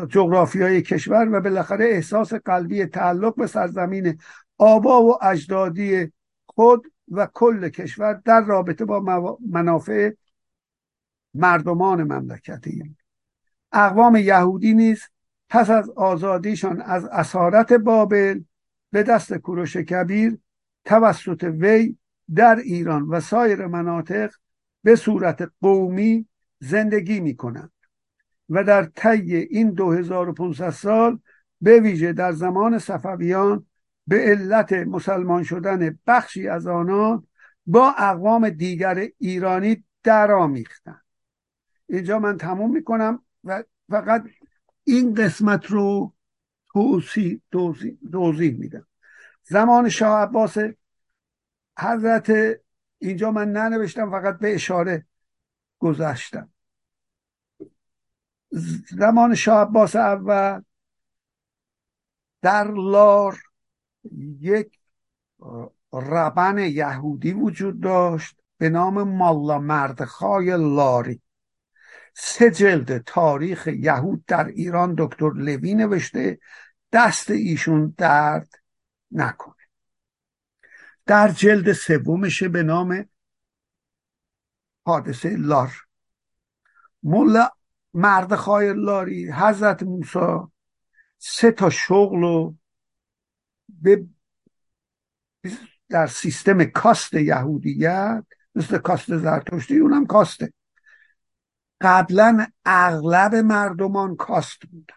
جغرافیای 0.09 0.83
کشور 0.83 1.29
و 1.33 1.41
بالاخره 1.41 1.85
احساس 1.85 2.35
قلبی 2.35 2.87
تعلق 2.87 3.35
به 3.35 3.47
سرزمین 3.47 4.19
آبا 4.59 5.03
و 5.03 5.25
اجدادی 5.25 6.13
خود 6.47 6.93
و 7.11 7.29
کل 7.35 7.69
کشور 7.69 8.13
در 8.13 8.41
رابطه 8.41 8.85
با 8.85 9.37
منافع 9.51 10.11
مردمان 11.35 12.03
مملکت 12.03 12.67
ایران 12.67 12.97
اقوام 13.73 14.17
یهودی 14.17 14.75
نیز 14.75 15.03
پس 15.49 15.71
از 15.71 15.91
آزادیشان 15.91 16.81
از 16.81 17.05
اسارت 17.05 17.73
بابل 17.73 18.41
به 18.91 19.03
دست 19.03 19.35
کوروش 19.35 19.77
کبیر 19.77 20.39
توسط 20.85 21.45
وی 21.45 21.97
در 22.35 22.57
ایران 22.57 23.03
و 23.03 23.21
سایر 23.21 23.67
مناطق 23.67 24.31
به 24.83 24.97
صورت 24.97 25.51
قومی 25.61 26.29
زندگی 26.61 27.21
می 27.21 27.37
کنند 27.37 27.73
و 28.49 28.65
در 28.65 28.85
طی 28.85 29.35
این 29.35 29.71
2500 29.71 30.71
سال 30.71 31.19
به 31.61 31.81
ویژه 31.81 32.13
در 32.13 32.33
زمان 32.33 32.79
صفویان 32.79 33.67
به 34.07 34.17
علت 34.17 34.73
مسلمان 34.73 35.43
شدن 35.43 35.99
بخشی 36.07 36.49
از 36.49 36.67
آنان 36.67 37.27
با 37.67 37.91
اقوام 37.99 38.51
دیگر 38.51 39.09
ایرانی 39.19 39.85
درآمیختند. 40.03 41.05
اینجا 41.89 42.19
من 42.19 42.37
تموم 42.37 42.73
می‌کنم 42.73 43.23
و 43.45 43.65
فقط 43.91 44.25
این 44.85 45.15
قسمت 45.15 45.67
رو 45.67 46.15
توضیح, 46.73 47.41
توضیح 48.13 48.59
میدم. 48.59 48.87
زمان 49.43 49.89
شاه 49.89 50.23
عباس 50.23 50.59
حضرت 51.79 52.33
اینجا 52.99 53.31
من 53.31 53.53
ننوشتم 53.53 54.11
فقط 54.11 54.39
به 54.39 54.55
اشاره 54.55 55.07
گذشتم 55.79 56.51
زمان 58.99 59.35
شاه 59.35 59.61
عباس 59.61 59.97
اول 59.97 60.63
در 62.43 62.71
لار 62.71 63.43
یک 64.41 64.79
ربن 65.93 66.59
یهودی 66.59 67.33
وجود 67.33 67.81
داشت 67.81 68.37
به 68.59 68.69
نام 68.69 69.03
مالا 69.03 69.59
مردخای 69.59 70.47
لاری. 70.47 71.23
سه 72.15 72.51
جلد 72.51 72.99
تاریخ 72.99 73.67
یهود 73.67 74.25
در 74.25 74.47
ایران 74.47 74.95
دکتر 74.99 75.31
لوی 75.31 75.75
نوشته 75.75 76.39
دست 76.93 77.31
ایشون 77.31 77.95
درد 77.99 78.55
نکنه. 79.11 79.55
در 81.07 81.29
جلد 81.29 81.73
سومشه 81.73 82.49
به 82.49 82.63
نام 82.63 83.09
حادثه 84.87 85.37
لار. 85.37 85.73
ملا 87.03 87.51
مردخای 87.95 88.73
لاری 88.73 89.33
حضرت 89.33 89.83
موسی 89.83 90.49
سه 91.19 91.51
تا 91.51 91.71
شغل 91.71 92.21
رو 92.21 92.55
به 93.69 94.07
در 95.89 96.07
سیستم 96.07 96.65
کاست 96.65 97.15
یهودیت 97.15 98.25
مثل 98.55 98.79
کاست 98.79 99.17
زرتشتی 99.17 99.79
اونم 99.79 100.07
کاسته. 100.07 100.53
قبلا 101.81 102.47
اغلب 102.65 103.35
مردمان 103.35 104.17
کاست 104.17 104.67
بودن. 104.67 104.95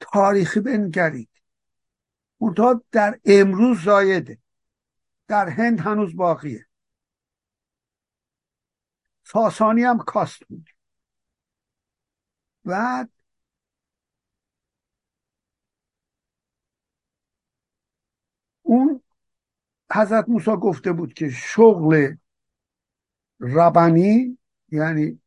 تاریخی 0.00 0.60
بنگرید. 0.60 1.30
منتها 2.40 2.84
در 2.92 3.20
امروز 3.24 3.82
زایده. 3.82 4.38
در 5.28 5.48
هند 5.48 5.80
هنوز 5.80 6.16
باقیه. 6.16 6.66
ساسانی 9.24 9.82
هم 9.82 9.98
کاست 9.98 10.44
بود. 10.48 10.71
بعد 12.64 13.10
اون 18.62 19.02
حضرت 19.92 20.28
موسی 20.28 20.50
گفته 20.50 20.92
بود 20.92 21.14
که 21.14 21.30
شغل 21.30 22.14
ربنی 23.40 24.38
یعنی 24.68 25.20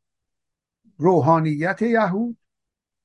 روحانیت 0.98 1.82
یهود 1.82 2.38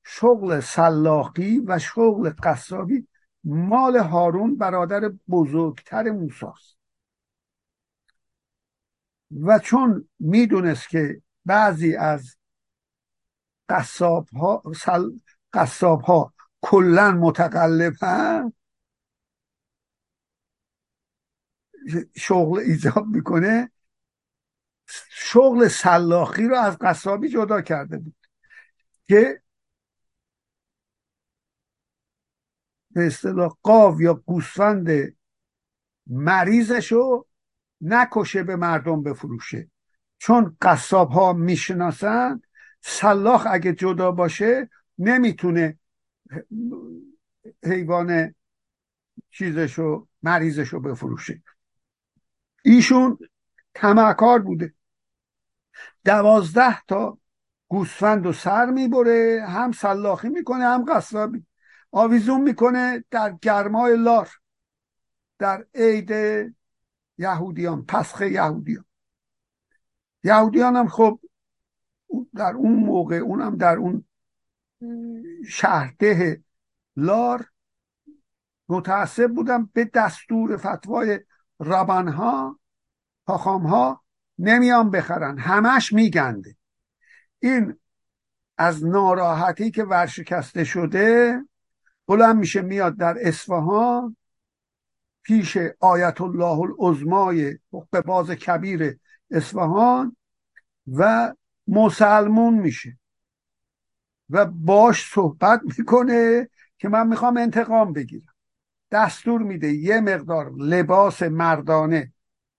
شغل 0.03 0.59
سلاقی 0.59 1.59
و 1.59 1.79
شغل 1.79 2.29
قصابی 2.43 3.07
مال 3.43 3.97
هارون 3.97 4.57
برادر 4.57 5.11
بزرگتر 5.29 6.11
موساست. 6.11 6.77
و 9.41 9.59
چون 9.59 10.09
می‌دونست 10.19 10.89
که 10.89 11.21
بعضی 11.45 11.95
از 11.95 12.37
قصاب 13.71 14.27
ها 14.29 14.63
سل... 14.75 15.09
قصاب 15.53 16.01
ها 16.01 16.33
کلا 16.61 17.11
متقلبن 17.11 18.53
شغل 22.17 22.59
ایجاب 22.59 23.07
می‌کنه. 23.07 23.71
شغل 25.09 25.67
سلاخی 25.67 26.47
رو 26.47 26.55
از 26.55 26.77
قصابی 26.81 27.29
جدا 27.29 27.61
کرده 27.61 27.97
بود. 27.97 28.15
که 29.07 29.41
به 32.91 33.07
اصطلاح 33.07 33.57
قاو 33.63 34.01
یا 34.01 34.13
گوسفند 34.13 35.17
مریضش 36.07 36.91
رو 36.91 37.27
نکشه 37.81 38.43
به 38.43 38.55
مردم 38.55 39.03
بفروشه. 39.03 39.69
چون 40.17 40.57
قصاب 40.61 41.11
ها 41.11 41.33
می‌شناسن 41.33 42.41
سلاخ 42.81 43.47
اگه 43.49 43.73
جدا 43.73 44.11
باشه 44.11 44.69
نمی‌تونه 44.97 45.79
حیوان 47.63 48.35
چیزشو 49.29 50.07
مریضشو 50.23 50.79
بفروشه. 50.79 51.43
ایشون 52.63 53.17
تمکار 53.75 54.39
بوده. 54.39 54.73
دوازده 56.05 56.81
تا 56.81 57.17
گوسفند 57.67 58.25
و 58.25 58.33
سر 58.33 58.65
می‌بره 58.65 59.45
هم 59.49 59.71
سلاخی 59.71 60.29
می‌کنه 60.29 60.63
هم 60.63 60.85
قصابی. 60.85 61.45
آویزون 61.91 62.41
می‌کنه 62.41 63.03
در 63.11 63.37
گرمای 63.41 63.97
لار 63.97 64.29
در 65.39 65.65
عید 65.75 66.11
یهودیان 67.17 67.85
پسخ 67.85 68.21
یهودیان. 68.21 68.85
یهودیان 70.23 70.75
هم 70.75 70.87
خب 70.87 71.19
در 72.35 72.53
اون 72.53 72.75
موقع 72.75 73.15
اونم 73.15 73.57
در 73.57 73.77
اون 73.77 74.05
شهرده 75.47 76.43
لار 76.95 77.45
متعصب 78.69 79.27
بودم. 79.27 79.69
به 79.73 79.85
دستور 79.93 80.57
فتوای 80.57 81.19
ربانها 81.59 82.59
ها 83.27 84.03
نمیان 84.39 84.91
بخرن. 84.91 85.37
همش 85.37 85.93
میگنده. 85.93 86.55
این 87.39 87.79
از 88.57 88.85
ناراحتی 88.85 89.71
که 89.71 89.83
ورشکسته 89.83 90.63
شده 90.63 91.35
بلند 92.07 92.35
میشه 92.35 92.61
میاد 92.61 92.97
در 92.97 93.15
اصفهان 93.21 94.15
پیش 95.23 95.57
آیت 95.79 96.21
الله 96.21 96.59
العظمای 96.59 97.57
باز 98.05 98.31
کبیر 98.31 98.99
اصفهان 99.31 100.15
و 100.87 101.33
مسلمون 101.67 102.53
میشه. 102.53 102.97
و 104.29 104.45
باش 104.45 105.09
صحبت 105.13 105.61
می‌کنه 105.77 106.49
که 106.77 106.89
من 106.89 107.07
می‌خوام 107.07 107.37
انتقام 107.37 107.93
بگیرم. 107.93 108.33
دستور 108.91 109.41
میده 109.41 109.73
یه 109.73 110.01
مقدار 110.01 110.51
لباس 110.57 111.23
مردانه. 111.23 112.13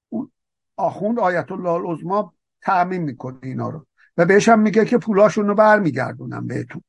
اون 0.08 0.32
آخوند 0.76 1.18
آیت 1.18 1.52
الله 1.52 1.70
العظما 1.70 2.34
تعمین 2.60 3.02
می‌کنه 3.02 3.38
اینا 3.42 3.70
رو. 3.70 3.86
و 4.16 4.24
بهش 4.24 4.48
هم 4.48 4.60
میگه 4.60 4.84
که 4.84 4.98
پولاشون 4.98 5.48
رو 5.48 5.54
برمیگردونم 5.54 6.46
بهتون. 6.46 6.82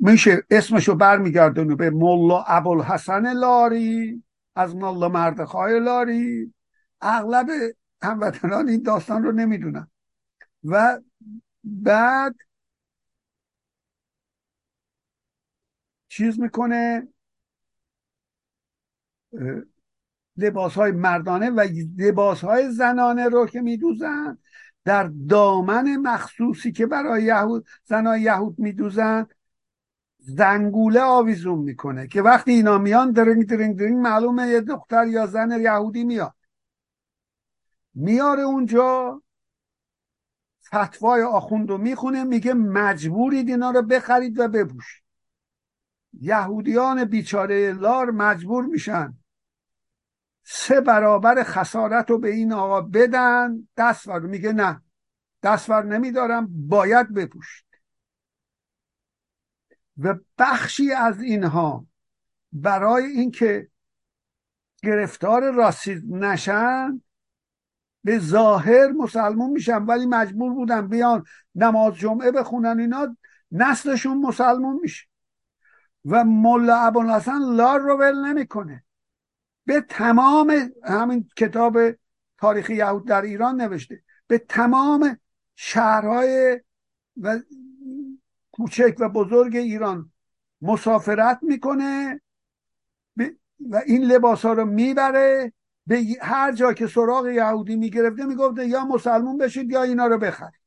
میشه 0.00 0.42
اسمشو 0.50 0.94
برمیگردونه 0.94 1.74
به 1.74 1.90
ملا 1.90 2.42
ابوالحسن 2.42 3.32
لاری 3.32 4.22
از 4.56 4.76
ملا 4.76 5.08
مردخای 5.08 5.80
لاری. 5.80 6.54
اغلب 7.00 7.46
هموطنان 8.02 8.68
این 8.68 8.82
داستان 8.82 9.22
رو 9.22 9.32
نمی‌دونن. 9.32 9.88
و 10.64 11.00
بعد 11.64 12.34
چیز 16.08 16.40
می‌کنه 16.40 17.08
لباس 20.36 20.74
های 20.74 20.92
مردانه 20.92 21.50
و 21.50 21.68
لباس 21.98 22.40
های 22.40 22.72
زنانه 22.72 23.28
رو 23.28 23.46
که 23.46 23.60
میدوزن 23.60 24.38
در 24.84 25.10
دامن 25.28 25.96
مخصوصی 25.96 26.72
که 26.72 26.86
برای 26.86 27.22
یهود 27.22 27.66
زنای 27.84 28.20
یهود 28.20 28.58
میدوزن 28.58 29.26
زنگوله 30.18 31.00
آویزون 31.00 31.58
می‌کنه 31.58 32.06
که 32.06 32.22
وقتی 32.22 32.52
اینا 32.52 32.78
میان 32.78 33.12
درنگ 33.12 33.46
درنگ 33.46 33.78
درنگ 33.78 33.96
معلومه 33.96 34.48
یه 34.48 34.60
دختر 34.60 35.06
یا 35.06 35.26
زن 35.26 35.60
یهودی 35.60 36.04
میاد. 36.04 36.34
میاره 37.94 38.42
اونجا 38.42 39.22
فتوای 40.66 41.22
آخوند 41.22 41.70
رو 41.70 41.78
می‌خونه 41.78 42.24
میگه 42.24 42.54
مجبورید 42.54 43.48
اینا 43.48 43.70
رو 43.70 43.82
بخرید 43.82 44.38
و 44.38 44.48
بپوشید. 44.48 45.04
یهودیان 46.20 47.04
بیچاره 47.04 47.72
لار 47.72 48.10
مجبور 48.10 48.64
میشن. 48.64 49.18
سه 50.42 50.80
برابر 50.80 51.42
خسارت 51.42 52.10
رو 52.10 52.18
به 52.18 52.30
این 52.30 52.52
آقا 52.52 52.80
بدن 52.80 53.68
دستور 53.76 54.20
میگه 54.20 54.52
نه 54.52 54.82
دستور 55.42 55.84
نمیدارم 55.84 56.68
باید 56.68 57.14
بپوشید. 57.14 57.64
و 59.98 60.14
بخشی 60.38 60.92
از 60.92 61.20
اینها 61.20 61.86
برای 62.52 63.04
اینکه 63.04 63.68
گرفتار 64.82 65.50
راسیسم 65.50 66.24
نشن 66.24 67.02
به 68.04 68.18
ظاهر 68.18 68.92
مسلمون 68.92 69.50
میشن 69.50 69.82
ولی 69.82 70.06
مجبور 70.06 70.54
بودن 70.54 70.88
بیان 70.88 71.24
نماز 71.54 71.94
جمعه 71.94 72.30
بخونن 72.30 72.80
اینا 72.80 73.16
نسلشون 73.52 74.18
مسلمون 74.18 74.78
میشه. 74.82 75.06
و 76.04 76.24
ملا 76.24 76.76
ابوالحسن 76.76 77.38
لار 77.38 77.80
رو 77.80 77.96
ول 77.96 78.26
نمی‌کنه. 78.26 78.84
به 79.66 79.80
تمام 79.80 80.70
همین 80.84 81.28
کتاب 81.36 81.78
تاریخ 82.38 82.70
یهود 82.70 83.06
در 83.06 83.22
ایران 83.22 83.60
نوشته. 83.60 84.02
به 84.26 84.38
تمام 84.38 85.18
شهرهای 85.56 86.60
و 87.20 87.40
کوچک 88.52 88.96
و 88.98 89.08
بزرگ 89.08 89.56
ایران 89.56 90.12
مسافرت 90.62 91.38
می‌کنه. 91.42 92.20
و 93.70 93.82
این 93.86 94.02
لباس 94.04 94.44
ها 94.44 94.52
رو 94.52 94.64
می‌بره. 94.64 95.52
به 95.86 96.04
هر 96.22 96.52
جا 96.52 96.72
که 96.72 96.86
سراغ 96.86 97.26
یهودی 97.28 97.76
می‌گرفته 97.76 98.24
می‌گفته 98.24 98.66
یا 98.66 98.84
مسلمون 98.84 99.38
بشید 99.38 99.70
یا 99.70 99.82
اینا 99.82 100.06
رو 100.06 100.18
بخرید. 100.18 100.60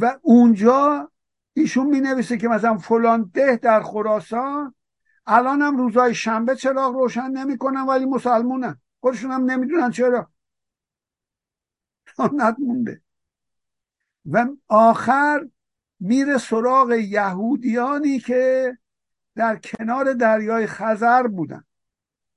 و 0.00 0.18
اونجا 0.22 1.10
ایشون 1.52 1.86
می 1.86 2.00
نویسه 2.00 2.36
که 2.36 2.48
مثلا 2.48 2.78
فلان 2.78 3.30
ده 3.34 3.56
در 3.56 3.82
خراسان 3.82 4.74
الان 5.26 5.62
هم 5.62 5.76
روزای 5.76 6.14
شنبه 6.14 6.56
چراغ 6.56 6.94
روشن 6.94 7.30
نمی‌کنن 7.30 7.80
ولی 7.86 8.06
مسلمونن. 8.06 8.80
خودشون 9.00 9.30
هم 9.30 9.44
نمی‌دونن 9.44 9.90
چرا. 9.90 10.30
سنت 12.16 12.56
مونده 12.58 13.02
و 14.26 14.46
آخر 14.68 15.48
میره 16.00 16.38
سراغ 16.38 16.92
یهودیانی 16.92 18.18
که 18.18 18.78
در 19.34 19.56
کنار 19.56 20.12
دریای 20.12 20.66
خزر 20.66 21.26
بودن. 21.26 21.64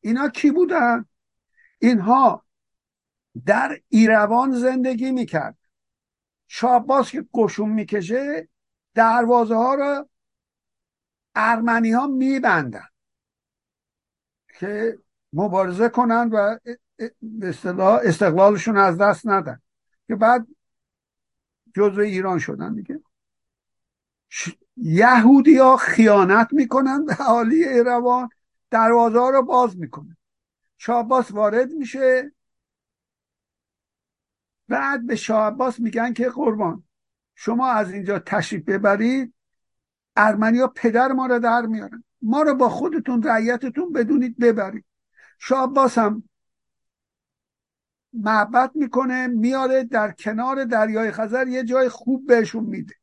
اینا 0.01 0.29
کی 0.29 0.51
بودن؟ 0.51 1.05
اینها 1.79 2.45
در 3.45 3.81
ایروان 3.89 4.51
زندگی 4.51 5.11
می‌کرد. 5.11 5.57
شاباس 6.47 7.11
که 7.11 7.25
قشون 7.33 7.69
می‌کشه 7.69 8.49
دروازه 8.93 9.55
ها 9.55 9.75
رو 9.75 10.09
ارمنی 11.35 11.91
ها 11.91 12.07
میبندن 12.07 12.87
که 14.59 14.99
مبارزه 15.33 15.89
کنن 15.89 16.29
و 16.29 16.57
استقلالشون 18.03 18.77
از 18.77 18.97
دست 18.97 19.27
ندن. 19.27 19.61
که 20.07 20.15
بعد 20.15 20.47
جزو 21.75 22.01
ایران 22.01 22.39
شدن 22.39 22.75
دیگه. 22.75 23.01
یهودی 24.77 25.57
ها 25.57 25.77
خیانت 25.77 26.47
می‌کنن 26.51 27.05
به 27.05 27.13
حالی 27.13 27.63
ایروان. 27.63 28.29
دروازه 28.71 29.19
ها 29.19 29.29
رو 29.29 29.41
باز 29.41 29.77
می‌کنن 29.77 30.17
شاباس 30.77 31.31
وارد 31.31 31.71
میشه. 31.71 32.31
بعد 34.67 35.07
به 35.07 35.15
شاه 35.15 35.47
عباس 35.47 35.79
میگن 35.79 36.13
که 36.13 36.29
قربان 36.29 36.83
شما 37.35 37.67
از 37.67 37.91
اینجا 37.91 38.19
تشریف 38.19 38.63
ببرید. 38.63 39.33
ارمنیا 40.15 40.67
پدر 40.67 41.11
ما 41.11 41.25
رو 41.25 41.39
در 41.39 41.61
میارن 41.61 42.03
ما 42.21 42.41
رو 42.41 42.55
با 42.55 42.69
خودتون 42.69 43.23
رعیتتون 43.23 43.93
بدونید 43.93 44.37
ببرید. 44.37 44.85
شاه 45.37 45.63
عباس 45.63 45.97
هم 45.97 46.23
محبت 48.13 48.71
می‌کنه 48.75 49.27
میاره 49.27 49.83
در 49.83 50.11
کنار 50.11 50.65
دریای 50.65 51.11
خزر 51.11 51.47
یه 51.47 51.63
جای 51.63 51.89
خوب 51.89 52.27
بهشون 52.27 52.63
میده. 52.63 52.95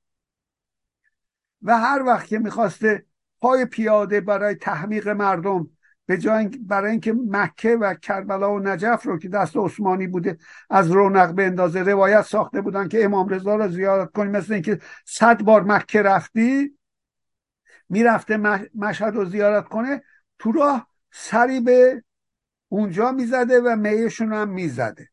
و 1.62 1.78
هر 1.78 2.02
وقت 2.02 2.26
که 2.26 2.38
می‌خواسته 2.38 3.05
پای 3.40 3.64
پیاده 3.64 4.20
برای 4.20 4.54
تحمیق 4.54 5.08
مردم 5.08 5.70
به 6.06 6.18
جای 6.18 6.46
برای 6.46 6.90
اینکه 6.90 7.12
مکه 7.12 7.76
و 7.76 7.94
کربلا 7.94 8.54
و 8.54 8.58
نجف 8.58 9.02
رو 9.02 9.18
که 9.18 9.28
دست 9.28 9.56
عثمانی 9.56 10.06
بوده 10.06 10.38
از 10.70 10.90
رونق 10.90 11.34
به 11.34 11.46
اندازه 11.46 11.82
روایت 11.82 12.22
ساخته 12.22 12.60
بودن 12.60 12.88
که 12.88 13.04
امام 13.04 13.28
رضا 13.28 13.56
رو 13.56 13.68
زیارت 13.68 14.12
کنی 14.12 14.30
مثل 14.30 14.52
اینکه 14.52 14.80
صد 15.04 15.42
بار 15.42 15.62
مکه 15.62 16.02
رفتی 16.02 16.78
می‌رفته 17.88 18.36
مشهد 18.74 19.14
رو 19.14 19.24
زیارت 19.24 19.68
کنه 19.68 20.02
تو 20.38 20.52
راه 20.52 20.88
سری 21.12 21.60
به 21.60 22.04
اونجا 22.68 23.12
می‌زده 23.12 23.60
و 23.60 23.76
میشون 23.76 24.32
هم 24.32 24.48
می‌زده. 24.48 25.08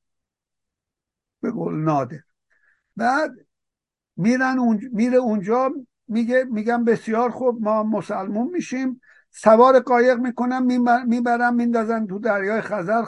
به 1.42 1.52
قول 1.52 1.76
نادر. 1.76 2.20
بعد 2.96 3.32
میرن 4.18 4.60
اونج... 4.60 4.82
میره 4.92 5.18
اونجا 5.18 5.72
میگه 6.08 6.44
میگم 6.52 6.84
بسیار 6.84 7.30
خوب 7.30 7.64
ما 7.64 7.84
مسلمون 7.84 8.52
میشیم. 8.52 9.02
سوار 9.32 9.80
قایق 9.80 10.20
می‌کنن 10.20 10.64
می‌برن 11.08 11.54
میندازن 11.54 12.08
تو 12.08 12.20
دریای 12.20 12.62
خزر 12.62 13.04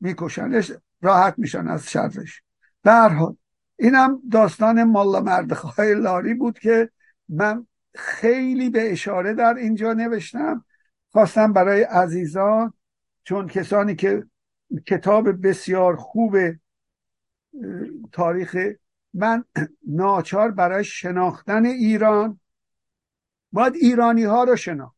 میکشنش 0.00 0.72
راحت 1.02 1.34
میشن 1.38 1.68
از 1.68 1.90
شرش. 1.90 2.42
هر 2.84 3.08
حال 3.08 3.36
اینم 3.76 4.22
داستان 4.30 4.84
مالا 4.84 5.20
مردخای 5.20 5.94
لاری 5.94 6.34
بود 6.34 6.58
که 6.58 6.90
من 7.28 7.66
خیلی 7.94 8.70
به 8.70 8.92
اشاره 8.92 9.34
در 9.34 9.54
اینجا 9.54 9.92
نوشتم. 9.92 10.64
خواستم 11.12 11.52
برای 11.52 11.82
عزیزان 11.82 12.72
چون 13.24 13.46
کسانی 13.46 13.94
که 13.94 14.24
کتاب 14.86 15.46
بسیار 15.46 15.96
خوب 15.96 16.36
تاریخ 18.12 18.56
من 19.14 19.44
ناچار 19.88 20.50
برای 20.50 20.84
شناختن 20.84 21.66
ایران 21.66 22.39
باید 23.52 23.74
ایرانی 23.74 24.24
ها 24.24 24.44
رو 24.44 24.56
شناخت. 24.56 24.96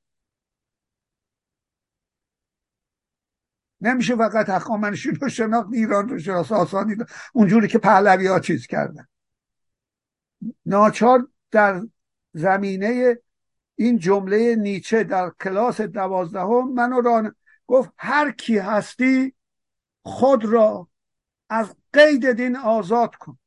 نمیشه 3.81 4.17
فقط 4.17 4.49
هخامنشی 4.49 5.11
رو 5.11 5.29
شناخت 5.29 5.69
ایران 5.73 6.09
رو 6.09 6.19
شناخت 6.19 6.53
آسانی 6.53 6.97
اونجوری 7.33 7.69
که 7.69 7.79
پهلوی 7.79 8.27
ها 8.27 8.41
چیز 8.41 8.67
کردن. 8.67 9.07
ناچار 10.67 11.29
در 11.51 11.83
زمینه 12.33 13.19
این 13.75 13.99
جمله 13.99 14.57
نیچه 14.57 15.05
در 15.05 15.31
کلاس 15.41 15.81
دوازدهم 15.81 16.73
منو 16.73 17.01
ران 17.01 17.35
گفت 17.67 17.91
هر 17.97 18.31
کی 18.31 18.59
هستی 18.59 19.35
خود 20.03 20.45
را 20.45 20.89
از 21.49 21.77
قید 21.93 22.33
دین 22.33 22.57
آزاد 22.57 23.15
کن. 23.15 23.39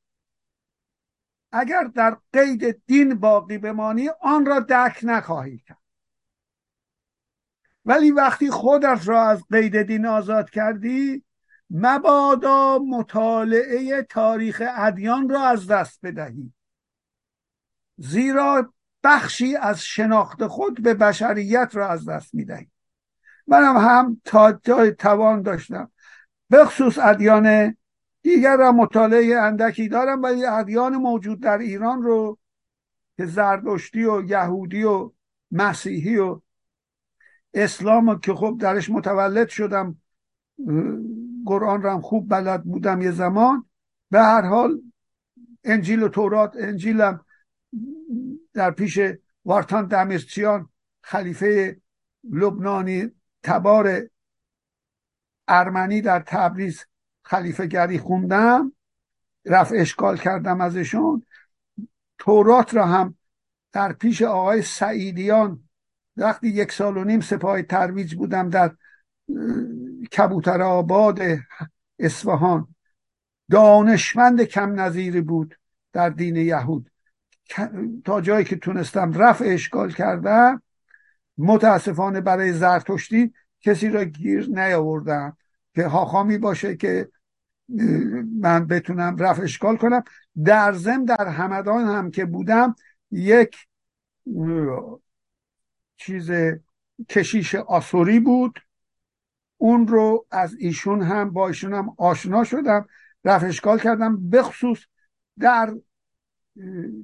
اگر 1.56 1.84
در 1.84 2.18
قید 2.34 2.82
دین 2.86 3.16
باقی 3.16 3.58
بمانی 3.58 4.10
آن 4.22 4.46
را 4.46 4.60
دک 4.60 5.00
نخواهی 5.04 5.58
کرد. 5.58 5.78
ولی 7.86 8.12
وقتی 8.12 8.50
خودت 8.50 9.08
را 9.08 9.28
از 9.28 9.44
قید 9.52 9.82
دین 9.82 10.06
آزاد 10.06 10.50
کردی 10.50 11.24
مبادا 11.70 12.80
مطالعه 12.80 14.02
تاریخ 14.02 14.64
ادیان 14.78 15.30
را 15.30 15.42
از 15.42 15.68
دست 15.68 16.00
بدهی. 16.04 16.54
زیرا 17.98 18.74
بخشی 19.04 19.56
از 19.56 19.82
شناخت 19.82 20.48
خود 20.48 20.82
به 20.82 20.94
بشریت 20.94 21.70
را 21.74 21.90
از 21.90 22.10
دست 22.10 22.36
می‌دهی. 22.36 22.70
منم 23.48 23.78
هم 23.78 24.22
تا 24.26 24.52
توان 25.00 25.42
داشتم. 25.42 25.92
بخصوص 26.52 26.98
ادیان 26.98 27.78
دیگر 28.26 28.58
را 28.58 28.72
مطالعه 28.72 29.38
اندکی 29.38 29.88
دارم 29.88 30.24
ولی 30.24 30.46
ادیان 30.46 30.96
موجود 30.96 31.42
در 31.42 31.58
ایران 31.58 32.02
رو 32.02 32.38
که 33.18 33.26
زردشتی 33.26 34.04
و 34.04 34.24
یهودی 34.24 34.84
و 34.84 35.12
مسیحی 35.52 36.18
و 36.18 36.42
اسلام 37.54 38.20
که 38.20 38.34
خب 38.34 38.58
درش 38.60 38.90
متولد 38.90 39.48
شدم 39.50 40.02
قرآن 41.46 41.82
رو 41.82 41.90
هم 41.90 42.02
خوب 42.02 42.30
بلد 42.30 42.64
بودم 42.64 43.02
یه 43.02 43.12
زمان. 43.12 43.66
به 44.12 44.20
هر 44.20 44.42
حال 44.42 44.82
انجیل 45.64 46.04
و 46.04 46.08
تورات 46.08 46.56
انجیلم 46.60 47.26
در 48.54 48.72
پیش 48.72 49.00
وارتان 49.46 49.88
دمشتیان 49.88 50.70
خلیفه 51.02 51.82
لبنانی 52.32 53.12
تبار 53.44 54.10
ارمنی 55.48 56.02
در 56.02 56.20
تبریز 56.20 56.86
خلیفه 57.26 57.68
گری 57.68 58.00
خوندم 58.00 58.72
رفع 59.46 59.76
اشکال 59.80 60.18
کردم 60.18 60.62
ازشون. 60.62 61.26
تورات 62.18 62.74
را 62.74 62.86
هم 62.86 63.16
در 63.72 63.94
پیش 63.94 64.22
آقای 64.22 64.62
سعیدیان 64.62 65.70
وقتی 66.18 66.48
یک 66.48 66.72
سال 66.72 66.98
و 66.98 67.04
نیم 67.04 67.20
سپاه 67.20 67.62
ترویج 67.62 68.16
بودم 68.16 68.50
در 68.50 68.76
کبوتر 70.12 70.62
آباد 70.62 71.20
اصفهان. 72.00 72.76
دانشمند 73.52 74.42
کم 74.42 74.80
نظیری 74.80 75.22
بود 75.22 75.56
در 75.94 76.10
دین 76.10 76.36
یهود. 76.36 76.92
تا 78.06 78.22
جایی 78.22 78.46
که 78.46 78.56
تونستم 78.56 79.14
رفع 79.14 79.46
اشکال 79.48 79.92
کردم 79.92 80.62
متاسفانه 81.38 82.22
برای 82.22 82.54
زرتشتی 82.54 83.34
کسی 83.62 83.90
را 83.90 84.04
گیر 84.04 84.50
نیاوردم 84.50 85.38
که 85.76 85.88
هاخامی 85.88 86.38
باشه 86.38 86.76
که 86.76 87.10
من 88.40 88.68
بتونم 88.68 89.18
رفع 89.18 89.44
اشکال 89.44 89.78
کنم. 89.78 90.04
در 90.44 90.74
زم 90.74 91.06
در 91.06 91.28
همدان 91.28 91.86
هم 91.86 92.12
که 92.12 92.26
بودم 92.26 92.76
یک 93.12 93.56
چیز 95.98 96.32
کشیش 97.10 97.56
آسوری 97.56 98.20
بود. 98.20 98.60
اون 99.58 99.88
رو 99.88 100.26
از 100.32 100.56
ایشون 100.60 101.02
هم 101.02 101.30
با 101.30 101.48
ایشون 101.48 101.74
هم 101.74 101.94
آشنا 101.98 102.44
شدم 102.44 102.88
رفع 103.26 103.48
اشکال 103.48 103.80
کردم. 103.80 104.30
بخصوص 104.30 104.80
در 105.40 105.76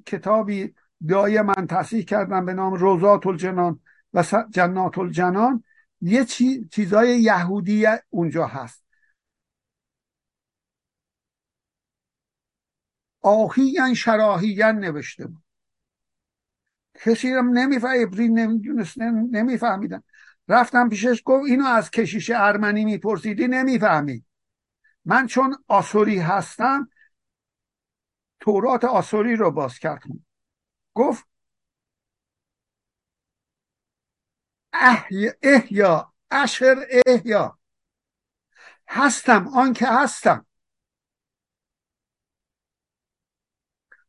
کتابی 0.05 0.75
دای 1.07 1.41
من 1.41 1.67
تصحیح 1.69 2.03
کردم 2.03 2.45
به 2.45 2.53
نام 2.53 2.73
روزات 2.73 3.27
الجنان 3.27 3.79
و 4.13 4.23
جنات 4.49 4.97
الجنان. 4.97 5.63
یه 6.01 6.25
چیزای 6.71 7.21
یهودی 7.21 7.85
اونجا 8.09 8.45
هست. 8.45 8.83
آهیین 13.21 13.93
شراهیین 13.93 14.65
نوشته 14.65 15.27
بود. 15.27 15.43
کسی 16.95 17.29
هم 17.33 17.49
نمیفهم 17.49 18.09
نمیفهمیدن. 19.31 20.03
رفتم 20.47 20.89
پیشش 20.89 21.21
گفت 21.25 21.45
اینو 21.49 21.65
از 21.65 21.91
کشیش 21.91 22.31
ارمنی 22.35 22.85
میپرسیدی؟ 22.85 23.47
نمی‌فهمید. 23.47 24.25
من 25.05 25.27
چون 25.27 25.57
آسوری 25.67 26.19
هستم 26.19 26.89
تورات 28.39 28.83
آسوری 28.83 29.35
رو 29.35 29.51
باز 29.51 29.79
کرد. 29.79 30.03
گفت 30.93 31.25
احیا, 34.73 35.31
احیا 35.43 36.13
اشر 36.31 36.75
احیا. 37.07 37.57
هستم 38.87 39.47
آنکه 39.47 39.87
هستم. 39.87 40.45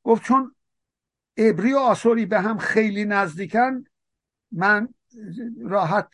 گفت 0.02 0.22
چون 0.22 0.54
عبری 1.36 1.72
و 1.72 1.76
آسوری 1.76 2.26
به 2.26 2.40
هم 2.40 2.58
خیلی 2.58 3.04
نزدیکن 3.04 3.84
من 4.52 4.88
راحت 5.60 6.08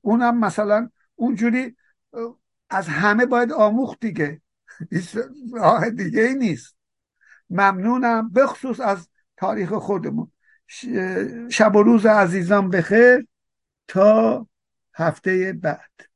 اونم 0.00 0.40
مثلا 0.40 0.90
اونجوری 1.14 1.76
از 2.70 2.88
همه 2.88 3.26
باید 3.26 3.52
آموخت 3.52 4.00
دیگه. 4.00 4.42
راه 5.52 5.90
دیگه 5.90 6.22
ای 6.22 6.34
نیست. 6.34 6.76
ممنونم 7.50 8.28
بخصوص 8.28 8.80
از 8.80 9.08
تاریخ 9.36 9.72
خودمون. 9.72 10.32
شب 11.50 11.76
و 11.76 11.82
روز 11.82 12.06
عزیزان 12.06 12.70
بخیر. 12.70 13.26
تا 13.88 14.46
هفته 14.94 15.52
بعد. 15.52 16.07